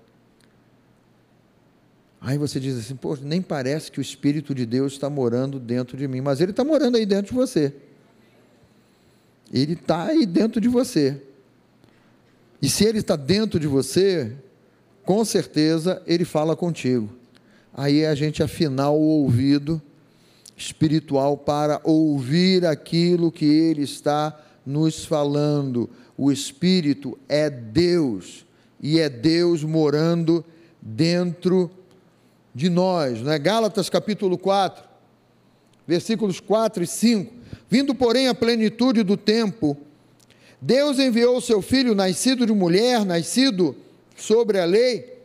Aí 2.20 2.38
você 2.38 2.58
diz 2.58 2.78
assim, 2.78 2.96
pô, 2.96 3.16
nem 3.20 3.40
parece 3.40 3.92
que 3.92 3.98
o 3.98 4.02
Espírito 4.02 4.54
de 4.54 4.66
Deus 4.66 4.94
está 4.94 5.08
morando 5.08 5.60
dentro 5.60 5.96
de 5.96 6.08
mim, 6.08 6.20
mas 6.20 6.40
ele 6.40 6.50
está 6.50 6.64
morando 6.64 6.96
aí 6.96 7.06
dentro 7.06 7.32
de 7.32 7.34
você. 7.34 7.72
Ele 9.52 9.74
está 9.74 10.06
aí 10.06 10.26
dentro 10.26 10.60
de 10.60 10.68
você. 10.68 11.22
E 12.60 12.68
se 12.68 12.84
ele 12.84 12.98
está 12.98 13.16
dentro 13.16 13.60
de 13.60 13.66
você, 13.66 14.34
com 15.04 15.24
certeza 15.24 16.02
ele 16.06 16.24
fala 16.24 16.56
contigo. 16.56 17.08
Aí 17.72 18.00
é 18.00 18.08
a 18.08 18.14
gente 18.14 18.42
afinar 18.42 18.90
o 18.90 19.00
ouvido 19.00 19.80
espiritual 20.57 21.36
para 21.36 21.80
ouvir 21.84 22.64
aquilo 22.64 23.30
que 23.30 23.44
ele 23.44 23.82
está 23.82 24.38
nos 24.64 25.04
falando. 25.04 25.88
O 26.16 26.32
Espírito 26.32 27.18
é 27.28 27.50
Deus 27.50 28.46
e 28.80 28.98
é 28.98 29.09
Deus 29.09 29.62
morando 29.62 30.44
dentro 30.80 31.70
de 32.54 32.70
nós, 32.70 33.20
né? 33.20 33.38
Gálatas 33.38 33.90
capítulo 33.90 34.38
4, 34.38 34.82
versículos 35.86 36.40
4 36.40 36.82
e 36.82 36.86
5. 36.86 37.34
Vindo, 37.68 37.94
porém, 37.94 38.28
a 38.28 38.34
plenitude 38.34 39.02
do 39.02 39.16
tempo, 39.16 39.76
Deus 40.61 40.98
enviou 40.98 41.36
o 41.36 41.42
seu 41.42 41.61
filho, 41.61 41.94
nascido 41.94 42.46
de 42.46 42.52
mulher, 42.52 43.04
nascido 43.04 43.76
sobre 44.16 44.59
a 44.59 44.64
lei, 44.64 45.15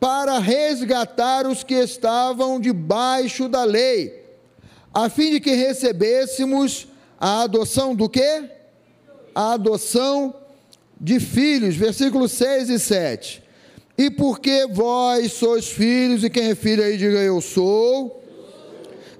para 0.00 0.38
resgatar 0.38 1.46
os 1.46 1.64
que 1.64 1.74
estavam 1.74 2.60
debaixo 2.60 3.48
da 3.48 3.64
lei, 3.64 4.24
a 4.92 5.08
fim 5.08 5.32
de 5.32 5.40
que 5.40 5.52
recebêssemos 5.52 6.88
a 7.18 7.42
adoção 7.42 7.94
do 7.94 8.08
quê? 8.08 8.44
A 9.34 9.54
adoção 9.54 10.34
de 11.00 11.20
filhos, 11.20 11.76
versículos 11.76 12.32
6 12.32 12.70
e 12.70 12.78
7. 12.78 13.42
E 13.96 14.10
porque 14.10 14.66
vós 14.70 15.32
sois 15.32 15.68
filhos, 15.68 16.22
e 16.22 16.30
quem 16.30 16.50
é 16.50 16.54
filho 16.54 16.84
aí 16.84 16.96
diga 16.96 17.18
eu 17.18 17.40
sou. 17.40 18.22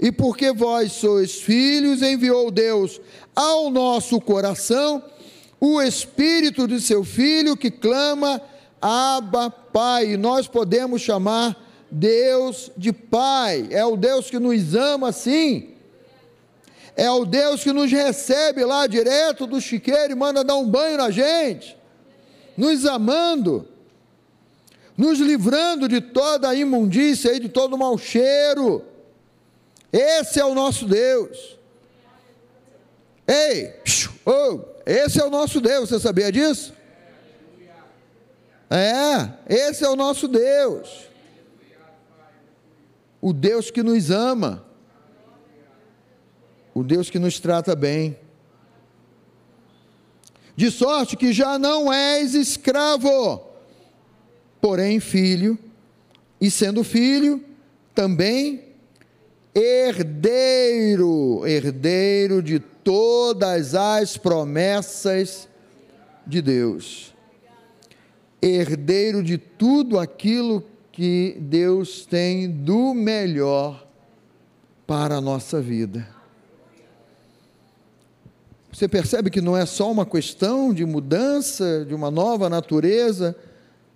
E 0.01 0.13
porque 0.13 0.53
vós 0.53 0.93
sois 0.93 1.41
filhos, 1.41 2.03
enviou 2.03 2.51
Deus 2.51 3.01
ao 3.35 3.71
nosso 3.71 4.21
coração 4.21 5.03
o 5.61 5.83
Espírito 5.83 6.69
de 6.69 6.81
seu 6.81 7.03
Filho 7.03 7.57
que 7.57 7.71
clama, 7.71 8.41
Abba, 8.81 9.51
Pai. 9.51 10.17
Nós 10.17 10.47
podemos 10.47 11.03
chamar 11.03 11.57
Deus 11.91 12.71
de 12.77 12.93
Pai. 12.93 13.69
É 13.71 13.85
o 13.85 13.97
Deus 13.97 14.31
que 14.31 14.39
nos 14.39 14.75
ama 14.75 15.13
sim. 15.13 15.71
É 16.97 17.11
o 17.11 17.25
Deus 17.25 17.63
que 17.63 17.73
nos 17.73 17.91
recebe 17.91 18.65
lá 18.65 18.87
direto 18.87 19.47
do 19.47 19.61
chiqueiro 19.61 20.13
e 20.13 20.17
manda 20.17 20.43
dar 20.43 20.57
um 20.57 20.69
banho 20.69 20.97
na 20.97 21.11
gente, 21.11 21.77
nos 22.57 22.85
amando 22.85 23.69
nos 24.99 25.21
livrando 25.21 25.87
de 25.87 26.01
toda 26.01 26.49
a 26.49 26.55
imundícia 26.57 27.33
e 27.33 27.39
de 27.39 27.49
todo 27.49 27.75
o 27.75 27.79
mau 27.79 27.97
cheiro. 27.97 28.85
Esse 29.93 30.41
é 30.41 30.45
o 30.45 30.57
nosso 30.57 30.87
Deus. 30.87 31.57
Ei, 33.25 33.73
oh, 34.27 34.59
esse 34.85 35.21
é 35.21 35.25
o 35.25 35.31
nosso 35.31 35.61
Deus, 35.61 35.89
você 35.89 36.01
sabia 36.01 36.33
disso? 36.33 36.73
É, 38.71 39.31
esse 39.49 39.85
é 39.85 39.89
o 39.89 39.97
nosso 39.97 40.29
Deus. 40.29 41.09
O 43.21 43.33
Deus 43.33 43.71
que 43.71 43.83
nos 43.83 44.11
ama. 44.11 44.65
O 46.75 46.83
Deus 46.83 47.11
que 47.11 47.19
nos 47.19 47.41
trata 47.41 47.75
bem. 47.75 48.19
De 50.55 50.71
sorte 50.71 51.17
que 51.17 51.33
já 51.33 51.59
não 51.59 51.93
és 51.93 52.35
escravo, 52.35 53.47
porém 54.61 54.99
filho, 54.99 55.57
e 56.41 56.51
sendo 56.51 56.83
filho, 56.83 57.45
também 57.95 58.65
herdeiro, 59.55 61.47
herdeiro 61.47 62.43
de 62.43 62.59
todas 62.59 63.75
as 63.75 64.17
promessas 64.17 65.49
de 66.27 66.43
Deus. 66.43 67.08
Herdeiro 68.41 69.23
de 69.23 69.39
tudo 69.39 69.99
aquilo 69.99 70.65
que 70.93 71.37
Deus 71.41 72.05
tem 72.05 72.51
do 72.51 72.95
melhor 72.95 73.87
para 74.87 75.17
a 75.17 75.21
nossa 75.21 75.61
vida. 75.61 76.09
Você 78.73 78.87
percebe 78.87 79.31
que 79.31 79.41
não 79.41 79.57
é 79.57 79.67
só 79.67 79.91
uma 79.91 80.07
questão 80.07 80.73
de 80.73 80.85
mudança, 80.85 81.85
de 81.87 81.95
uma 81.95 82.11
nova 82.11 82.49
natureza, 82.49 83.37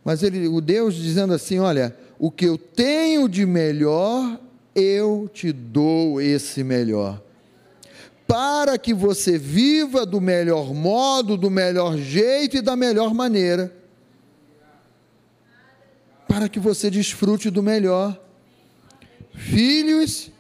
mas 0.05 0.23
ele, 0.23 0.49
o 0.49 0.61
Deus 0.61 0.95
dizendo 0.95 1.35
assim: 1.35 1.59
olha, 1.59 1.97
o 2.19 2.31
que 2.31 2.45
eu 2.45 2.57
tenho 2.57 3.29
de 3.29 3.45
melhor, 3.47 4.41
eu 4.75 5.31
te 5.33 5.53
dou 5.53 6.21
esse 6.21 6.65
melhor. 6.65 7.23
Para 8.27 8.79
que 8.79 8.95
você 8.95 9.37
viva 9.37 10.07
do 10.07 10.21
melhor 10.21 10.73
modo, 10.73 11.37
do 11.37 11.51
melhor 11.51 11.97
jeito 11.99 12.57
e 12.57 12.63
da 12.63 12.75
melhor 12.75 13.13
maneira. 13.13 13.82
Para 16.33 16.49
que 16.49 16.59
você 16.59 16.91
desfrute 16.91 17.51
do 17.51 17.63
melhor. 17.63 18.19
Filhos 19.35 20.31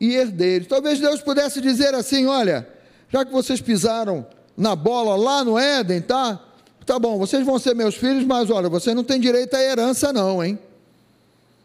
e 0.00 0.16
herdeiros. 0.16 0.66
Talvez 0.66 0.98
Deus 0.98 1.20
pudesse 1.20 1.60
dizer 1.60 1.94
assim: 1.94 2.26
olha, 2.26 2.68
já 3.08 3.24
que 3.24 3.30
vocês 3.30 3.60
pisaram 3.60 4.26
na 4.56 4.74
bola 4.74 5.14
lá 5.14 5.44
no 5.44 5.56
Éden, 5.56 6.00
tá? 6.00 6.42
Tá 6.84 6.98
bom, 6.98 7.16
vocês 7.16 7.46
vão 7.46 7.60
ser 7.60 7.76
meus 7.76 7.94
filhos, 7.94 8.24
mas 8.24 8.50
olha, 8.50 8.68
vocês 8.68 8.94
não 8.96 9.04
têm 9.04 9.20
direito 9.20 9.54
à 9.54 9.62
herança, 9.62 10.12
não, 10.12 10.42
hein? 10.42 10.58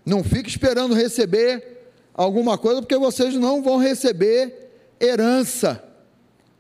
Não 0.06 0.24
fique 0.24 0.48
esperando 0.48 0.94
receber 0.94 1.92
alguma 2.14 2.60
coisa, 2.60 2.84
porque 2.84 2.98
vocês 2.98 3.34
não 3.34 3.64
vão 3.64 3.78
receber 3.78 4.70
herança. 5.00 5.84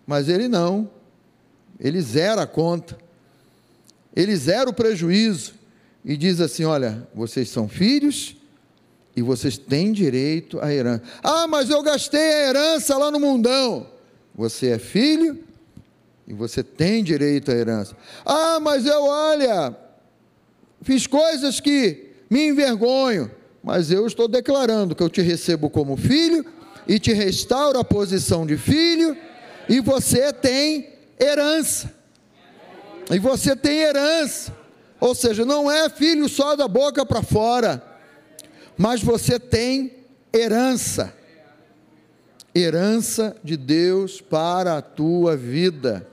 Mas 0.07 0.27
ele 0.27 0.47
não, 0.47 0.89
ele 1.79 2.01
zera 2.01 2.41
a 2.41 2.47
conta, 2.47 2.97
ele 4.15 4.35
zera 4.35 4.67
o 4.67 4.73
prejuízo 4.73 5.60
e 6.03 6.17
diz 6.17 6.39
assim: 6.39 6.65
olha, 6.65 7.07
vocês 7.13 7.49
são 7.49 7.67
filhos 7.67 8.35
e 9.15 9.21
vocês 9.21 9.57
têm 9.57 9.91
direito 9.91 10.59
à 10.59 10.73
herança. 10.73 11.03
Ah, 11.23 11.47
mas 11.47 11.69
eu 11.69 11.81
gastei 11.81 12.19
a 12.19 12.49
herança 12.49 12.97
lá 12.97 13.11
no 13.11 13.19
mundão. 13.19 13.87
Você 14.33 14.69
é 14.69 14.79
filho 14.79 15.43
e 16.27 16.33
você 16.33 16.63
tem 16.63 17.03
direito 17.03 17.51
à 17.51 17.55
herança. 17.55 17.95
Ah, 18.25 18.59
mas 18.59 18.85
eu, 18.85 19.03
olha, 19.03 19.75
fiz 20.81 21.05
coisas 21.05 21.59
que 21.59 22.11
me 22.29 22.47
envergonho, 22.47 23.29
mas 23.61 23.91
eu 23.91 24.07
estou 24.07 24.27
declarando 24.27 24.95
que 24.95 25.03
eu 25.03 25.09
te 25.09 25.21
recebo 25.21 25.69
como 25.69 25.97
filho 25.97 26.45
e 26.87 26.97
te 26.97 27.13
restauro 27.13 27.77
a 27.77 27.83
posição 27.83 28.45
de 28.45 28.57
filho, 28.57 29.15
e 29.69 29.79
você 29.79 30.33
tem 30.33 30.89
herança. 31.19 31.93
E 33.09 33.19
você 33.19 33.55
tem 33.55 33.79
herança. 33.79 34.60
Ou 35.01 35.13
seja, 35.13 35.43
não 35.43 35.69
é 35.69 35.89
filho 35.89 36.29
só 36.29 36.55
da 36.55 36.67
boca 36.67 37.05
para 37.05 37.21
fora, 37.21 37.83
mas 38.77 39.01
você 39.01 39.37
tem 39.37 39.91
herança. 40.33 41.13
Herança 42.55 43.35
de 43.43 43.57
Deus 43.57 44.21
para 44.21 44.77
a 44.77 44.81
tua 44.81 45.35
vida 45.35 46.07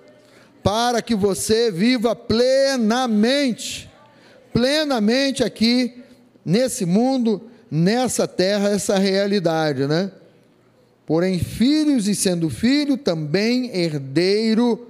para 0.68 1.00
que 1.00 1.14
você 1.14 1.70
viva 1.70 2.14
plenamente, 2.14 3.90
plenamente 4.52 5.42
aqui 5.42 6.02
nesse 6.44 6.84
mundo, 6.84 7.42
nessa 7.70 8.28
terra, 8.28 8.68
essa 8.68 8.98
realidade, 8.98 9.86
né? 9.86 10.10
Porém, 11.06 11.38
filhos 11.38 12.06
e 12.06 12.14
sendo 12.14 12.50
filho, 12.50 12.98
também 12.98 13.74
herdeiro 13.74 14.88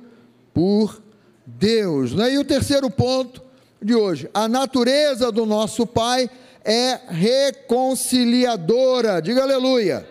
por 0.53 1.01
Deus. 1.47 2.13
Né? 2.13 2.35
E 2.35 2.39
o 2.39 2.45
terceiro 2.45 2.91
ponto 2.91 3.41
de 3.81 3.95
hoje, 3.95 4.29
a 4.35 4.49
natureza 4.49 5.31
do 5.31 5.47
nosso 5.47 5.87
Pai 5.87 6.29
é 6.65 6.99
reconciliadora. 7.09 9.23
Diga 9.23 9.43
aleluia. 9.43 10.05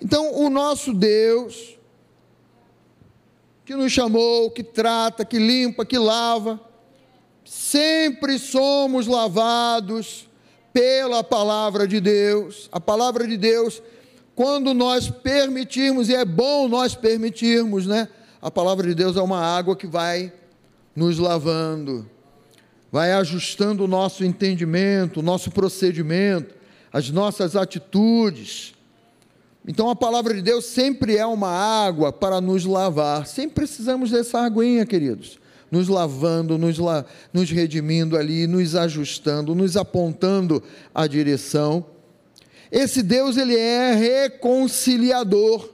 Então, 0.00 0.34
o 0.34 0.48
nosso 0.48 0.94
Deus, 0.94 1.76
que 3.64 3.76
nos 3.76 3.92
chamou, 3.92 4.50
que 4.50 4.64
trata, 4.64 5.24
que 5.24 5.38
limpa, 5.38 5.84
que 5.84 5.98
lava. 5.98 6.58
Sempre 7.44 8.38
somos 8.38 9.06
lavados 9.06 10.28
pela 10.72 11.22
palavra 11.22 11.86
de 11.86 12.00
Deus. 12.00 12.68
A 12.72 12.80
palavra 12.80 13.26
de 13.26 13.36
Deus, 13.36 13.82
quando 14.34 14.72
nós 14.72 15.10
permitirmos, 15.10 16.08
e 16.08 16.14
é 16.14 16.24
bom 16.24 16.66
nós 16.66 16.94
permitirmos, 16.94 17.86
né? 17.86 18.08
A 18.40 18.50
palavra 18.50 18.88
de 18.88 18.94
Deus 18.94 19.16
é 19.16 19.22
uma 19.22 19.40
água 19.40 19.76
que 19.76 19.86
vai 19.86 20.32
nos 20.96 21.18
lavando, 21.18 22.08
vai 22.90 23.12
ajustando 23.12 23.84
o 23.84 23.88
nosso 23.88 24.24
entendimento, 24.24 25.20
o 25.20 25.22
nosso 25.22 25.50
procedimento, 25.50 26.54
as 26.92 27.10
nossas 27.10 27.56
atitudes 27.56 28.74
então 29.66 29.90
a 29.90 29.96
palavra 29.96 30.34
de 30.34 30.42
Deus 30.42 30.64
sempre 30.64 31.16
é 31.16 31.26
uma 31.26 31.50
água 31.50 32.12
para 32.12 32.40
nos 32.40 32.64
lavar. 32.64 33.26
Sempre 33.26 33.56
precisamos 33.56 34.10
dessa 34.10 34.40
aguinha, 34.40 34.86
queridos. 34.86 35.38
Nos 35.70 35.86
lavando, 35.86 36.58
nos, 36.58 36.78
la 36.78 37.04
nos 37.32 37.50
redimindo 37.50 38.16
ali, 38.16 38.46
nos 38.46 38.74
ajustando, 38.74 39.54
nos 39.54 39.76
apontando 39.76 40.62
a 40.94 41.06
direção. 41.06 41.86
Esse 42.72 43.02
Deus, 43.02 43.36
ele 43.36 43.56
é 43.56 43.94
reconciliador. 43.94 45.68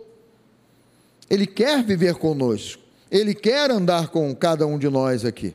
Ele 1.30 1.46
quer 1.46 1.82
viver 1.82 2.16
conosco. 2.16 2.82
Ele 3.10 3.34
quer 3.34 3.70
andar 3.70 4.08
com 4.08 4.34
cada 4.34 4.66
um 4.66 4.78
de 4.78 4.88
nós 4.88 5.24
aqui. 5.24 5.54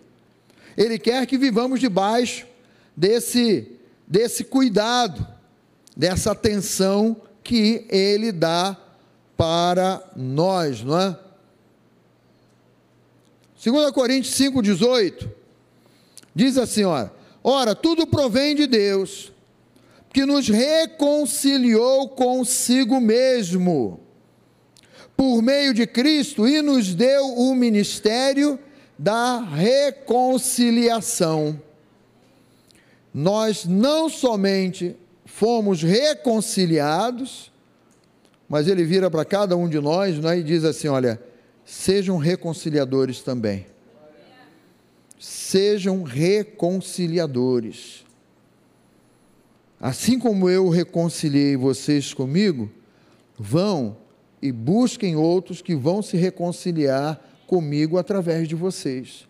Ele 0.78 0.97
quer 0.97 1.26
que 1.26 1.38
vivamos 1.38 1.80
debaixo 1.80 2.45
desse, 2.95 3.67
desse 4.07 4.43
cuidado, 4.43 5.26
dessa 5.95 6.32
atenção 6.32 7.22
que 7.43 7.86
ele 7.89 8.32
dá 8.32 8.78
para 9.36 10.03
nós, 10.15 10.84
não 10.84 10.99
é? 10.99 11.17
2 13.63 13.91
Coríntios 13.91 14.34
5,18 14.36 15.30
diz 16.34 16.57
assim: 16.57 16.84
ora, 16.84 17.13
ora, 17.43 17.76
tudo 17.76 18.07
provém 18.07 18.55
de 18.55 18.65
Deus, 18.65 19.32
que 20.11 20.26
nos 20.26 20.47
reconciliou 20.47 22.09
consigo 22.09 22.99
mesmo, 22.99 23.99
por 25.15 25.41
meio 25.41 25.74
de 25.74 25.86
Cristo, 25.86 26.47
e 26.47 26.61
nos 26.61 26.95
deu 26.95 27.26
o 27.38 27.53
ministério 27.53 28.59
da 29.02 29.39
reconciliação. 29.39 31.60
Nós 33.12 33.66
não 33.66 34.08
somente 34.08 34.95
fomos 35.26 35.82
reconciliados, 35.82 37.52
mas 38.47 38.68
ele 38.68 38.84
vira 38.84 39.10
para 39.10 39.26
cada 39.26 39.58
um 39.58 39.68
de 39.68 39.80
nós 39.80 40.20
né, 40.20 40.38
e 40.38 40.43
diz 40.43 40.64
assim: 40.64 40.88
olha, 40.88 41.20
sejam 41.66 42.18
reconciliadores 42.18 43.22
também. 43.22 43.66
Sejam 45.20 46.04
reconciliadores. 46.04 48.06
Assim 49.80 50.20
como 50.20 50.47
eu 50.47 50.70
reconciliei 50.70 51.58
vocês 51.58 52.14
comigo, 52.14 52.70
vão 53.36 53.97
e 54.39 54.52
busquem 54.52 55.16
outros 55.16 55.60
que 55.60 55.76
vão 55.76 56.04
se 56.04 56.18
reconciliar 56.18 57.20
comigo 57.52 57.97
através 57.97 58.47
de 58.47 58.56
vocês. 58.56 59.28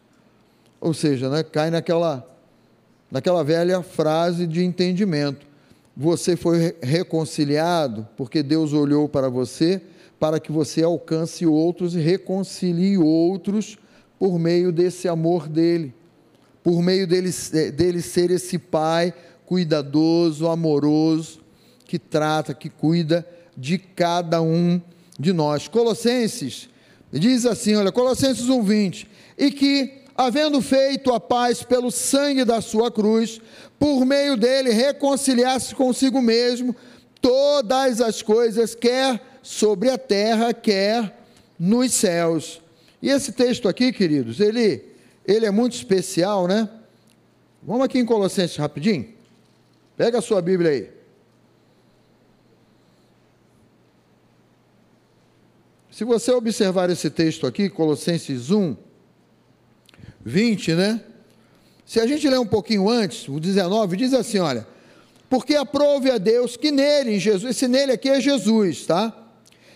Ou 0.80 0.94
seja, 0.94 1.28
né, 1.28 1.42
cai 1.42 1.72
naquela, 1.72 2.24
naquela 3.10 3.44
velha 3.44 3.82
frase 3.82 4.46
de 4.46 4.64
entendimento 4.64 5.50
você 5.98 6.36
foi 6.36 6.76
reconciliado 6.84 8.08
porque 8.16 8.44
Deus 8.44 8.74
olhou 8.74 9.10
para 9.10 9.28
você 9.28 9.82
para 10.20 10.40
que 10.40 10.52
você 10.52 10.84
alcance 10.84 11.48
outros 11.48 11.96
e 11.96 12.00
reconcilie 12.00 12.96
outros 12.96 13.76
por 14.20 14.38
meio 14.38 14.72
desse 14.72 15.08
amor 15.08 15.50
dele, 15.50 15.92
por 16.64 16.84
meio 16.84 17.08
dele, 17.08 17.32
dele 17.76 18.04
ser 18.04 18.30
esse 18.30 18.60
pai 18.60 19.16
cuidadoso, 19.48 20.48
amoroso, 20.48 21.42
que 21.86 21.98
trata, 21.98 22.54
que 22.54 22.70
cuida 22.70 23.28
de 23.58 23.80
cada 23.80 24.44
um 24.44 24.80
de 25.20 25.34
nós. 25.34 25.68
Colossenses 25.68 26.70
Diz 27.12 27.46
assim, 27.46 27.76
olha, 27.76 27.92
Colossenses 27.92 28.48
1:20, 28.48 29.08
e 29.38 29.52
que 29.52 30.02
havendo 30.16 30.62
feito 30.62 31.12
a 31.12 31.20
paz 31.20 31.64
pelo 31.64 31.92
sangue 31.92 32.46
da 32.46 32.62
sua 32.62 32.92
cruz, 32.92 33.42
por 33.78 34.06
meio 34.06 34.38
dele 34.38 34.72
reconciliasse 34.72 35.76
consigo 35.76 36.22
mesmo 36.22 36.76
todas 37.22 38.00
as 38.00 38.22
coisas, 38.22 38.76
quer 38.76 39.22
sobre 39.44 39.90
a 39.90 39.98
terra, 39.98 40.54
quer 40.54 41.18
nos 41.60 41.92
céus. 41.92 42.62
E 43.02 43.10
esse 43.10 43.32
texto 43.32 43.68
aqui, 43.68 43.92
queridos, 43.92 44.40
ele 44.40 44.86
ele 45.26 45.46
é 45.46 45.52
muito 45.52 45.74
especial, 45.74 46.48
né? 46.48 46.68
Vamos 47.62 47.86
aqui 47.86 48.00
em 48.00 48.06
Colossenses 48.06 48.58
rapidinho. 48.58 49.14
Pega 49.96 50.18
a 50.18 50.22
sua 50.22 50.42
Bíblia 50.42 50.72
aí. 50.72 51.01
Se 55.92 56.06
você 56.06 56.32
observar 56.32 56.90
esse 56.90 57.10
texto 57.10 57.46
aqui, 57.46 57.70
Colossenses 57.70 58.50
1, 58.50 58.78
20, 60.24 60.74
né? 60.74 61.04
Se 61.86 62.00
a 62.00 62.08
gente 62.08 62.30
ler 62.30 62.40
um 62.40 62.46
pouquinho 62.46 62.90
antes, 62.90 63.28
o 63.28 63.42
19, 63.42 63.98
diz 63.98 64.14
assim: 64.14 64.40
olha, 64.40 64.66
porque 65.30 65.54
aprove 65.54 66.10
a 66.10 66.18
Deus 66.18 66.56
que 66.56 66.72
nele, 66.72 67.20
Jesus, 67.20 67.58
esse 67.58 67.68
nele 67.68 67.92
aqui 67.92 68.08
é 68.08 68.22
Jesus, 68.22 68.86
tá? 68.86 69.14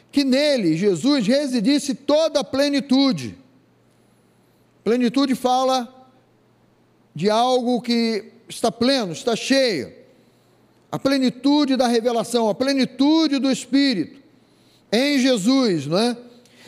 Que 0.10 0.24
nele, 0.24 0.78
Jesus, 0.78 1.28
residisse 1.28 1.94
toda 1.94 2.40
a 2.40 2.44
plenitude. 2.46 3.38
Plenitude 4.86 5.36
fala 5.36 6.10
de 7.14 7.30
algo 7.30 7.82
que 7.82 8.32
está 8.48 8.72
pleno, 8.72 9.12
está 9.12 9.36
cheio. 9.36 9.92
A 10.90 10.98
plenitude 10.98 11.76
da 11.76 11.88
revelação, 11.88 12.48
a 12.48 12.56
plenitude 12.56 13.38
do 13.38 13.52
Espírito 13.52 14.24
em 14.92 15.20
Jesus, 15.20 15.88
não 15.88 15.98
é? 15.98 16.18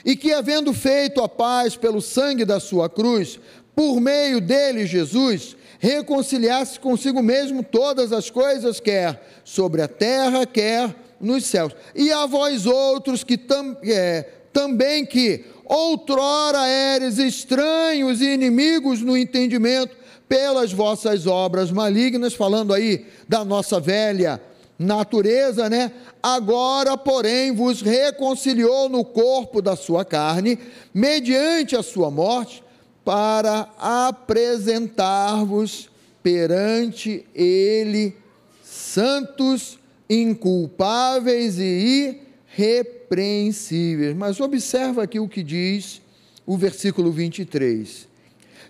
E 0.06 0.16
que, 0.16 0.32
havendo 0.32 0.74
feito 0.74 1.22
a 1.22 1.28
paz 1.28 1.76
pelo 1.76 2.02
sangue 2.02 2.46
da 2.46 2.60
sua 2.60 2.90
cruz, 2.90 3.40
por 3.76 4.00
meio 4.00 4.40
dele, 4.40 4.86
Jesus, 4.86 5.56
reconciliasse 5.80 6.80
consigo 6.80 7.22
mesmo 7.22 7.64
todas 7.64 8.12
as 8.12 8.30
coisas, 8.30 8.80
quer 8.80 9.42
sobre 9.44 9.82
a 9.82 9.88
terra, 9.88 10.46
quer 10.46 10.96
nos 11.20 11.46
céus. 11.46 11.74
E 11.96 12.12
a 12.12 12.26
vós 12.26 12.66
outros 12.66 13.24
que 13.24 13.38
tam, 13.38 13.78
é, 13.84 14.26
também 14.54 15.06
que 15.06 15.46
outrora 15.66 16.68
eres 16.68 17.18
estranhos 17.18 18.22
e 18.22 18.30
inimigos 18.34 19.02
no 19.02 19.18
entendimento 19.18 19.96
pelas 20.28 20.72
vossas 20.72 21.28
obras 21.28 21.72
malignas, 21.72 22.34
falando 22.34 22.74
aí 22.74 23.06
da 23.28 23.46
nossa 23.46 23.80
velha 23.80 24.42
natureza, 24.78 25.70
né? 25.70 25.92
Agora, 26.22 26.98
porém, 26.98 27.52
vos 27.52 27.82
reconciliou 27.82 28.90
no 28.90 29.04
corpo 29.04 29.60
da 29.62 29.76
sua 29.76 30.06
carne, 30.06 30.60
mediante 30.94 31.76
a 31.76 31.82
sua 31.82 32.12
morte, 32.12 32.64
para 33.04 33.68
apresentar-vos 33.80 35.90
perante 36.22 37.26
ele 37.34 38.16
santos, 38.62 39.80
inculpáveis 40.10 41.58
e 41.58 42.22
irrepreensíveis. 42.58 44.16
Mas 44.16 44.40
observa 44.40 45.04
aqui 45.04 45.20
o 45.20 45.28
que 45.28 45.44
diz 45.44 46.02
o 46.46 46.56
versículo 46.58 47.12
23. 47.12 48.08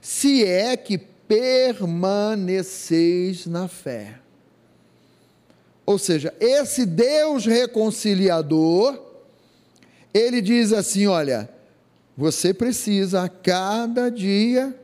Se 0.02 0.44
é 0.46 0.76
que 0.78 0.98
permaneceis 0.98 3.46
na 3.46 3.68
fé 3.68 4.16
ou 5.88 5.98
seja, 5.98 6.34
esse 6.38 6.86
Deus 6.86 7.46
reconciliador, 7.46 9.02
ele 10.14 10.42
diz 10.42 10.74
assim: 10.74 11.08
olha, 11.08 11.50
você 12.16 12.54
precisa 12.54 13.24
a 13.24 13.30
cada 13.30 14.12
dia 14.12 14.78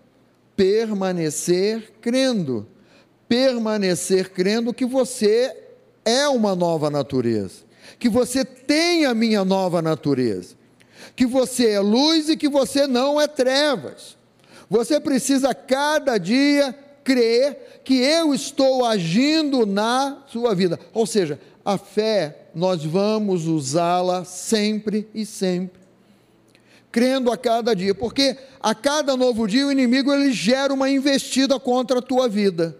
permanecer 0.55 1.91
crendo, 1.99 2.65
permanecer 3.27 4.31
crendo 4.31 4.73
que 4.73 4.85
você 4.85 5.53
é 6.05 6.25
uma 6.29 6.55
nova 6.55 6.89
natureza, 6.89 7.63
que 7.99 8.07
você 8.07 8.45
tem 8.45 9.05
a 9.05 9.13
minha 9.13 9.43
nova 9.43 9.81
natureza, 9.81 10.55
que 11.17 11.25
você 11.25 11.71
é 11.71 11.81
luz 11.81 12.29
e 12.29 12.37
que 12.37 12.47
você 12.47 12.87
não 12.87 13.19
é 13.19 13.27
trevas. 13.27 14.15
Você 14.69 15.01
precisa 15.01 15.53
cada 15.53 16.17
dia 16.17 16.73
crer 17.03 17.81
que 17.83 17.95
eu 17.95 18.33
estou 18.33 18.85
agindo 18.85 19.65
na 19.65 20.23
sua 20.27 20.55
vida. 20.55 20.79
Ou 20.93 21.05
seja, 21.05 21.39
a 21.63 21.77
fé 21.77 22.47
nós 22.55 22.83
vamos 22.83 23.45
usá-la 23.45 24.23
sempre 24.23 25.07
e 25.13 25.25
sempre. 25.25 25.81
Crendo 26.91 27.31
a 27.31 27.37
cada 27.37 27.75
dia, 27.75 27.95
porque 27.95 28.37
a 28.61 28.75
cada 28.75 29.17
novo 29.17 29.47
dia 29.47 29.65
o 29.65 29.71
inimigo 29.71 30.13
ele 30.13 30.31
gera 30.31 30.73
uma 30.73 30.89
investida 30.89 31.59
contra 31.59 31.99
a 31.99 32.01
tua 32.01 32.29
vida. 32.29 32.77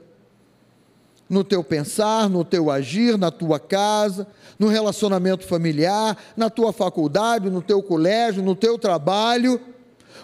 No 1.28 1.44
teu 1.44 1.64
pensar, 1.64 2.30
no 2.30 2.46
teu 2.46 2.70
agir, 2.70 3.18
na 3.18 3.32
tua 3.32 3.60
casa, 3.60 4.28
no 4.60 4.68
relacionamento 4.68 5.48
familiar, 5.48 6.16
na 6.38 6.50
tua 6.50 6.72
faculdade, 6.72 7.50
no 7.50 7.62
teu 7.62 7.82
colégio, 7.82 8.44
no 8.44 8.56
teu 8.56 8.78
trabalho. 8.78 9.60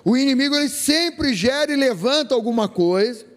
O 0.05 0.15
inimigo 0.15 0.55
ele 0.55 0.69
sempre 0.69 1.33
gera 1.33 1.71
e 1.71 1.75
levanta 1.75 2.35
alguma 2.35 2.67
coisa 2.67 3.28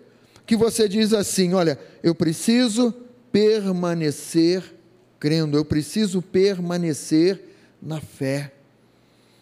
que 0.53 0.57
você 0.57 0.87
diz 0.87 1.15
assim: 1.15 1.55
olha, 1.55 1.79
eu 2.03 2.15
preciso 2.15 2.93
permanecer 3.33 4.63
crendo, 5.19 5.57
eu 5.57 5.65
preciso 5.65 6.21
permanecer 6.21 7.41
na 7.81 8.03
fé, 8.03 8.53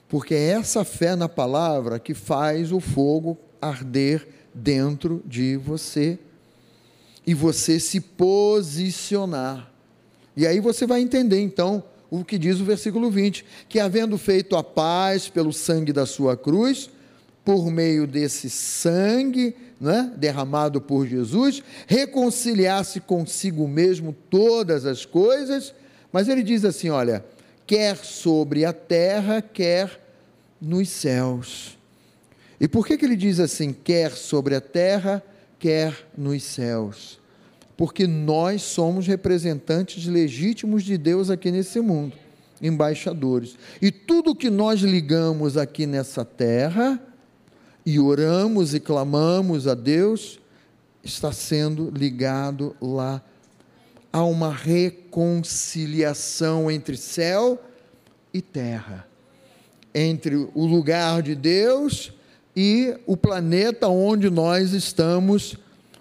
porque 0.09 0.35
é 0.35 0.51
essa 0.51 0.85
fé 0.85 1.17
na 1.17 1.29
palavra 1.29 1.99
que 1.99 2.15
faz 2.15 2.71
o 2.71 2.79
fogo 2.79 3.37
arder 3.61 4.25
dentro 4.55 5.21
de 5.27 5.57
você 5.57 6.17
e 7.27 7.35
você 7.35 7.81
se 7.81 8.01
posicionar. 8.01 9.69
E 10.37 10.47
aí 10.47 10.61
você 10.61 10.87
vai 10.87 11.01
entender 11.01 11.41
então 11.41 11.83
o 12.09 12.25
que 12.25 12.39
diz 12.39 12.61
o 12.61 12.65
versículo 12.65 13.11
20: 13.11 13.45
que 13.69 13.81
havendo 13.81 14.17
feito 14.17 14.55
a 14.55 14.63
paz 14.63 15.29
pelo 15.29 15.53
sangue 15.53 15.93
da 15.93 16.07
sua 16.07 16.37
cruz, 16.37 16.89
por 17.45 17.69
meio 17.69 18.07
desse 18.07 18.49
sangue 18.49 19.57
né, 19.81 20.13
derramado 20.17 20.81
por 20.81 21.07
Jesus, 21.07 21.63
reconciliasse 21.87 23.01
consigo 23.01 23.67
mesmo 23.67 24.15
todas 24.29 24.85
as 24.85 25.07
coisas, 25.07 25.75
mas 26.13 26.29
ele 26.29 26.43
diz 26.43 26.65
assim: 26.65 26.91
olha, 26.91 27.25
quer 27.67 27.97
sobre 27.97 28.65
a 28.65 28.73
terra, 28.73 29.41
quer 29.41 29.99
nos 30.61 30.89
céus. 30.91 31.79
E 32.61 32.69
por 32.69 32.87
que, 32.87 32.99
que 32.99 33.07
ele 33.07 33.17
diz 33.17 33.41
assim, 33.41 33.73
quer 33.73 34.13
sobre 34.13 34.55
a 34.55 34.61
terra, 34.61 35.23
quer 35.59 35.97
nos 36.17 36.43
céus? 36.43 37.19
Porque 37.75 38.07
nós 38.07 38.61
somos 38.61 39.07
representantes 39.07 40.05
legítimos 40.05 40.85
de 40.85 40.99
Deus 40.99 41.31
aqui 41.31 41.51
nesse 41.51 41.81
mundo, 41.81 42.15
embaixadores. 42.61 43.57
E 43.81 43.91
tudo 43.91 44.35
que 44.35 44.51
nós 44.51 44.81
ligamos 44.81 45.57
aqui 45.57 45.87
nessa 45.87 46.23
terra, 46.23 47.01
e 47.85 47.99
oramos 47.99 48.75
e 48.75 48.81
clamamos 48.81 49.67
a 49.67 49.75
Deus, 49.75 50.39
está 51.03 51.33
sendo 51.33 51.91
ligado 51.91 52.77
lá. 52.81 53.21
Há 54.13 54.25
uma 54.25 54.53
reconciliação 54.53 56.71
entre 56.71 56.97
céu 56.97 57.61
e 58.33 58.43
terra, 58.43 59.09
entre 59.95 60.37
o 60.37 60.67
lugar 60.67 61.23
de 61.23 61.35
Deus 61.35 62.13
e 62.55 62.95
o 63.07 63.17
planeta 63.17 63.89
onde 63.89 64.29
nós 64.29 64.73
estamos 64.73 65.57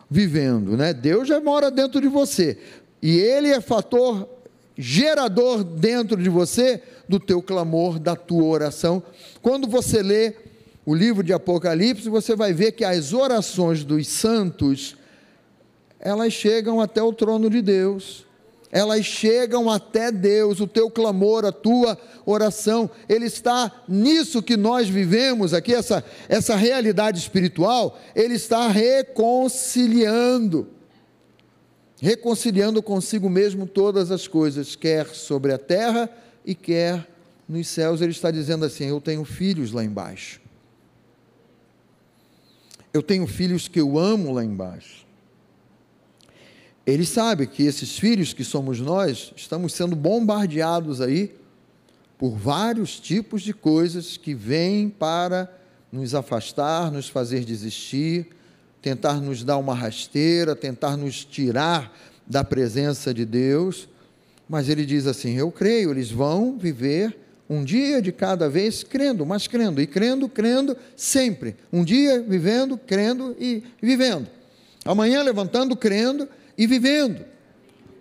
vivendo, 0.09 0.75
né? 0.75 0.93
Deus 0.93 1.27
já 1.27 1.39
mora 1.39 1.69
dentro 1.69 2.01
de 2.01 2.07
você 2.07 2.57
e 3.01 3.17
Ele 3.17 3.49
é 3.49 3.61
fator 3.61 4.27
gerador 4.77 5.63
dentro 5.63 6.21
de 6.21 6.29
você 6.29 6.81
do 7.07 7.19
teu 7.19 7.41
clamor, 7.41 7.99
da 7.99 8.15
tua 8.15 8.45
oração. 8.45 9.03
Quando 9.41 9.67
você 9.67 10.01
lê 10.01 10.33
o 10.89 10.95
livro 10.95 11.21
de 11.21 11.31
Apocalipse, 11.31 12.09
você 12.09 12.35
vai 12.35 12.51
ver 12.51 12.71
que 12.71 12.83
as 12.83 13.13
orações 13.13 13.83
dos 13.83 14.07
santos, 14.07 14.97
elas 15.99 16.33
chegam 16.33 16.81
até 16.81 16.99
o 16.99 17.13
trono 17.13 17.47
de 17.47 17.61
Deus. 17.61 18.25
Elas 18.71 19.05
chegam 19.05 19.69
até 19.69 20.11
Deus, 20.11 20.59
o 20.59 20.65
teu 20.65 20.89
clamor, 20.89 21.45
a 21.45 21.51
tua 21.51 21.95
oração, 22.25 22.89
ele 23.07 23.25
está 23.25 23.83
nisso 23.87 24.41
que 24.41 24.57
nós 24.57 24.89
vivemos 24.89 25.53
aqui, 25.53 25.75
essa, 25.75 26.03
essa 26.27 26.55
realidade 26.55 27.19
espiritual, 27.19 27.99
ele 28.15 28.33
está 28.33 28.67
reconciliando, 28.67 30.69
reconciliando 32.01 32.81
consigo 32.81 33.29
mesmo 33.29 33.67
todas 33.67 34.09
as 34.09 34.27
coisas, 34.27 34.75
quer 34.75 35.05
sobre 35.09 35.53
a 35.53 35.59
terra 35.59 36.09
e 36.43 36.55
quer 36.55 37.07
nos 37.47 37.67
céus. 37.67 38.01
Ele 38.01 38.11
está 38.11 38.31
dizendo 38.31 38.65
assim: 38.65 38.85
Eu 38.85 38.99
tenho 38.99 39.23
filhos 39.23 39.71
lá 39.71 39.83
embaixo. 39.83 40.48
Eu 42.99 43.03
tenho 43.03 43.25
filhos 43.25 43.69
que 43.69 43.79
eu 43.79 43.97
amo 43.97 44.33
lá 44.33 44.43
embaixo. 44.43 45.05
Ele 46.85 47.05
sabe 47.05 47.47
que 47.47 47.63
esses 47.63 47.97
filhos 47.97 48.33
que 48.33 48.43
somos 48.43 48.81
nós, 48.81 49.31
estamos 49.37 49.71
sendo 49.71 49.95
bombardeados 49.95 50.99
aí 50.99 51.33
por 52.17 52.31
vários 52.31 52.99
tipos 52.99 53.41
de 53.41 53.53
coisas 53.53 54.17
que 54.17 54.33
vêm 54.33 54.89
para 54.89 55.49
nos 55.89 56.13
afastar, 56.13 56.91
nos 56.91 57.07
fazer 57.07 57.45
desistir, 57.45 58.27
tentar 58.81 59.21
nos 59.21 59.45
dar 59.45 59.55
uma 59.55 59.73
rasteira, 59.73 60.53
tentar 60.53 60.97
nos 60.97 61.23
tirar 61.23 61.97
da 62.27 62.43
presença 62.43 63.13
de 63.13 63.23
Deus. 63.23 63.87
Mas 64.49 64.67
ele 64.67 64.85
diz 64.85 65.07
assim: 65.07 65.37
Eu 65.37 65.49
creio, 65.53 65.91
eles 65.91 66.11
vão 66.11 66.57
viver 66.57 67.17
um 67.49 67.63
dia 67.63 67.99
de 67.99 68.11
cada 68.11 68.47
vez, 68.47 68.83
crendo, 68.83 69.25
mas 69.25 69.47
crendo, 69.47 69.81
e 69.81 69.87
crendo, 69.87 70.29
crendo, 70.29 70.77
sempre. 70.95 71.55
Um 71.73 71.83
dia 71.83 72.21
vivendo, 72.21 72.77
crendo 72.77 73.35
e 73.39 73.63
vivendo. 73.81 74.27
Amanhã 74.85 75.23
levantando, 75.23 75.75
crendo 75.75 76.29
e 76.55 76.67
vivendo. 76.67 77.25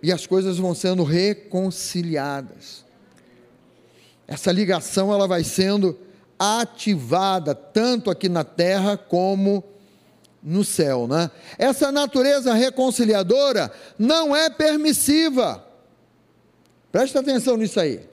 E 0.03 0.11
as 0.11 0.27
coisas 0.27 0.59
vão 0.59 0.75
sendo 0.75 1.03
reconciliadas. 1.03 2.85
Essa 4.27 4.51
ligação 4.51 5.11
ela 5.11 5.27
vai 5.27 5.43
sendo 5.43 5.97
ativada 6.37 7.55
tanto 7.55 8.11
aqui 8.11 8.29
na 8.29 8.43
terra 8.43 8.95
como 8.95 9.63
no 10.41 10.63
céu, 10.63 11.07
né? 11.07 11.31
Essa 11.57 11.91
natureza 11.91 12.53
reconciliadora 12.53 13.71
não 13.97 14.35
é 14.35 14.49
permissiva. 14.49 15.65
Presta 16.91 17.19
atenção 17.19 17.57
nisso 17.57 17.79
aí. 17.79 18.08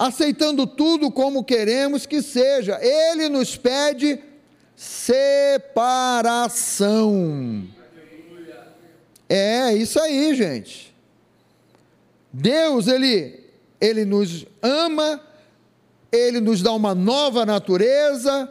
Aceitando 0.00 0.66
tudo 0.66 1.10
como 1.10 1.44
queremos 1.44 2.06
que 2.06 2.22
seja, 2.22 2.80
ele 2.82 3.28
nos 3.28 3.54
pede 3.54 4.18
separação. 4.74 5.68
É 9.28 9.74
isso 9.74 10.00
aí, 10.00 10.34
gente. 10.34 10.96
Deus, 12.32 12.88
ele, 12.88 13.44
ele 13.78 14.06
nos 14.06 14.46
ama, 14.62 15.20
ele 16.10 16.40
nos 16.40 16.62
dá 16.62 16.72
uma 16.72 16.94
nova 16.94 17.44
natureza, 17.44 18.50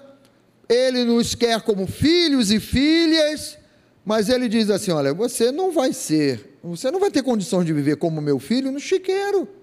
ele 0.70 1.04
nos 1.04 1.34
quer 1.34 1.62
como 1.62 1.88
filhos 1.88 2.52
e 2.52 2.60
filhas, 2.60 3.58
mas 4.06 4.30
ele 4.30 4.48
diz 4.48 4.70
assim: 4.70 4.92
olha, 4.92 5.16
você 5.16 5.52
não 5.52 5.72
vai 5.72 5.94
ser, 5.94 6.60
você 6.64 6.92
não 6.92 7.00
vai 7.00 7.10
ter 7.10 7.24
condição 7.24 7.64
de 7.64 7.74
viver 7.74 7.96
como 7.96 8.22
meu 8.22 8.38
filho 8.38 8.72
no 8.72 8.80
chiqueiro. 8.80 9.58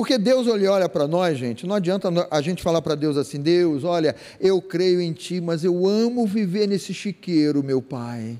Porque 0.00 0.16
Deus 0.16 0.46
olha 0.46 0.88
para 0.88 1.06
nós, 1.06 1.36
gente, 1.36 1.66
não 1.66 1.74
adianta 1.74 2.08
a 2.30 2.40
gente 2.40 2.62
falar 2.62 2.80
para 2.80 2.94
Deus 2.94 3.18
assim: 3.18 3.38
Deus, 3.38 3.84
olha, 3.84 4.16
eu 4.40 4.62
creio 4.62 4.98
em 4.98 5.12
Ti, 5.12 5.42
mas 5.42 5.62
eu 5.62 5.86
amo 5.86 6.26
viver 6.26 6.66
nesse 6.66 6.94
chiqueiro, 6.94 7.62
meu 7.62 7.82
Pai. 7.82 8.38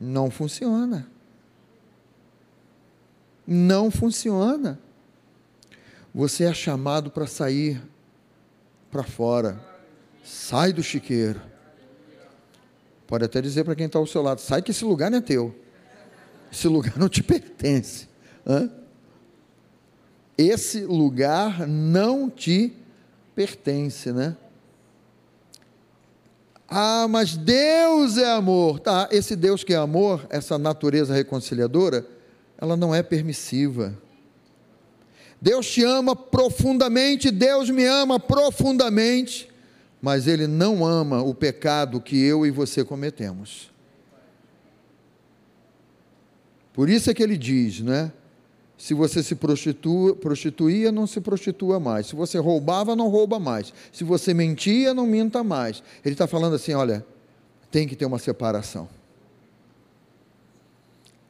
Não 0.00 0.30
funciona. 0.30 1.06
Não 3.46 3.90
funciona. 3.90 4.80
Você 6.14 6.44
é 6.44 6.54
chamado 6.54 7.10
para 7.10 7.26
sair 7.26 7.78
para 8.90 9.02
fora. 9.02 9.60
Sai 10.24 10.72
do 10.72 10.82
chiqueiro. 10.82 11.38
Pode 13.06 13.26
até 13.26 13.42
dizer 13.42 13.62
para 13.62 13.76
quem 13.76 13.84
está 13.84 13.98
ao 13.98 14.06
seu 14.06 14.22
lado: 14.22 14.40
sai 14.40 14.62
que 14.62 14.70
esse 14.70 14.86
lugar 14.86 15.10
não 15.10 15.18
é 15.18 15.20
teu. 15.20 15.54
Esse 16.50 16.66
lugar 16.66 16.96
não 16.96 17.10
te 17.10 17.22
pertence. 17.22 18.08
Hã? 18.46 18.70
Esse 20.38 20.84
lugar 20.84 21.66
não 21.66 22.30
te 22.30 22.72
pertence, 23.34 24.12
né? 24.12 24.36
Ah, 26.68 27.08
mas 27.08 27.36
Deus 27.36 28.16
é 28.18 28.30
amor. 28.30 28.78
Tá, 28.78 29.08
esse 29.10 29.34
Deus 29.34 29.64
que 29.64 29.74
é 29.74 29.76
amor, 29.76 30.26
essa 30.30 30.56
natureza 30.56 31.12
reconciliadora, 31.12 32.06
ela 32.56 32.76
não 32.76 32.94
é 32.94 33.02
permissiva. 33.02 33.98
Deus 35.40 35.68
te 35.68 35.82
ama 35.82 36.14
profundamente, 36.14 37.30
Deus 37.30 37.70
me 37.70 37.84
ama 37.84 38.20
profundamente, 38.20 39.48
mas 40.00 40.26
Ele 40.26 40.46
não 40.46 40.84
ama 40.84 41.22
o 41.22 41.34
pecado 41.34 42.00
que 42.00 42.20
eu 42.22 42.44
e 42.44 42.50
você 42.50 42.84
cometemos. 42.84 43.70
Por 46.72 46.88
isso 46.88 47.10
é 47.10 47.14
que 47.14 47.22
Ele 47.22 47.36
diz, 47.36 47.80
né? 47.80 48.12
Se 48.78 48.94
você 48.94 49.24
se 49.24 49.34
prostitua, 49.34 50.14
prostituía, 50.14 50.92
não 50.92 51.04
se 51.04 51.20
prostitua 51.20 51.80
mais. 51.80 52.06
Se 52.06 52.14
você 52.14 52.38
roubava, 52.38 52.94
não 52.94 53.08
rouba 53.08 53.40
mais. 53.40 53.74
Se 53.92 54.04
você 54.04 54.32
mentia, 54.32 54.94
não 54.94 55.04
minta 55.04 55.42
mais. 55.42 55.82
Ele 56.04 56.14
está 56.14 56.28
falando 56.28 56.54
assim: 56.54 56.72
olha, 56.74 57.04
tem 57.72 57.88
que 57.88 57.96
ter 57.96 58.06
uma 58.06 58.20
separação. 58.20 58.88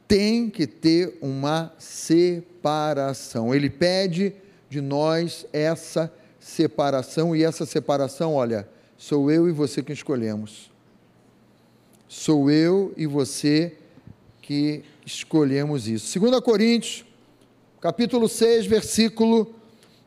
Tem 0.07 0.47
que 0.47 0.67
ter 0.67 1.17
uma 1.19 1.73
separação. 1.79 3.53
Ele 3.53 3.69
pede 3.69 4.31
de 4.69 4.79
nós 4.79 5.47
essa 5.51 6.13
separação, 6.39 7.35
e 7.35 7.43
essa 7.43 7.65
separação, 7.65 8.35
olha, 8.35 8.67
sou 8.95 9.31
eu 9.31 9.49
e 9.49 9.51
você 9.51 9.81
que 9.81 9.91
escolhemos. 9.91 10.69
Sou 12.07 12.49
eu 12.49 12.93
e 12.95 13.07
você 13.07 13.75
que 14.41 14.83
escolhemos 15.03 15.87
isso. 15.87 16.19
2 16.19 16.39
Coríntios 16.41 17.08
capítulo 17.81 18.27
6, 18.27 18.65
versículo 18.65 19.55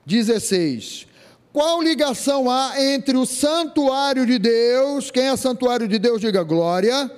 16. 0.05 1.07
Qual 1.53 1.83
ligação 1.83 2.51
há 2.51 2.75
entre 2.79 3.17
o 3.17 3.27
santuário 3.27 4.27
de 4.27 4.39
Deus? 4.39 5.11
Quem 5.11 5.29
é 5.29 5.37
santuário 5.37 5.89
de 5.89 5.99
Deus, 5.99 6.21
diga 6.21 6.43
glória. 6.43 7.11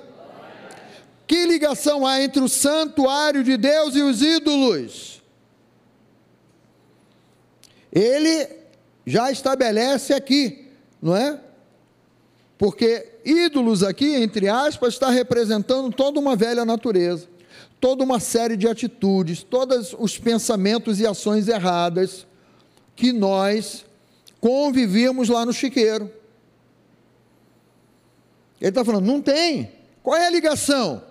Que 1.27 1.45
ligação 1.45 2.05
há 2.05 2.21
entre 2.21 2.41
o 2.41 2.49
santuário 2.49 3.43
de 3.43 3.57
Deus 3.57 3.95
e 3.95 4.01
os 4.01 4.21
ídolos? 4.21 5.23
Ele 7.91 8.47
já 9.05 9.31
estabelece 9.31 10.13
aqui, 10.13 10.69
não 11.01 11.15
é? 11.15 11.39
Porque 12.57 13.19
ídolos 13.25 13.83
aqui, 13.83 14.15
entre 14.15 14.47
aspas, 14.47 14.93
está 14.93 15.09
representando 15.09 15.93
toda 15.93 16.19
uma 16.19 16.35
velha 16.35 16.65
natureza 16.65 17.34
toda 17.79 18.03
uma 18.03 18.19
série 18.19 18.57
de 18.57 18.67
atitudes, 18.67 19.43
todos 19.43 19.95
os 19.97 20.17
pensamentos 20.17 20.99
e 20.99 21.05
ações 21.05 21.47
erradas 21.47 22.25
que 22.95 23.11
nós 23.11 23.85
convivíamos 24.39 25.29
lá 25.29 25.45
no 25.45 25.53
chiqueiro. 25.53 26.11
Ele 28.59 28.69
está 28.69 28.83
falando, 28.83 29.05
não 29.05 29.21
tem. 29.21 29.71
Qual 30.01 30.15
é 30.15 30.27
a 30.27 30.29
ligação? 30.29 31.03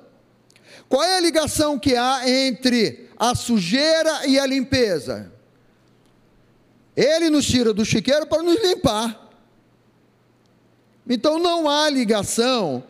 Qual 0.89 1.03
é 1.03 1.17
a 1.17 1.21
ligação 1.21 1.79
que 1.79 1.97
há 1.97 2.29
entre 2.29 3.09
a 3.17 3.35
sujeira 3.35 4.27
e 4.27 4.39
a 4.39 4.47
limpeza? 4.47 5.33
Ele 6.97 7.31
nos 7.31 7.47
tira 7.47 7.73
do 7.73 7.85
chiqueiro 7.85 8.27
para 8.27 8.43
nos 8.43 8.63
limpar. 8.63 9.31
Então 11.09 11.39
não 11.39 11.69
há 11.69 11.89
ligação 11.91 12.85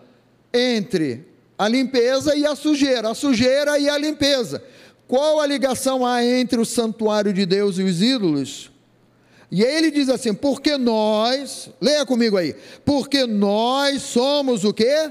entre 0.52 1.26
a 1.64 1.68
limpeza 1.68 2.36
e 2.36 2.44
a 2.44 2.54
sujeira, 2.54 3.08
a 3.08 3.14
sujeira 3.14 3.78
e 3.78 3.88
a 3.88 3.96
limpeza. 3.96 4.62
Qual 5.08 5.40
a 5.40 5.46
ligação 5.46 6.04
há 6.04 6.22
entre 6.22 6.60
o 6.60 6.64
santuário 6.64 7.32
de 7.32 7.46
Deus 7.46 7.78
e 7.78 7.82
os 7.82 8.02
ídolos? 8.02 8.70
E 9.50 9.64
aí 9.64 9.74
ele 9.76 9.90
diz 9.90 10.10
assim: 10.10 10.34
porque 10.34 10.76
nós, 10.76 11.70
leia 11.80 12.04
comigo 12.04 12.36
aí, 12.36 12.54
porque 12.84 13.24
nós 13.24 14.02
somos 14.02 14.62
o 14.62 14.74
que? 14.74 15.10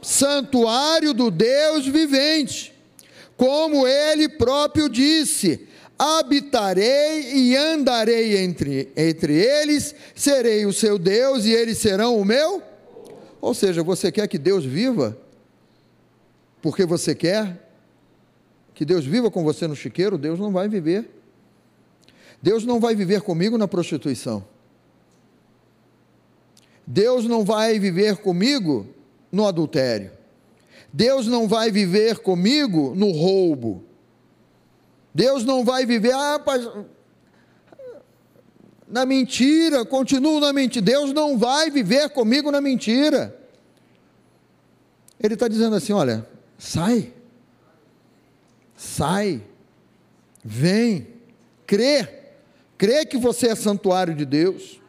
Santuário 0.00 1.12
do 1.12 1.32
Deus 1.32 1.84
vivente, 1.84 2.72
como 3.36 3.84
ele 3.84 4.28
próprio 4.28 4.88
disse: 4.88 5.66
habitarei 5.98 7.32
e 7.34 7.56
andarei 7.56 8.38
entre, 8.38 8.88
entre 8.96 9.34
eles, 9.34 9.96
serei 10.14 10.64
o 10.64 10.72
seu 10.72 10.96
Deus 10.96 11.44
e 11.44 11.50
eles 11.50 11.78
serão 11.78 12.20
o 12.20 12.24
meu? 12.24 12.62
Ou 13.40 13.52
seja, 13.52 13.82
você 13.82 14.12
quer 14.12 14.28
que 14.28 14.38
Deus 14.38 14.64
viva? 14.64 15.18
Porque 16.62 16.86
você 16.86 17.14
quer 17.14 17.68
que 18.72 18.84
Deus 18.84 19.04
viva 19.04 19.30
com 19.30 19.42
você 19.42 19.66
no 19.66 19.74
chiqueiro, 19.74 20.16
Deus 20.16 20.38
não 20.38 20.52
vai 20.52 20.68
viver. 20.68 21.10
Deus 22.40 22.64
não 22.64 22.80
vai 22.80 22.94
viver 22.94 23.20
comigo 23.20 23.58
na 23.58 23.68
prostituição. 23.68 24.44
Deus 26.86 27.24
não 27.24 27.44
vai 27.44 27.78
viver 27.78 28.16
comigo 28.16 28.86
no 29.30 29.46
adultério. 29.46 30.12
Deus 30.92 31.26
não 31.26 31.48
vai 31.48 31.70
viver 31.70 32.18
comigo 32.18 32.94
no 32.94 33.10
roubo. 33.10 33.84
Deus 35.14 35.44
não 35.44 35.64
vai 35.64 35.84
viver 35.84 36.12
ah, 36.12 36.40
na 38.88 39.04
mentira, 39.04 39.84
continuo 39.84 40.40
na 40.40 40.52
mentira. 40.52 40.84
Deus 40.84 41.12
não 41.12 41.38
vai 41.38 41.70
viver 41.70 42.10
comigo 42.10 42.50
na 42.50 42.60
mentira. 42.60 43.38
Ele 45.20 45.34
está 45.34 45.48
dizendo 45.48 45.76
assim: 45.76 45.92
olha, 45.92 46.26
Sai. 46.62 47.12
Sai. 48.76 49.42
Vem. 50.44 51.08
Crê. 51.66 52.06
Crê 52.78 53.04
que 53.04 53.16
você 53.16 53.48
é 53.48 53.54
santuário 53.56 54.14
de 54.14 54.24
Deus. 54.24 54.80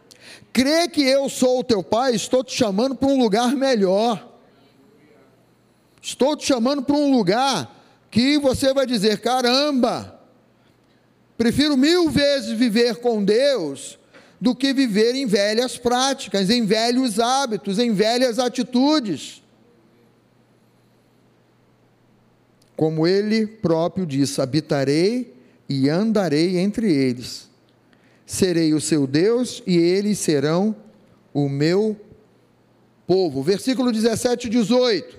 Crê 0.53 0.87
que 0.87 1.01
eu 1.01 1.27
sou 1.27 1.59
o 1.59 1.63
teu 1.63 1.83
pai, 1.83 2.13
estou 2.13 2.43
te 2.43 2.55
chamando 2.55 2.95
para 2.95 3.09
um 3.09 3.19
lugar 3.19 3.55
melhor. 3.55 4.31
Estou 5.99 6.37
te 6.37 6.45
chamando 6.45 6.83
para 6.83 6.95
um 6.95 7.11
lugar 7.11 7.75
que 8.11 8.37
você 8.37 8.73
vai 8.73 8.85
dizer: 8.85 9.19
caramba, 9.19 10.21
Prefiro 11.37 11.75
mil 11.75 12.09
vezes 12.09 12.57
viver 12.57 12.97
com 12.97 13.21
Deus 13.21 13.99
do 14.39 14.55
que 14.55 14.71
viver 14.73 15.15
em 15.15 15.25
velhas 15.25 15.77
práticas, 15.77 16.49
em 16.49 16.65
velhos 16.65 17.19
hábitos, 17.19 17.79
em 17.79 17.91
velhas 17.91 18.39
atitudes. 18.39 19.42
Como 22.83 23.07
ele 23.07 23.47
próprio 23.47 24.05
disse: 24.05 24.41
habitarei 24.41 25.33
e 25.69 25.87
andarei 25.87 26.57
entre 26.57 26.93
eles. 26.93 27.49
Serei 28.25 28.73
o 28.73 28.81
seu 28.81 29.07
Deus 29.07 29.63
e 29.65 29.77
eles 29.77 30.19
serão 30.19 30.75
o 31.33 31.47
meu 31.47 31.95
povo. 33.07 33.41
Versículo 33.41 33.89
17 33.89 34.47
e 34.47 34.49
18. 34.49 35.17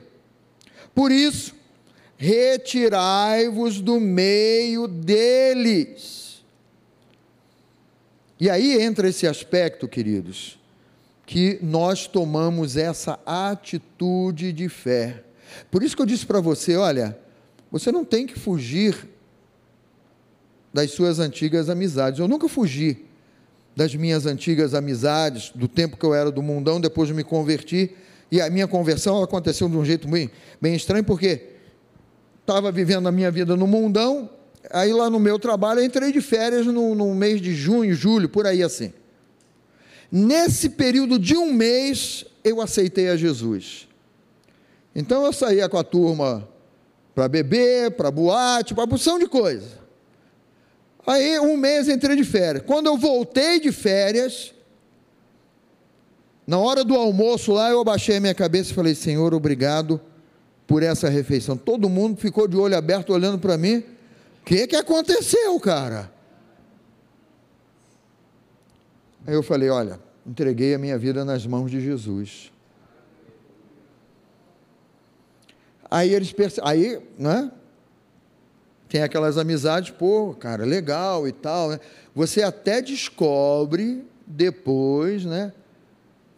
Por 0.94 1.10
isso, 1.10 1.54
retirai-vos 2.18 3.80
do 3.80 3.98
meio 3.98 4.86
deles. 4.86 6.44
E 8.38 8.50
aí 8.50 8.82
entra 8.82 9.08
esse 9.08 9.26
aspecto, 9.26 9.88
queridos, 9.88 10.60
que 11.24 11.58
nós 11.62 12.06
tomamos 12.06 12.76
essa 12.76 13.18
atitude 13.24 14.52
de 14.52 14.68
fé. 14.68 15.24
Por 15.70 15.82
isso 15.82 15.96
que 15.96 16.02
eu 16.02 16.06
disse 16.06 16.26
para 16.26 16.42
você: 16.42 16.76
olha, 16.76 17.23
você 17.74 17.90
não 17.90 18.04
tem 18.04 18.24
que 18.24 18.38
fugir 18.38 18.96
das 20.72 20.92
suas 20.92 21.18
antigas 21.18 21.68
amizades. 21.68 22.20
Eu 22.20 22.28
nunca 22.28 22.48
fugi 22.48 23.04
das 23.74 23.92
minhas 23.96 24.26
antigas 24.26 24.74
amizades, 24.74 25.50
do 25.52 25.66
tempo 25.66 25.96
que 25.96 26.06
eu 26.06 26.14
era 26.14 26.30
do 26.30 26.40
mundão, 26.40 26.80
depois 26.80 27.08
de 27.08 27.14
me 27.14 27.24
converti. 27.24 27.90
E 28.30 28.40
a 28.40 28.48
minha 28.48 28.68
conversão 28.68 29.20
aconteceu 29.20 29.68
de 29.68 29.76
um 29.76 29.84
jeito 29.84 30.06
bem, 30.06 30.30
bem 30.60 30.76
estranho, 30.76 31.02
porque 31.02 31.48
estava 32.42 32.70
vivendo 32.70 33.08
a 33.08 33.12
minha 33.12 33.28
vida 33.28 33.56
no 33.56 33.66
mundão, 33.66 34.30
aí 34.70 34.92
lá 34.92 35.10
no 35.10 35.18
meu 35.18 35.36
trabalho 35.36 35.80
eu 35.80 35.84
entrei 35.84 36.12
de 36.12 36.20
férias 36.20 36.64
no, 36.66 36.94
no 36.94 37.12
mês 37.12 37.40
de 37.40 37.52
junho, 37.56 37.92
julho, 37.92 38.28
por 38.28 38.46
aí 38.46 38.62
assim. 38.62 38.92
Nesse 40.12 40.68
período 40.68 41.18
de 41.18 41.36
um 41.36 41.52
mês, 41.52 42.24
eu 42.44 42.60
aceitei 42.60 43.08
a 43.08 43.16
Jesus. 43.16 43.88
Então 44.94 45.24
eu 45.24 45.32
saía 45.32 45.68
com 45.68 45.76
a 45.76 45.82
turma 45.82 46.53
para 47.14 47.28
beber, 47.28 47.92
para 47.92 48.10
boate, 48.10 48.74
para 48.74 48.86
porção 48.86 49.18
de 49.18 49.26
coisa. 49.26 49.84
Aí, 51.06 51.38
um 51.38 51.56
mês 51.56 51.88
entrei 51.88 52.16
de 52.16 52.24
férias. 52.24 52.64
Quando 52.66 52.86
eu 52.86 52.96
voltei 52.96 53.60
de 53.60 53.70
férias, 53.70 54.54
na 56.46 56.58
hora 56.58 56.82
do 56.82 56.94
almoço 56.94 57.52
lá, 57.52 57.70
eu 57.70 57.80
abaixei 57.80 58.16
a 58.16 58.20
minha 58.20 58.34
cabeça 58.34 58.70
e 58.70 58.74
falei: 58.74 58.94
Senhor, 58.94 59.32
obrigado 59.34 60.00
por 60.66 60.82
essa 60.82 61.08
refeição. 61.08 61.56
Todo 61.56 61.88
mundo 61.88 62.16
ficou 62.16 62.48
de 62.48 62.56
olho 62.56 62.76
aberto 62.76 63.12
olhando 63.12 63.38
para 63.38 63.56
mim. 63.58 63.78
O 64.40 64.44
que, 64.44 64.66
que 64.66 64.76
aconteceu, 64.76 65.58
cara? 65.60 66.10
Aí 69.26 69.34
eu 69.34 69.42
falei: 69.42 69.68
Olha, 69.68 70.00
entreguei 70.26 70.74
a 70.74 70.78
minha 70.78 70.98
vida 70.98 71.24
nas 71.24 71.46
mãos 71.46 71.70
de 71.70 71.80
Jesus. 71.80 72.53
Aí 75.94 76.12
eles 76.12 76.32
percebem, 76.32 76.68
aí, 76.68 76.98
né? 77.16 77.52
tem 78.88 79.00
aquelas 79.00 79.38
amizades, 79.38 79.90
pô, 79.90 80.34
cara, 80.34 80.64
legal 80.64 81.28
e 81.28 81.30
tal, 81.30 81.70
né? 81.70 81.78
Você 82.16 82.42
até 82.42 82.82
descobre 82.82 84.04
depois, 84.26 85.24
né? 85.24 85.52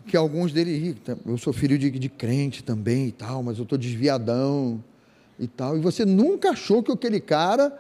Que 0.07 0.15
alguns 0.15 0.53
deles, 0.53 0.95
eu 1.27 1.39
sou 1.39 1.55
filho 1.55 1.79
de, 1.79 1.91
de 1.91 2.09
crente 2.11 2.63
também 2.63 3.07
e 3.07 3.13
tal, 3.13 3.43
mas 3.43 3.57
eu 3.57 3.63
estou 3.63 3.79
desviadão 3.79 4.85
e 5.39 5.49
tal. 5.49 5.79
E 5.79 5.81
você 5.81 6.05
nunca 6.05 6.51
achou 6.51 6.83
que 6.83 6.93
aquele 6.93 7.19
cara 7.19 7.73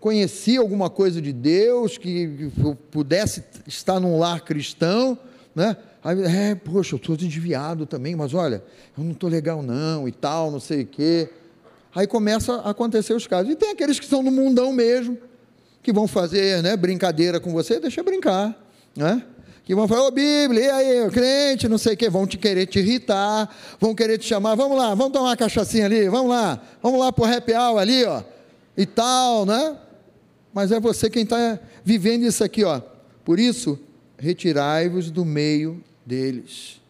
conhecia 0.00 0.58
alguma 0.58 0.90
coisa 0.90 1.22
de 1.22 1.32
Deus, 1.32 1.96
que, 1.96 2.50
que 2.50 2.74
pudesse 2.90 3.44
estar 3.68 4.00
num 4.00 4.18
lar 4.18 4.40
cristão, 4.40 5.16
né? 5.58 5.76
Aí, 6.04 6.22
é, 6.22 6.54
poxa, 6.54 6.94
eu 6.94 6.98
estou 6.98 7.16
desviado 7.16 7.84
também, 7.84 8.14
mas 8.14 8.32
olha, 8.32 8.62
eu 8.96 9.02
não 9.02 9.10
estou 9.10 9.28
legal 9.28 9.60
não 9.60 10.06
e 10.06 10.12
tal, 10.12 10.52
não 10.52 10.60
sei 10.60 10.82
o 10.82 10.86
quê. 10.86 11.28
Aí 11.92 12.06
começa 12.06 12.54
a 12.54 12.70
acontecer 12.70 13.12
os 13.12 13.26
casos. 13.26 13.52
E 13.52 13.56
tem 13.56 13.70
aqueles 13.70 13.98
que 13.98 14.06
são 14.06 14.22
no 14.22 14.30
mundão 14.30 14.72
mesmo, 14.72 15.18
que 15.82 15.92
vão 15.92 16.06
fazer 16.06 16.62
né, 16.62 16.76
brincadeira 16.76 17.40
com 17.40 17.52
você, 17.52 17.80
deixa 17.80 18.04
brincar, 18.04 18.56
né? 18.96 19.24
que 19.64 19.74
vão 19.74 19.86
falar, 19.86 20.06
ô 20.06 20.10
Bíblia, 20.10 20.62
e 20.62 20.70
aí, 20.70 21.10
crente, 21.10 21.68
não 21.68 21.76
sei 21.76 21.92
o 21.92 21.96
quê, 21.96 22.08
vão 22.08 22.26
te 22.26 22.38
querer 22.38 22.64
te 22.64 22.78
irritar, 22.78 23.54
vão 23.78 23.94
querer 23.94 24.16
te 24.16 24.24
chamar, 24.24 24.54
vamos 24.54 24.78
lá, 24.78 24.94
vamos 24.94 25.12
tomar 25.12 25.30
uma 25.30 25.36
cachaçinha 25.36 25.84
ali, 25.84 26.08
vamos 26.08 26.30
lá, 26.30 26.58
vamos 26.82 26.98
lá 26.98 27.12
para 27.12 27.22
o 27.22 27.26
happy 27.26 27.52
hour 27.52 27.78
ali, 27.78 28.02
ó, 28.04 28.22
e 28.74 28.86
tal, 28.86 29.44
né? 29.44 29.76
Mas 30.54 30.72
é 30.72 30.80
você 30.80 31.10
quem 31.10 31.24
está 31.24 31.58
vivendo 31.84 32.22
isso 32.22 32.42
aqui, 32.42 32.64
ó. 32.64 32.80
Por 33.22 33.38
isso, 33.38 33.78
retirai-vos 34.18 35.10
do 35.10 35.24
meio 35.24 35.82
deles. 36.04 36.80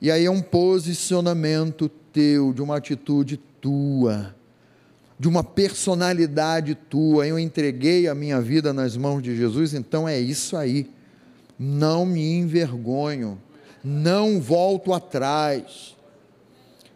E 0.00 0.10
aí 0.10 0.24
é 0.24 0.30
um 0.30 0.40
posicionamento 0.40 1.88
teu, 2.12 2.52
de 2.52 2.62
uma 2.62 2.76
atitude 2.76 3.36
tua, 3.60 4.34
de 5.18 5.28
uma 5.28 5.44
personalidade 5.44 6.74
tua. 6.74 7.26
Eu 7.26 7.38
entreguei 7.38 8.08
a 8.08 8.14
minha 8.14 8.40
vida 8.40 8.72
nas 8.72 8.96
mãos 8.96 9.22
de 9.22 9.36
Jesus, 9.36 9.74
então 9.74 10.08
é 10.08 10.18
isso 10.18 10.56
aí. 10.56 10.90
Não 11.58 12.06
me 12.06 12.32
envergonho, 12.32 13.40
não 13.84 14.40
volto 14.40 14.94
atrás. 14.94 15.94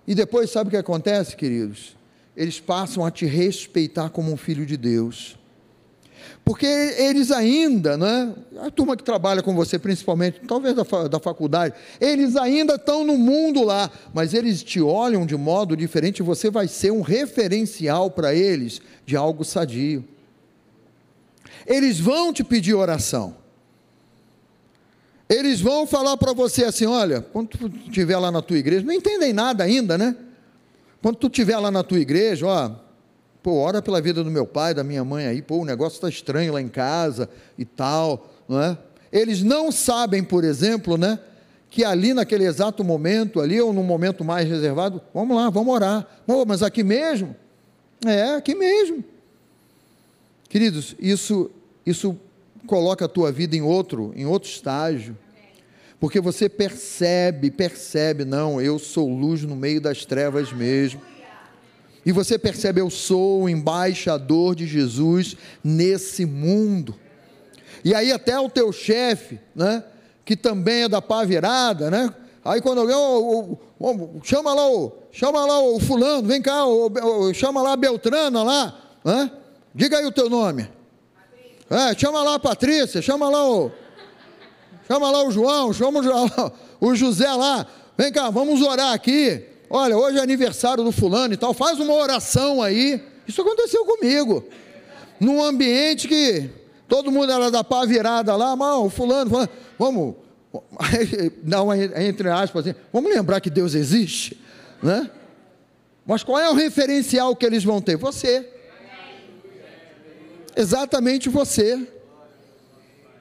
E 0.07 0.15
depois, 0.15 0.51
sabe 0.51 0.69
o 0.69 0.71
que 0.71 0.77
acontece, 0.77 1.37
queridos? 1.37 1.95
Eles 2.35 2.59
passam 2.61 3.05
a 3.05 3.11
te 3.11 3.27
respeitar 3.27 4.09
como 4.09 4.33
um 4.33 4.37
filho 4.37 4.65
de 4.65 4.79
Deus. 4.79 5.39
Porque 6.45 6.66
eles 6.66 7.30
ainda, 7.30 7.97
né, 7.97 8.34
a 8.61 8.70
turma 8.70 8.97
que 8.97 9.03
trabalha 9.03 9.42
com 9.42 9.55
você, 9.55 9.78
principalmente, 9.78 10.42
talvez 10.47 10.74
da, 10.74 10.82
da 11.09 11.18
faculdade, 11.18 11.74
eles 11.99 12.36
ainda 12.36 12.74
estão 12.74 13.03
no 13.03 13.16
mundo 13.16 13.62
lá, 13.62 13.90
mas 14.12 14.34
eles 14.34 14.62
te 14.62 14.78
olham 14.78 15.24
de 15.24 15.36
modo 15.36 15.74
diferente, 15.74 16.22
você 16.22 16.51
vai 16.51 16.68
ser 16.68 16.92
um 16.92 17.01
referencial 17.01 18.11
para 18.11 18.34
eles 18.34 18.82
de 19.07 19.16
algo 19.16 19.42
sadio. 19.42 20.05
Eles 21.66 21.99
vão 21.99 22.30
te 22.30 22.45
pedir 22.45 22.74
oração. 22.74 23.36
Eles 25.26 25.62
vão 25.62 25.86
falar 25.86 26.18
para 26.18 26.34
você 26.34 26.64
assim: 26.64 26.84
olha, 26.84 27.22
quando 27.22 27.49
tu 27.49 27.72
estiver 27.86 28.18
lá 28.18 28.30
na 28.30 28.42
tua 28.42 28.59
igreja, 28.59 28.84
não 28.84 28.92
entendem 28.92 29.32
nada 29.32 29.64
ainda, 29.64 29.97
né? 29.97 30.14
Quando 31.01 31.16
tu 31.16 31.28
estiver 31.28 31.59
lá 31.59 31.70
na 31.70 31.82
tua 31.82 31.99
igreja, 31.99 32.47
ó, 32.47 32.84
Pô, 33.45 33.59
ora 33.59 33.82
pela 33.82 34.01
vida 34.01 34.24
do 34.24 34.30
meu 34.30 34.47
pai, 34.47 34.72
da 34.72 34.82
minha 34.82 35.05
mãe 35.05 35.26
aí, 35.26 35.42
pô, 35.42 35.59
o 35.59 35.64
negócio 35.66 35.97
está 35.97 36.09
estranho 36.09 36.55
lá 36.55 36.62
em 36.62 36.68
casa 36.68 37.28
e 37.59 37.64
tal, 37.66 38.26
não 38.49 38.59
é? 38.59 38.78
Eles 39.12 39.42
não 39.42 39.70
sabem, 39.70 40.24
por 40.24 40.45
exemplo, 40.45 40.97
né, 40.97 41.18
que 41.68 41.84
ali 41.84 42.14
naquele 42.14 42.47
exato 42.47 42.82
momento, 42.82 43.42
ali 43.42 43.61
ou 43.61 43.70
num 43.70 43.82
momento 43.82 44.24
mais 44.24 44.49
reservado, 44.49 44.99
vamos 45.12 45.36
lá, 45.36 45.51
vamos 45.51 45.74
orar. 45.74 46.07
Pô, 46.26 46.47
mas 46.47 46.62
aqui 46.62 46.82
mesmo? 46.82 47.36
É, 48.07 48.34
aqui 48.34 48.55
mesmo. 48.55 49.05
Queridos, 50.49 50.97
isso, 50.99 51.51
isso 51.84 52.18
coloca 52.66 53.05
a 53.05 53.09
tua 53.09 53.30
vida 53.30 53.55
em 53.55 53.61
outro, 53.61 54.11
em 54.16 54.24
outro 54.24 54.49
estágio. 54.49 55.18
Porque 56.01 56.18
você 56.18 56.49
percebe, 56.49 57.51
percebe, 57.51 58.24
não, 58.24 58.59
eu 58.59 58.78
sou 58.78 59.07
luz 59.07 59.42
no 59.42 59.55
meio 59.55 59.82
das 59.82 60.07
trevas 60.07 60.51
mesmo. 60.51 60.99
E 62.05 62.12
você 62.12 62.38
percebe, 62.38 62.80
eu 62.80 62.90
sou 62.90 63.42
o 63.42 63.48
embaixador 63.48 64.55
de 64.55 64.66
Jesus 64.66 65.36
nesse 65.62 66.26
mundo. 66.26 66.94
E 67.84 67.94
aí 67.94 68.12
até 68.12 68.38
o 68.38 68.48
teu 68.48 68.72
chefe, 68.72 69.40
né, 69.55 69.82
que 70.24 70.36
também 70.36 70.84
é 70.84 70.88
da 70.88 71.00
pá 71.00 71.24
virada, 71.24 71.90
né? 71.90 72.12
Aí 72.44 72.61
quando 72.61 72.80
alguém, 72.80 72.94
oh, 72.94 73.59
oh, 73.78 73.88
oh, 73.88 74.20
chama 74.22 74.52
lá 74.52 74.68
o, 74.68 74.92
chama 75.11 75.46
lá 75.46 75.61
o 75.61 75.80
fulano, 75.80 76.28
vem 76.28 76.42
cá, 76.42 76.62
chama 77.34 77.62
lá 77.62 77.72
a 77.72 77.76
Beltrana 77.76 78.42
lá, 78.42 78.78
né? 79.02 79.30
Diga 79.74 79.98
aí 79.98 80.05
o 80.05 80.12
teu 80.12 80.28
nome. 80.28 80.68
É, 81.70 81.98
chama 81.98 82.22
lá 82.22 82.34
a 82.34 82.38
Patrícia, 82.38 83.00
chama 83.00 83.30
lá 83.30 83.48
o, 83.48 83.70
chama 84.86 85.11
lá 85.11 85.24
o 85.24 85.30
João, 85.30 85.72
chama 85.72 86.00
o, 86.00 86.52
o 86.88 86.94
José 86.94 87.32
lá. 87.32 87.66
Vem 87.96 88.12
cá, 88.12 88.28
vamos 88.28 88.61
orar 88.61 88.92
aqui. 88.92 89.53
Olha, 89.77 89.99
hoje 89.99 90.18
é 90.18 90.20
aniversário 90.20 90.85
do 90.85 90.93
fulano 90.93 91.35
e 91.35 91.37
tal, 91.37 91.53
faz 91.53 91.81
uma 91.81 91.95
oração 91.95 92.62
aí. 92.62 93.03
Isso 93.27 93.43
aconteceu 93.43 93.85
comigo. 93.85 94.45
Num 95.18 95.43
ambiente 95.43 96.07
que 96.07 96.49
todo 96.87 97.11
mundo 97.11 97.33
era 97.33 97.51
da 97.51 97.64
pá 97.64 97.85
virada 97.85 98.37
lá, 98.37 98.55
mas 98.55 98.72
o 98.77 98.89
fulano, 98.89 99.29
fulano 99.29 99.51
vamos, 99.77 100.14
não, 101.43 101.75
entre 101.75 102.31
aspas, 102.31 102.68
assim, 102.68 102.79
vamos 102.93 103.12
lembrar 103.12 103.41
que 103.41 103.51
Deus 103.51 103.75
existe, 103.75 104.41
né? 104.81 105.11
Mas 106.07 106.22
qual 106.22 106.39
é 106.39 106.49
o 106.49 106.55
referencial 106.55 107.35
que 107.35 107.45
eles 107.45 107.64
vão 107.64 107.81
ter? 107.81 107.97
Você. 107.97 108.49
Exatamente 110.55 111.29
você. 111.29 111.85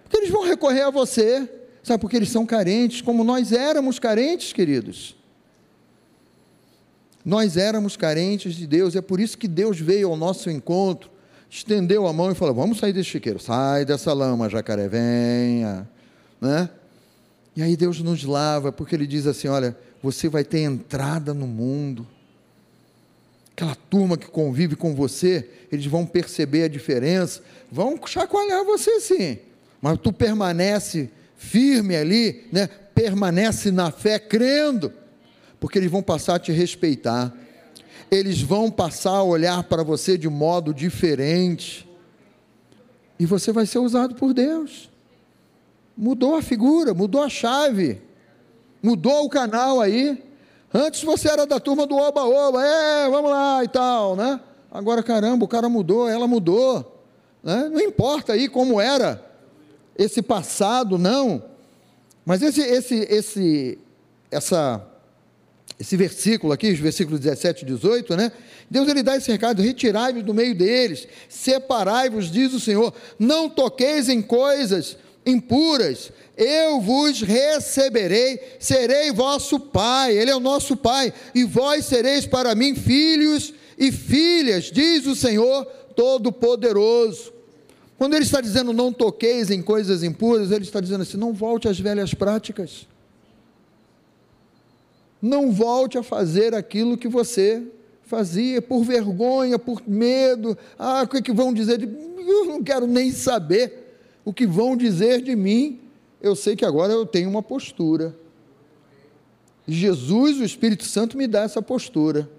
Porque 0.03 0.17
eles 0.17 0.29
vão 0.29 0.43
recorrer 0.43 0.83
a 0.83 0.91
você. 0.91 1.49
Sabe, 1.81 1.99
porque 1.99 2.15
eles 2.15 2.29
são 2.29 2.45
carentes, 2.45 3.01
como 3.01 3.23
nós 3.23 3.51
éramos 3.51 3.97
carentes, 3.97 4.53
queridos. 4.53 5.15
Nós 7.23 7.57
éramos 7.57 7.95
carentes 7.95 8.55
de 8.55 8.67
Deus, 8.67 8.95
é 8.95 9.01
por 9.01 9.19
isso 9.19 9.37
que 9.37 9.47
Deus 9.47 9.79
veio 9.79 10.09
ao 10.09 10.17
nosso 10.17 10.49
encontro 10.49 11.13
estendeu 11.53 12.07
a 12.07 12.13
mão 12.13 12.31
e 12.31 12.35
falou: 12.35 12.55
Vamos 12.55 12.79
sair 12.79 12.91
desse 12.91 13.09
chiqueiro, 13.09 13.39
sai 13.39 13.85
dessa 13.85 14.11
lama, 14.11 14.49
jacaré, 14.49 14.87
venha. 14.87 15.87
Né? 16.41 16.69
E 17.55 17.61
aí 17.61 17.77
Deus 17.77 18.01
nos 18.01 18.23
lava, 18.23 18.71
porque 18.71 18.95
Ele 18.95 19.05
diz 19.05 19.27
assim: 19.27 19.47
Olha, 19.47 19.77
você 20.01 20.27
vai 20.27 20.43
ter 20.43 20.61
entrada 20.61 21.33
no 21.33 21.45
mundo. 21.45 22.07
Aquela 23.55 23.75
turma 23.75 24.17
que 24.17 24.25
convive 24.25 24.75
com 24.75 24.95
você, 24.95 25.47
eles 25.71 25.85
vão 25.85 26.07
perceber 26.07 26.63
a 26.63 26.67
diferença, 26.67 27.41
vão 27.71 27.99
chacoalhar 28.03 28.65
você 28.65 28.99
sim, 28.99 29.37
mas 29.79 29.99
tu 29.99 30.11
permanece 30.11 31.11
firme 31.37 31.95
ali, 31.95 32.47
né? 32.51 32.67
permanece 32.95 33.69
na 33.69 33.91
fé, 33.91 34.17
crendo, 34.17 34.91
porque 35.63 35.79
eles 35.79 35.89
vão 35.89 36.03
passar 36.03 36.35
a 36.35 36.39
te 36.39 36.51
respeitar 36.51 37.33
eles 38.13 38.41
vão 38.41 38.69
passar 38.69 39.17
a 39.17 39.23
olhar 39.23 39.63
para 39.63 39.83
você 39.83 40.17
de 40.17 40.29
modo 40.29 40.73
diferente. 40.73 41.89
E 43.19 43.25
você 43.25 43.51
vai 43.51 43.65
ser 43.65 43.79
usado 43.79 44.15
por 44.15 44.33
Deus. 44.33 44.89
Mudou 45.97 46.35
a 46.35 46.41
figura, 46.41 46.93
mudou 46.93 47.23
a 47.23 47.29
chave, 47.29 48.01
mudou 48.81 49.25
o 49.25 49.29
canal 49.29 49.81
aí. 49.81 50.23
Antes 50.71 51.03
você 51.03 51.29
era 51.29 51.45
da 51.45 51.59
turma 51.59 51.85
do 51.85 51.95
oba-oba, 51.95 52.63
é, 52.63 53.09
vamos 53.09 53.31
lá 53.31 53.63
e 53.63 53.67
tal, 53.67 54.15
né? 54.15 54.39
Agora, 54.71 55.03
caramba, 55.03 55.45
o 55.45 55.47
cara 55.47 55.69
mudou, 55.69 56.07
ela 56.07 56.27
mudou. 56.27 57.03
Né? 57.43 57.69
Não 57.71 57.79
importa 57.79 58.33
aí 58.33 58.49
como 58.49 58.81
era 58.81 59.23
esse 59.95 60.21
passado, 60.21 60.97
não. 60.97 61.43
Mas 62.25 62.41
esse, 62.41 62.61
esse, 62.61 62.95
esse, 63.09 63.79
essa 64.31 64.92
esse 65.79 65.97
versículo 65.97 66.53
aqui, 66.53 66.71
os 66.71 66.79
versículos 66.79 67.19
17 67.19 67.63
e 67.63 67.67
18, 67.67 68.15
né? 68.15 68.31
Deus 68.69 68.87
ele 68.87 69.03
dá 69.03 69.17
esse 69.17 69.31
recado: 69.31 69.61
retirai-vos 69.61 70.23
do 70.23 70.33
meio 70.33 70.55
deles, 70.55 71.07
separai-vos, 71.27 72.31
diz 72.31 72.53
o 72.53 72.59
Senhor, 72.59 72.93
não 73.17 73.49
toqueis 73.49 74.07
em 74.09 74.21
coisas 74.21 74.97
impuras, 75.25 76.11
eu 76.37 76.81
vos 76.81 77.21
receberei, 77.21 78.39
serei 78.59 79.11
vosso 79.11 79.59
pai, 79.59 80.17
ele 80.17 80.31
é 80.31 80.35
o 80.35 80.39
nosso 80.39 80.75
pai, 80.75 81.13
e 81.33 81.43
vós 81.43 81.85
sereis 81.85 82.25
para 82.25 82.53
mim 82.55 82.75
filhos 82.75 83.53
e 83.77 83.91
filhas, 83.91 84.65
diz 84.65 85.05
o 85.05 85.15
Senhor 85.15 85.65
Todo-Poderoso. 85.95 87.31
Quando 87.97 88.15
ele 88.15 88.25
está 88.25 88.41
dizendo 88.41 88.73
não 88.73 88.91
toqueis 88.91 89.49
em 89.49 89.61
coisas 89.61 90.03
impuras, 90.03 90.51
ele 90.51 90.65
está 90.65 90.79
dizendo 90.79 91.01
assim: 91.01 91.17
não 91.17 91.33
volte 91.33 91.67
às 91.67 91.79
velhas 91.79 92.13
práticas 92.13 92.85
não 95.23 95.53
volte 95.53 95.97
a 95.97 96.03
fazer 96.03 96.53
aquilo 96.53 96.97
que 96.97 97.07
você 97.07 97.63
fazia, 98.01 98.61
por 98.61 98.83
vergonha, 98.83 99.57
por 99.57 99.81
medo. 99.87 100.57
Ah, 100.77 101.03
o 101.03 101.07
que, 101.07 101.17
é 101.17 101.21
que 101.21 101.31
vão 101.31 101.53
dizer 101.53 101.77
de 101.77 101.87
mim? 101.87 102.13
Eu 102.27 102.43
não 102.43 102.61
quero 102.61 102.85
nem 102.85 103.09
saber 103.09 103.95
o 104.25 104.33
que 104.33 104.45
vão 104.45 104.75
dizer 104.75 105.21
de 105.21 105.33
mim. 105.33 105.79
Eu 106.21 106.35
sei 106.35 106.57
que 106.57 106.65
agora 106.65 106.91
eu 106.91 107.05
tenho 107.05 107.29
uma 107.29 107.41
postura. 107.41 108.13
Jesus, 109.65 110.41
o 110.41 110.43
Espírito 110.43 110.83
Santo, 110.83 111.17
me 111.17 111.25
dá 111.25 111.43
essa 111.43 111.61
postura. 111.61 112.29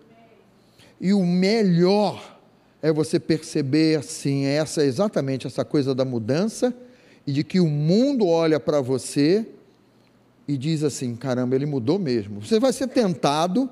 E 1.00 1.14
o 1.14 1.24
melhor 1.24 2.38
é 2.82 2.92
você 2.92 3.18
perceber 3.18 3.98
assim, 3.98 4.44
essa 4.44 4.84
exatamente 4.84 5.46
essa 5.46 5.64
coisa 5.64 5.94
da 5.94 6.04
mudança 6.04 6.74
e 7.26 7.32
de 7.32 7.42
que 7.42 7.60
o 7.60 7.66
mundo 7.66 8.26
olha 8.26 8.60
para 8.60 8.82
você 8.82 9.46
e 10.46 10.56
diz 10.56 10.82
assim: 10.82 11.16
caramba, 11.16 11.54
ele 11.54 11.66
mudou 11.66 11.98
mesmo. 11.98 12.40
Você 12.40 12.60
vai 12.60 12.72
ser 12.72 12.88
tentado, 12.88 13.68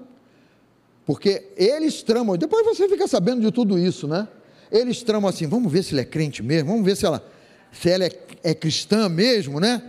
porque 1.04 1.50
eles 1.56 2.02
tramam, 2.02 2.36
depois 2.36 2.64
você 2.64 2.88
fica 2.88 3.06
sabendo 3.06 3.42
de 3.42 3.50
tudo 3.50 3.78
isso, 3.78 4.08
né? 4.08 4.26
Eles 4.70 5.02
tramam 5.02 5.28
assim: 5.28 5.46
vamos 5.46 5.70
ver 5.70 5.82
se 5.82 5.94
ele 5.94 6.00
é 6.00 6.04
crente 6.04 6.42
mesmo, 6.42 6.70
vamos 6.70 6.84
ver 6.84 6.96
se 6.96 7.04
ela, 7.04 7.24
se 7.70 7.90
ela 7.90 8.04
é, 8.04 8.10
é 8.42 8.54
cristã 8.54 9.08
mesmo, 9.08 9.60
né? 9.60 9.82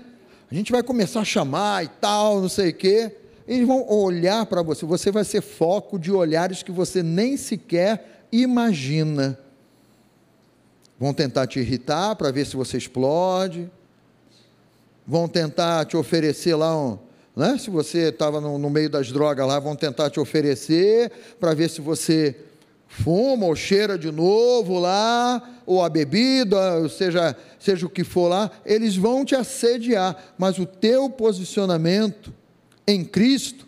A 0.51 0.53
gente 0.53 0.71
vai 0.71 0.83
começar 0.83 1.21
a 1.21 1.25
chamar 1.25 1.83
e 1.83 1.87
tal, 1.87 2.41
não 2.41 2.49
sei 2.49 2.69
o 2.69 2.73
quê. 2.73 3.11
Eles 3.47 3.67
vão 3.67 3.89
olhar 3.89 4.45
para 4.45 4.61
você, 4.61 4.85
você 4.85 5.11
vai 5.11 5.23
ser 5.23 5.41
foco 5.41 5.97
de 5.97 6.11
olhares 6.11 6.63
que 6.63 6.71
você 6.71 7.01
nem 7.01 7.35
sequer 7.35 8.25
imagina. 8.31 9.37
Vão 10.97 11.13
tentar 11.13 11.47
te 11.47 11.59
irritar 11.59 12.15
para 12.15 12.31
ver 12.31 12.45
se 12.45 12.55
você 12.55 12.77
explode 12.77 13.69
vão 15.05 15.27
tentar 15.27 15.85
te 15.85 15.97
oferecer 15.97 16.55
lá 16.55 16.77
um. 16.77 16.97
Né? 17.35 17.57
Se 17.57 17.69
você 17.69 18.09
estava 18.09 18.39
no, 18.39 18.57
no, 18.57 18.69
meio 18.69 18.89
das 18.89 19.11
drogas 19.11 19.47
lá, 19.47 19.59
vão 19.59 19.75
tentar 19.75 20.09
te 20.09 20.19
oferecer 20.19 21.11
para 21.39 21.53
ver 21.53 21.69
se 21.69 21.81
você 21.81 22.35
fuma 22.87 23.47
ou 23.47 23.55
cheira 23.55 23.97
de 23.97 24.11
novo 24.11 24.79
lá, 24.79 25.41
ou 25.65 25.83
a 25.83 25.89
bebida, 25.89 26.87
seja, 26.89 27.35
seja 27.57 27.85
o 27.85 27.89
que 27.89 28.03
for 28.03 28.27
lá, 28.27 28.51
eles 28.65 28.95
vão 28.95 29.25
te 29.25 29.35
assediar, 29.35 30.15
mas 30.37 30.59
o 30.59 30.65
teu 30.65 31.09
posicionamento 31.09 32.31
em 32.85 33.03
Cristo 33.03 33.65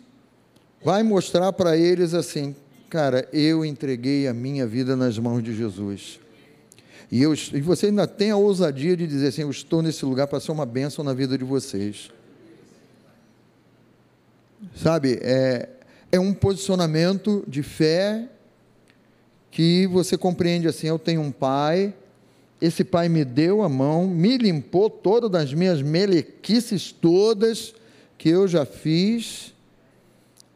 vai 0.84 1.02
mostrar 1.02 1.52
para 1.52 1.76
eles 1.76 2.14
assim: 2.14 2.54
cara, 2.88 3.28
eu 3.32 3.64
entreguei 3.64 4.28
a 4.28 4.34
minha 4.34 4.66
vida 4.66 4.94
nas 4.94 5.18
mãos 5.18 5.42
de 5.42 5.54
Jesus. 5.54 6.20
E, 7.10 7.22
eu, 7.22 7.34
e 7.34 7.60
você 7.60 7.86
ainda 7.86 8.06
tem 8.06 8.30
a 8.30 8.36
ousadia 8.36 8.96
de 8.96 9.06
dizer 9.06 9.28
assim: 9.28 9.42
Eu 9.42 9.50
estou 9.50 9.82
nesse 9.82 10.04
lugar 10.04 10.26
para 10.26 10.40
ser 10.40 10.52
uma 10.52 10.66
bênção 10.66 11.04
na 11.04 11.14
vida 11.14 11.38
de 11.38 11.44
vocês. 11.44 12.10
Sabe, 14.74 15.18
é, 15.22 15.68
é 16.10 16.18
um 16.18 16.34
posicionamento 16.34 17.44
de 17.46 17.62
fé 17.62 18.28
que 19.50 19.86
você 19.86 20.18
compreende 20.18 20.66
assim: 20.66 20.88
Eu 20.88 20.98
tenho 20.98 21.20
um 21.20 21.30
pai, 21.30 21.94
esse 22.60 22.82
pai 22.82 23.08
me 23.08 23.24
deu 23.24 23.62
a 23.62 23.68
mão, 23.68 24.06
me 24.06 24.36
limpou 24.36 24.90
todas 24.90 25.32
as 25.40 25.52
minhas 25.52 25.82
melequices 25.82 26.90
todas 26.90 27.74
que 28.18 28.28
eu 28.28 28.48
já 28.48 28.64
fiz, 28.64 29.54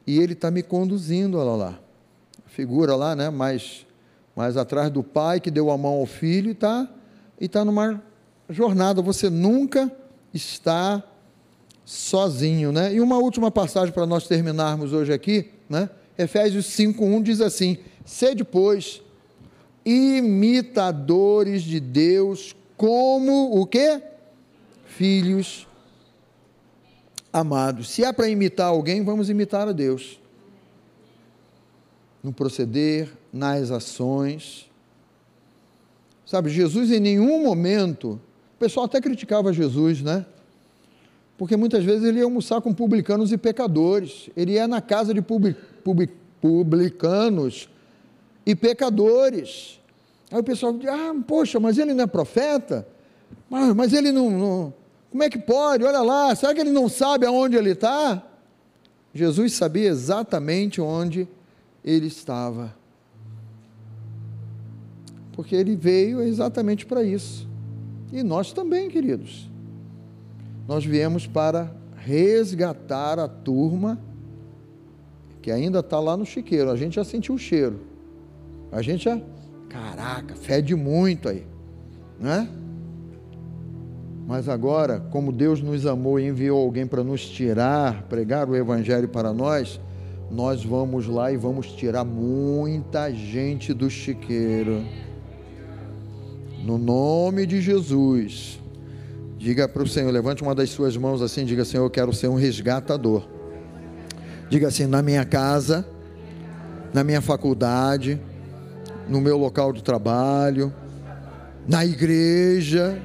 e 0.07 0.19
ele 0.19 0.33
está 0.33 0.51
me 0.51 0.63
conduzindo, 0.63 1.39
olha 1.39 1.51
lá. 1.51 1.81
Figura 2.47 2.97
lá, 2.97 3.15
né? 3.15 3.31
Mais 3.31 3.87
mas 4.41 4.57
atrás 4.57 4.91
do 4.91 5.03
pai 5.03 5.39
que 5.39 5.51
deu 5.51 5.71
a 5.71 5.77
mão 5.77 5.99
ao 5.99 6.07
filho 6.07 6.49
e 6.49 6.53
está 6.53 6.89
e 7.39 7.47
tá 7.47 7.63
numa 7.63 8.03
jornada. 8.49 9.03
Você 9.03 9.29
nunca 9.29 9.93
está 10.33 11.03
sozinho, 11.85 12.73
né? 12.73 12.95
E 12.95 13.03
uma 13.03 13.19
última 13.19 13.51
passagem 13.51 13.93
para 13.93 14.07
nós 14.07 14.27
terminarmos 14.27 14.95
hoje 14.95 15.13
aqui, 15.13 15.51
né? 15.69 15.91
Efésios 16.17 16.65
5:1 16.69 17.23
diz 17.23 17.43
assim: 17.43 17.77
"Sede, 18.03 18.43
pois, 18.43 19.03
imitadores 19.85 21.63
de 21.63 21.79
Deus, 21.79 22.57
como 22.79 23.61
o 23.61 23.67
quê? 23.67 24.01
Filhos 24.87 25.69
amados. 27.31 27.91
Se 27.91 28.03
é 28.03 28.11
para 28.11 28.27
imitar 28.27 28.69
alguém, 28.69 29.05
vamos 29.05 29.29
imitar 29.29 29.69
a 29.69 29.73
Deus. 29.73 30.19
No 32.23 32.33
proceder, 32.33 33.20
nas 33.33 33.71
ações. 33.71 34.71
Sabe, 36.27 36.51
Jesus 36.51 36.91
em 36.91 37.01
nenhum 37.01 37.43
momento, 37.43 38.21
o 38.57 38.59
pessoal 38.59 38.87
até 38.87 39.01
criticava 39.01 39.53
Jesus, 39.53 40.03
né? 40.03 40.25
Porque 41.37 41.57
muitas 41.57 41.85
vezes 41.85 42.05
ele 42.05 42.19
ia 42.19 42.25
almoçar 42.25 42.61
com 42.61 42.73
publicanos 42.73 43.33
e 43.33 43.39
pecadores, 43.39 44.31
ele 44.37 44.53
ia 44.53 44.69
na 44.69 44.81
casa 44.81 45.15
de 45.15 45.23
publicanos 46.43 47.69
e 48.45 48.55
pecadores. 48.55 49.81
Aí 50.31 50.39
o 50.39 50.45
pessoal 50.45 50.73
diz: 50.75 50.89
ah, 50.89 51.15
poxa, 51.27 51.59
mas 51.59 51.79
ele 51.79 51.95
não 51.95 52.05
é 52.05 52.07
profeta? 52.07 52.87
Mas, 53.49 53.75
mas 53.75 53.93
ele 53.93 54.13
não, 54.13 54.31
não. 54.31 54.75
Como 55.11 55.23
é 55.23 55.31
que 55.31 55.39
pode? 55.39 55.83
Olha 55.83 56.03
lá, 56.03 56.35
será 56.37 56.55
que 56.55 56.61
ele 56.61 56.71
não 56.71 56.89
sabe 56.89 57.27
aonde 57.27 57.57
ele 57.57 57.71
está? 57.71 58.23
Jesus 59.13 59.55
sabia 59.55 59.89
exatamente 59.89 60.81
onde 60.81 61.27
ele 61.85 62.07
estava 62.07 62.79
porque 65.33 65.55
ele 65.55 65.77
veio 65.77 66.23
exatamente 66.23 66.87
para 66.87 67.03
isso. 67.03 67.49
E 68.13 68.23
nós 68.23 68.53
também, 68.53 68.89
queridos. 68.89 69.49
Nós 70.67 70.85
viemos 70.85 71.27
para 71.27 71.75
resgatar 71.97 73.19
a 73.19 73.29
turma 73.29 73.99
que 75.43 75.51
ainda 75.51 75.81
está 75.81 75.99
lá 75.99 76.17
no 76.17 76.25
chiqueiro. 76.25 76.71
A 76.71 76.77
gente 76.77 76.97
já 76.97 77.05
sentiu 77.05 77.35
o 77.35 77.39
cheiro. 77.39 77.81
A 78.73 78.83
gente 78.83 79.05
já, 79.05 79.21
caraca, 79.69 80.35
fede 80.35 80.75
muito 80.75 81.29
aí, 81.29 81.45
né? 82.21 82.49
Mas 84.27 84.49
agora, 84.49 85.01
como 85.11 85.33
Deus 85.33 85.61
nos 85.61 85.87
amou 85.87 86.21
e 86.21 86.27
enviou 86.27 86.63
alguém 86.63 86.87
para 86.87 87.03
nos 87.03 87.29
tirar, 87.29 88.03
pregar 88.03 88.49
o 88.49 88.55
Evangelho 88.55 89.09
para 89.09 89.33
nós, 89.33 89.81
nós 90.31 90.65
vamos 90.65 91.09
lá 91.09 91.33
e 91.33 91.37
vamos 91.37 91.73
tirar 91.73 92.05
muita 92.05 93.13
gente 93.13 93.75
do 93.75 93.91
chiqueiro. 93.91 94.85
No 96.65 96.77
nome 96.79 97.47
de 97.47 97.61
Jesus. 97.61 98.61
Diga 99.39 99.67
para 99.67 99.83
o 99.83 99.89
Senhor, 99.89 100.11
levante 100.11 100.43
uma 100.43 100.55
das 100.55 100.69
suas 100.69 100.97
mãos 100.97 101.23
assim, 101.23 101.47
diga 101.47 101.65
Senhor, 101.65 101.85
eu 101.85 101.91
quero 101.91 102.13
ser 102.13 102.29
um 102.29 102.35
resgatador. 102.35 103.27
Diga 104.51 104.69
assim, 104.69 104.85
na 104.85 105.01
minha 105.01 105.25
casa, 105.25 105.89
na 106.93 107.03
minha 107.03 107.23
faculdade, 107.23 108.21
no 109.09 109.21
meu 109.21 109.39
local 109.39 109.73
de 109.73 109.83
trabalho, 109.83 110.73
na 111.67 111.87
igreja, 111.87 113.01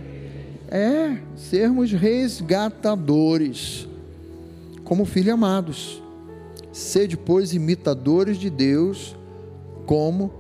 é 0.68 1.18
sermos 1.38 1.92
resgatadores, 1.94 3.88
como 4.84 5.06
filhos 5.06 5.34
amados. 5.34 6.04
Sede, 6.74 7.16
pois, 7.16 7.54
imitadores 7.54 8.38
de 8.38 8.50
Deus, 8.50 9.16
como 9.86 10.34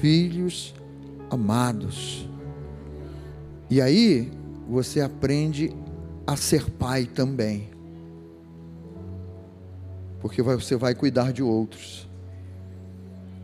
filhos 0.00 0.72
amados. 1.28 2.28
E 3.70 3.80
aí, 3.80 4.30
você 4.68 5.00
aprende 5.00 5.72
a 6.26 6.36
ser 6.36 6.70
pai 6.70 7.04
também. 7.04 7.68
Porque 10.20 10.42
você 10.42 10.76
vai 10.76 10.94
cuidar 10.94 11.32
de 11.32 11.42
outros. 11.42 12.08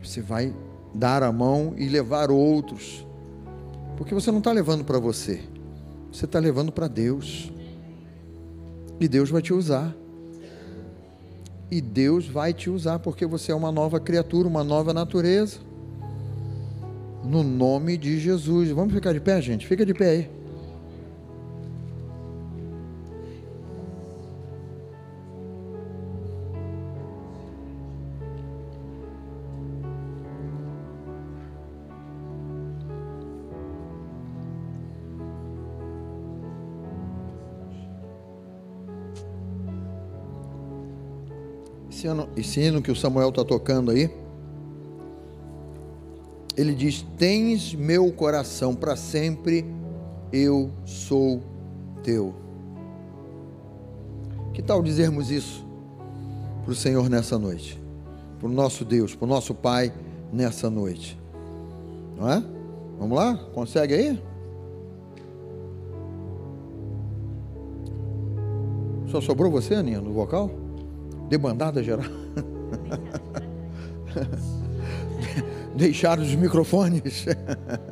Você 0.03 0.21
vai 0.21 0.53
dar 0.93 1.23
a 1.23 1.31
mão 1.31 1.73
e 1.77 1.87
levar 1.87 2.31
outros. 2.31 3.05
Porque 3.97 4.13
você 4.13 4.31
não 4.31 4.39
está 4.39 4.51
levando 4.51 4.83
para 4.83 4.97
você, 4.97 5.41
você 6.11 6.25
está 6.25 6.39
levando 6.39 6.71
para 6.71 6.87
Deus. 6.87 7.51
E 8.99 9.07
Deus 9.07 9.29
vai 9.29 9.41
te 9.41 9.53
usar. 9.53 9.95
E 11.69 11.79
Deus 11.79 12.27
vai 12.27 12.53
te 12.53 12.69
usar 12.69 12.99
porque 12.99 13.25
você 13.25 13.51
é 13.51 13.55
uma 13.55 13.71
nova 13.71 13.99
criatura, 13.99 14.47
uma 14.47 14.63
nova 14.63 14.93
natureza. 14.93 15.59
No 17.23 17.43
nome 17.43 17.97
de 17.97 18.19
Jesus. 18.19 18.69
Vamos 18.71 18.93
ficar 18.93 19.13
de 19.13 19.19
pé, 19.19 19.41
gente? 19.41 19.67
Fica 19.67 19.85
de 19.85 19.93
pé 19.93 20.09
aí. 20.09 20.41
esse, 42.35 42.61
hino 42.61 42.81
que 42.81 42.91
o 42.91 42.95
Samuel 42.95 43.29
está 43.29 43.45
tocando 43.45 43.91
aí, 43.91 44.09
ele 46.57 46.73
diz: 46.73 47.05
Tens 47.17 47.73
meu 47.73 48.11
coração 48.11 48.75
para 48.75 48.95
sempre, 48.95 49.65
eu 50.31 50.69
sou 50.85 51.41
teu. 52.03 52.33
Que 54.53 54.61
tal 54.61 54.83
dizermos 54.83 55.31
isso 55.31 55.65
para 56.63 56.71
o 56.71 56.75
Senhor 56.75 57.09
nessa 57.09 57.37
noite? 57.37 57.81
Para 58.39 58.47
o 58.47 58.51
nosso 58.51 58.83
Deus, 58.83 59.15
para 59.15 59.25
o 59.25 59.29
nosso 59.29 59.53
Pai 59.53 59.93
nessa 60.31 60.69
noite. 60.69 61.19
Não 62.17 62.29
é? 62.29 62.43
Vamos 62.99 63.17
lá? 63.17 63.35
Consegue 63.53 63.93
aí? 63.93 64.21
Só 69.07 69.19
sobrou 69.19 69.51
você, 69.51 69.75
Aninha, 69.75 69.99
no 69.99 70.13
vocal? 70.13 70.49
Demandada 71.29 71.83
geral. 71.83 72.05
Deixaram 75.81 76.21
os 76.21 76.35
microfones. 76.35 77.25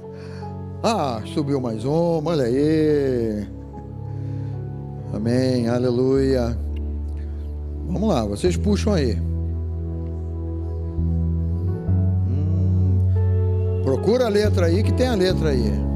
ah, 0.83 1.23
subiu 1.33 1.59
mais 1.59 1.83
um, 1.83 2.21
olha 2.23 2.43
aí. 2.43 3.47
Amém, 5.11 5.67
aleluia. 5.67 6.55
Vamos 7.87 8.07
lá, 8.07 8.23
vocês 8.25 8.55
puxam 8.55 8.93
aí. 8.93 9.17
Hum, 12.29 13.81
procura 13.83 14.27
a 14.27 14.29
letra 14.29 14.67
aí, 14.67 14.83
que 14.83 14.93
tem 14.93 15.07
a 15.07 15.15
letra 15.15 15.49
aí. 15.49 15.88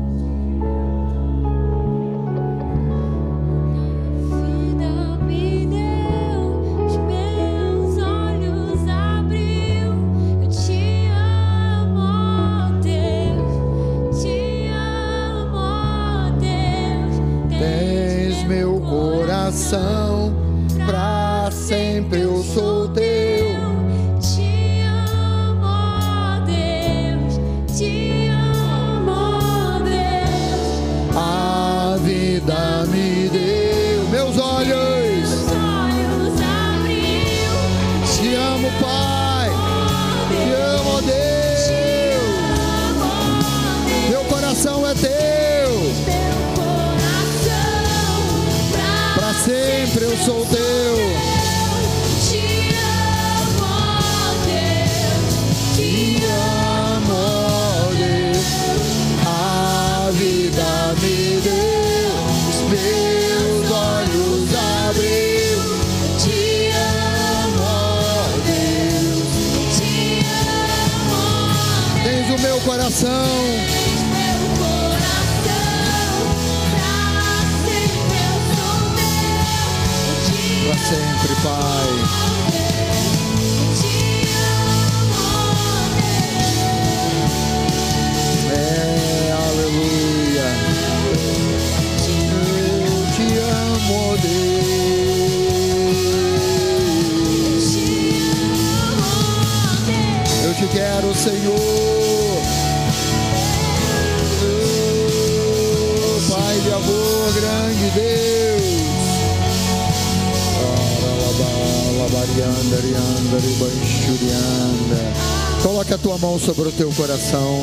Tua 116.13 116.17
mão 116.17 116.37
sobre 116.37 116.67
o 116.67 116.71
teu 116.71 116.91
coração. 116.91 117.57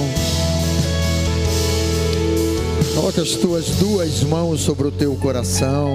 Coloca 2.96 3.22
as 3.22 3.30
tuas 3.32 3.68
duas 3.76 4.24
mãos 4.24 4.60
sobre 4.60 4.88
o 4.88 4.90
teu 4.90 5.14
coração. 5.14 5.88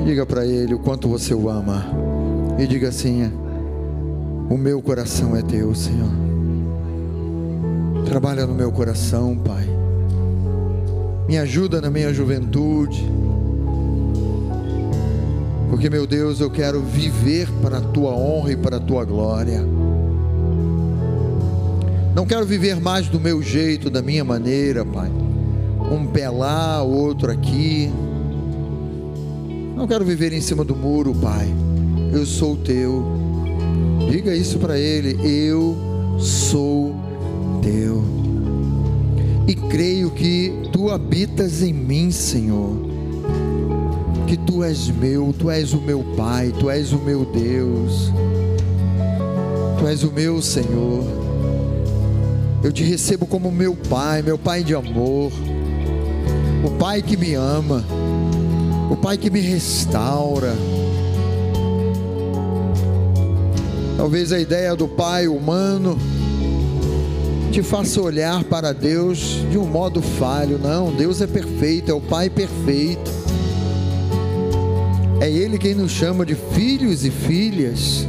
E 0.00 0.04
diga 0.06 0.24
para 0.24 0.46
ele 0.46 0.74
o 0.74 0.78
quanto 0.78 1.06
você 1.08 1.34
o 1.34 1.50
ama. 1.50 1.84
E 2.58 2.66
diga 2.66 2.88
assim: 2.88 3.30
O 4.48 4.56
meu 4.56 4.80
coração 4.80 5.36
é 5.36 5.42
teu, 5.42 5.74
Senhor. 5.74 6.10
Trabalha 8.06 8.46
no 8.46 8.54
meu 8.54 8.72
coração, 8.72 9.36
Pai. 9.36 9.68
Me 11.28 11.36
ajuda 11.36 11.80
na 11.80 11.90
minha 11.90 12.12
juventude 12.12 13.04
porque, 15.74 15.90
meu 15.90 16.06
Deus, 16.06 16.38
eu 16.38 16.48
quero 16.48 16.80
viver 16.80 17.48
para 17.60 17.78
a 17.78 17.80
tua 17.80 18.12
honra 18.12 18.52
e 18.52 18.56
para 18.56 18.76
a 18.76 18.80
tua 18.80 19.04
glória. 19.04 19.73
Não 22.14 22.24
quero 22.26 22.46
viver 22.46 22.80
mais 22.80 23.08
do 23.08 23.18
meu 23.18 23.42
jeito, 23.42 23.90
da 23.90 24.00
minha 24.00 24.24
maneira, 24.24 24.84
Pai. 24.84 25.10
Um 25.90 26.06
pé 26.06 26.30
lá, 26.30 26.82
outro 26.82 27.30
aqui. 27.30 27.90
Não 29.76 29.86
quero 29.86 30.04
viver 30.04 30.32
em 30.32 30.40
cima 30.40 30.64
do 30.64 30.76
muro, 30.76 31.14
Pai. 31.14 31.48
Eu 32.12 32.24
sou 32.24 32.56
teu. 32.56 33.04
Diga 34.10 34.34
isso 34.34 34.58
para 34.58 34.78
Ele. 34.78 35.18
Eu 35.22 35.76
sou 36.18 36.94
teu. 37.60 38.04
E 39.48 39.54
creio 39.54 40.10
que 40.10 40.52
tu 40.72 40.90
habitas 40.90 41.62
em 41.62 41.72
mim, 41.72 42.10
Senhor 42.10 42.94
que 44.26 44.38
tu 44.38 44.64
és 44.64 44.88
meu, 44.88 45.32
tu 45.38 45.48
és 45.48 45.72
o 45.72 45.80
meu 45.80 46.02
Pai, 46.16 46.52
tu 46.58 46.68
és 46.68 46.92
o 46.92 46.98
meu 46.98 47.24
Deus, 47.24 48.10
tu 49.78 49.86
és 49.86 50.02
o 50.02 50.10
meu 50.10 50.42
Senhor. 50.42 51.13
Eu 52.64 52.72
te 52.72 52.82
recebo 52.82 53.26
como 53.26 53.52
meu 53.52 53.76
Pai, 53.76 54.22
meu 54.22 54.38
Pai 54.38 54.64
de 54.64 54.74
amor, 54.74 55.30
o 56.64 56.70
Pai 56.78 57.02
que 57.02 57.14
me 57.14 57.34
ama, 57.34 57.84
o 58.90 58.96
Pai 58.96 59.18
que 59.18 59.28
me 59.28 59.38
restaura. 59.38 60.54
Talvez 63.98 64.32
a 64.32 64.40
ideia 64.40 64.74
do 64.74 64.88
Pai 64.88 65.28
humano 65.28 65.98
te 67.52 67.62
faça 67.62 68.00
olhar 68.00 68.42
para 68.44 68.72
Deus 68.72 69.40
de 69.50 69.58
um 69.58 69.66
modo 69.66 70.00
falho. 70.00 70.58
Não, 70.58 70.90
Deus 70.90 71.20
é 71.20 71.26
perfeito, 71.26 71.90
é 71.90 71.94
o 71.94 72.00
Pai 72.00 72.30
perfeito. 72.30 73.10
É 75.20 75.30
Ele 75.30 75.58
quem 75.58 75.74
nos 75.74 75.92
chama 75.92 76.24
de 76.24 76.34
filhos 76.34 77.04
e 77.04 77.10
filhas. 77.10 78.06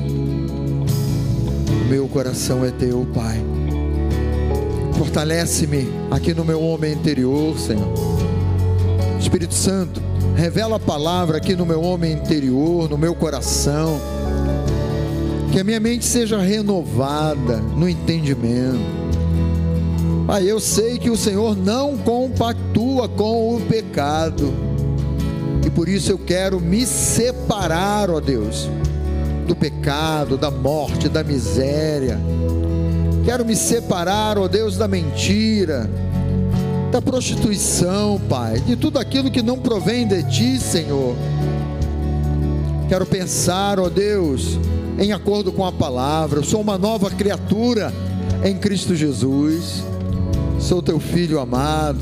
Meu 1.89 2.07
coração 2.07 2.63
é 2.63 2.71
teu, 2.71 3.05
Pai. 3.13 3.54
Fortalece-me 4.97 5.89
aqui 6.09 6.33
no 6.33 6.45
meu 6.45 6.61
homem 6.61 6.93
interior, 6.93 7.57
Senhor. 7.57 7.93
Espírito 9.19 9.53
Santo, 9.53 10.01
revela 10.35 10.77
a 10.77 10.79
palavra 10.79 11.37
aqui 11.37 11.55
no 11.55 11.65
meu 11.65 11.81
homem 11.81 12.13
interior, 12.13 12.89
no 12.89 12.97
meu 12.97 13.13
coração. 13.15 13.99
Que 15.51 15.59
a 15.59 15.63
minha 15.63 15.79
mente 15.79 16.05
seja 16.05 16.39
renovada 16.39 17.57
no 17.57 17.87
entendimento 17.87 19.05
Pai, 20.25 20.49
eu 20.49 20.59
sei 20.59 20.97
que 20.97 21.11
o 21.11 21.15
Senhor 21.15 21.55
não 21.55 21.95
compactua 21.97 23.07
com 23.07 23.55
o 23.55 23.61
pecado. 23.61 24.51
E 25.63 25.69
por 25.69 25.87
isso 25.87 26.11
eu 26.11 26.17
quero 26.17 26.59
me 26.59 26.83
separar, 26.83 28.09
ó 28.09 28.19
Deus, 28.19 28.67
do 29.47 29.55
pecado, 29.55 30.35
da 30.35 30.49
morte, 30.49 31.07
da 31.07 31.23
miséria. 31.23 32.19
Quero 33.25 33.43
me 33.43 33.55
separar, 33.55 34.37
ó 34.37 34.47
Deus, 34.47 34.77
da 34.77 34.87
mentira, 34.87 35.89
da 36.91 37.01
prostituição, 37.01 38.21
Pai, 38.29 38.59
de 38.61 38.75
tudo 38.75 38.99
aquilo 38.99 39.29
que 39.29 39.41
não 39.41 39.57
provém 39.57 40.07
de 40.07 40.23
Ti, 40.23 40.59
Senhor. 40.59 41.15
Quero 42.87 43.05
pensar, 43.05 43.79
ó 43.79 43.89
Deus, 43.89 44.57
em 44.97 45.11
acordo 45.11 45.51
com 45.51 45.65
a 45.65 45.71
palavra. 45.71 46.39
Eu 46.39 46.43
sou 46.43 46.61
uma 46.61 46.77
nova 46.77 47.09
criatura 47.09 47.91
em 48.43 48.55
Cristo 48.55 48.95
Jesus 48.95 49.83
sou 50.65 50.81
teu 50.81 50.99
filho 50.99 51.39
amado. 51.39 51.99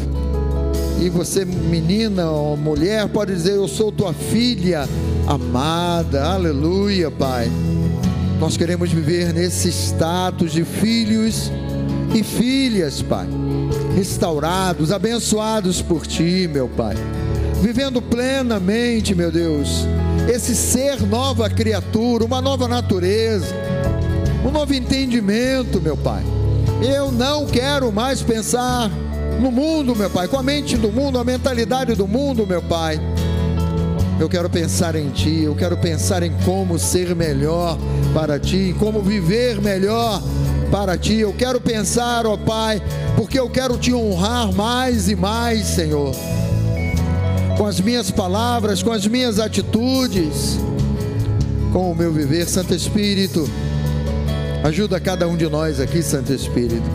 E 1.01 1.09
você, 1.09 1.43
menina 1.43 2.29
ou 2.29 2.55
mulher, 2.55 3.07
pode 3.09 3.33
dizer: 3.33 3.55
Eu 3.55 3.67
sou 3.67 3.91
tua 3.91 4.13
filha 4.13 4.87
amada. 5.27 6.23
Aleluia, 6.23 7.11
Pai. 7.11 7.51
Nós 8.43 8.57
queremos 8.57 8.91
viver 8.91 9.33
nesse 9.33 9.69
status 9.69 10.51
de 10.51 10.65
filhos 10.65 11.49
e 12.13 12.21
filhas, 12.21 13.01
Pai. 13.01 13.25
Restaurados, 13.95 14.91
abençoados 14.91 15.81
por 15.81 16.05
Ti, 16.05 16.49
meu 16.51 16.67
Pai. 16.67 16.93
Vivendo 17.61 18.01
plenamente, 18.01 19.15
meu 19.15 19.31
Deus, 19.31 19.87
esse 20.27 20.53
ser 20.57 21.01
nova 21.03 21.49
criatura, 21.49 22.25
uma 22.25 22.41
nova 22.41 22.67
natureza, 22.67 23.55
um 24.45 24.51
novo 24.51 24.73
entendimento, 24.73 25.79
meu 25.79 25.95
Pai 25.95 26.21
eu 26.81 27.13
não 27.13 27.45
quero 27.45 27.93
mais 27.93 28.21
pensar 28.21 28.89
no 29.39 29.49
mundo, 29.49 29.95
meu 29.95 30.09
Pai, 30.09 30.27
com 30.27 30.37
a 30.37 30.43
mente 30.43 30.75
do 30.75 30.91
mundo, 30.91 31.17
a 31.17 31.23
mentalidade 31.23 31.95
do 31.95 32.05
mundo, 32.05 32.45
meu 32.45 32.61
Pai. 32.61 32.99
Eu 34.19 34.27
quero 34.27 34.49
pensar 34.49 34.95
em 34.95 35.09
Ti, 35.11 35.43
eu 35.43 35.55
quero 35.55 35.77
pensar 35.77 36.23
em 36.23 36.33
como 36.43 36.77
ser 36.77 37.15
melhor 37.15 37.77
para 38.13 38.39
Ti, 38.39 38.75
como 38.77 39.01
viver 39.01 39.59
melhor 39.61 40.21
para 40.71 40.97
Ti. 40.97 41.15
Eu 41.15 41.33
quero 41.33 41.59
pensar, 41.59 42.25
ó 42.25 42.37
Pai, 42.37 42.81
porque 43.15 43.39
eu 43.39 43.49
quero 43.49 43.77
Te 43.77 43.93
honrar 43.93 44.53
mais 44.53 45.09
e 45.09 45.15
mais, 45.15 45.65
Senhor, 45.65 46.15
com 47.57 47.65
as 47.65 47.79
minhas 47.79 48.11
palavras, 48.11 48.83
com 48.83 48.91
as 48.91 49.07
minhas 49.07 49.39
atitudes, 49.39 50.59
com 51.71 51.91
o 51.91 51.95
meu 51.95 52.11
viver, 52.13 52.47
Santo 52.47 52.73
Espírito. 52.73 53.49
Ajuda 54.63 54.99
cada 54.99 55.27
um 55.27 55.35
de 55.35 55.49
nós 55.49 55.79
aqui, 55.79 56.01
Santo 56.01 56.31
Espírito, 56.31 56.89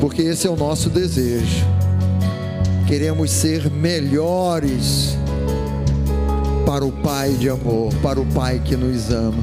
porque 0.00 0.22
esse 0.22 0.46
é 0.46 0.50
o 0.50 0.56
nosso 0.56 0.90
desejo. 0.90 1.64
Queremos 2.86 3.30
ser 3.30 3.70
melhores 3.70 5.16
para 6.66 6.84
o 6.84 6.92
Pai 6.92 7.32
de 7.32 7.48
amor, 7.48 7.92
para 8.02 8.20
o 8.20 8.26
Pai 8.26 8.60
que 8.64 8.76
nos 8.76 9.10
ama. 9.10 9.42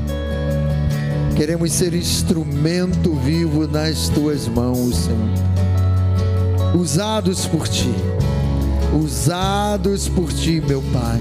Queremos 1.36 1.72
ser 1.72 1.94
instrumento 1.94 3.14
vivo 3.14 3.68
nas 3.68 4.10
tuas 4.10 4.48
mãos, 4.48 4.96
Senhor. 4.96 6.80
Usados 6.80 7.46
por 7.46 7.68
ti, 7.68 7.94
usados 9.02 10.08
por 10.08 10.32
ti, 10.32 10.62
meu 10.66 10.82
Pai, 10.94 11.20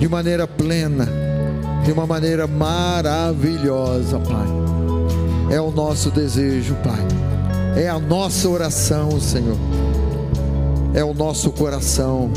de 0.00 0.08
maneira 0.08 0.46
plena 0.46 1.26
de 1.86 1.92
uma 1.92 2.04
maneira 2.04 2.48
maravilhosa, 2.48 4.18
Pai. 4.18 4.46
É 5.54 5.60
o 5.60 5.70
nosso 5.70 6.10
desejo, 6.10 6.74
Pai. 6.82 6.98
É 7.80 7.88
a 7.88 7.96
nossa 7.96 8.48
oração, 8.48 9.20
Senhor. 9.20 9.56
É 10.92 11.04
o 11.04 11.14
nosso 11.14 11.52
coração. 11.52 12.28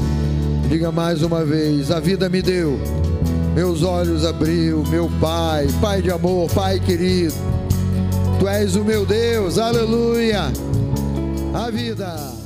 Diga 0.69 0.91
mais 0.91 1.23
uma 1.23 1.43
vez: 1.43 1.89
a 1.89 1.99
vida 1.99 2.29
me 2.29 2.43
deu, 2.43 2.79
meus 3.55 3.81
olhos 3.81 4.23
abriu, 4.23 4.83
meu 4.87 5.09
Pai, 5.19 5.67
Pai 5.81 5.99
de 5.99 6.11
amor, 6.11 6.47
Pai 6.51 6.79
querido. 6.79 7.33
Tu 8.39 8.47
és 8.47 8.75
o 8.75 8.85
meu 8.85 9.03
Deus, 9.03 9.57
aleluia. 9.57 10.43
A 11.53 11.71
vida. 11.71 12.38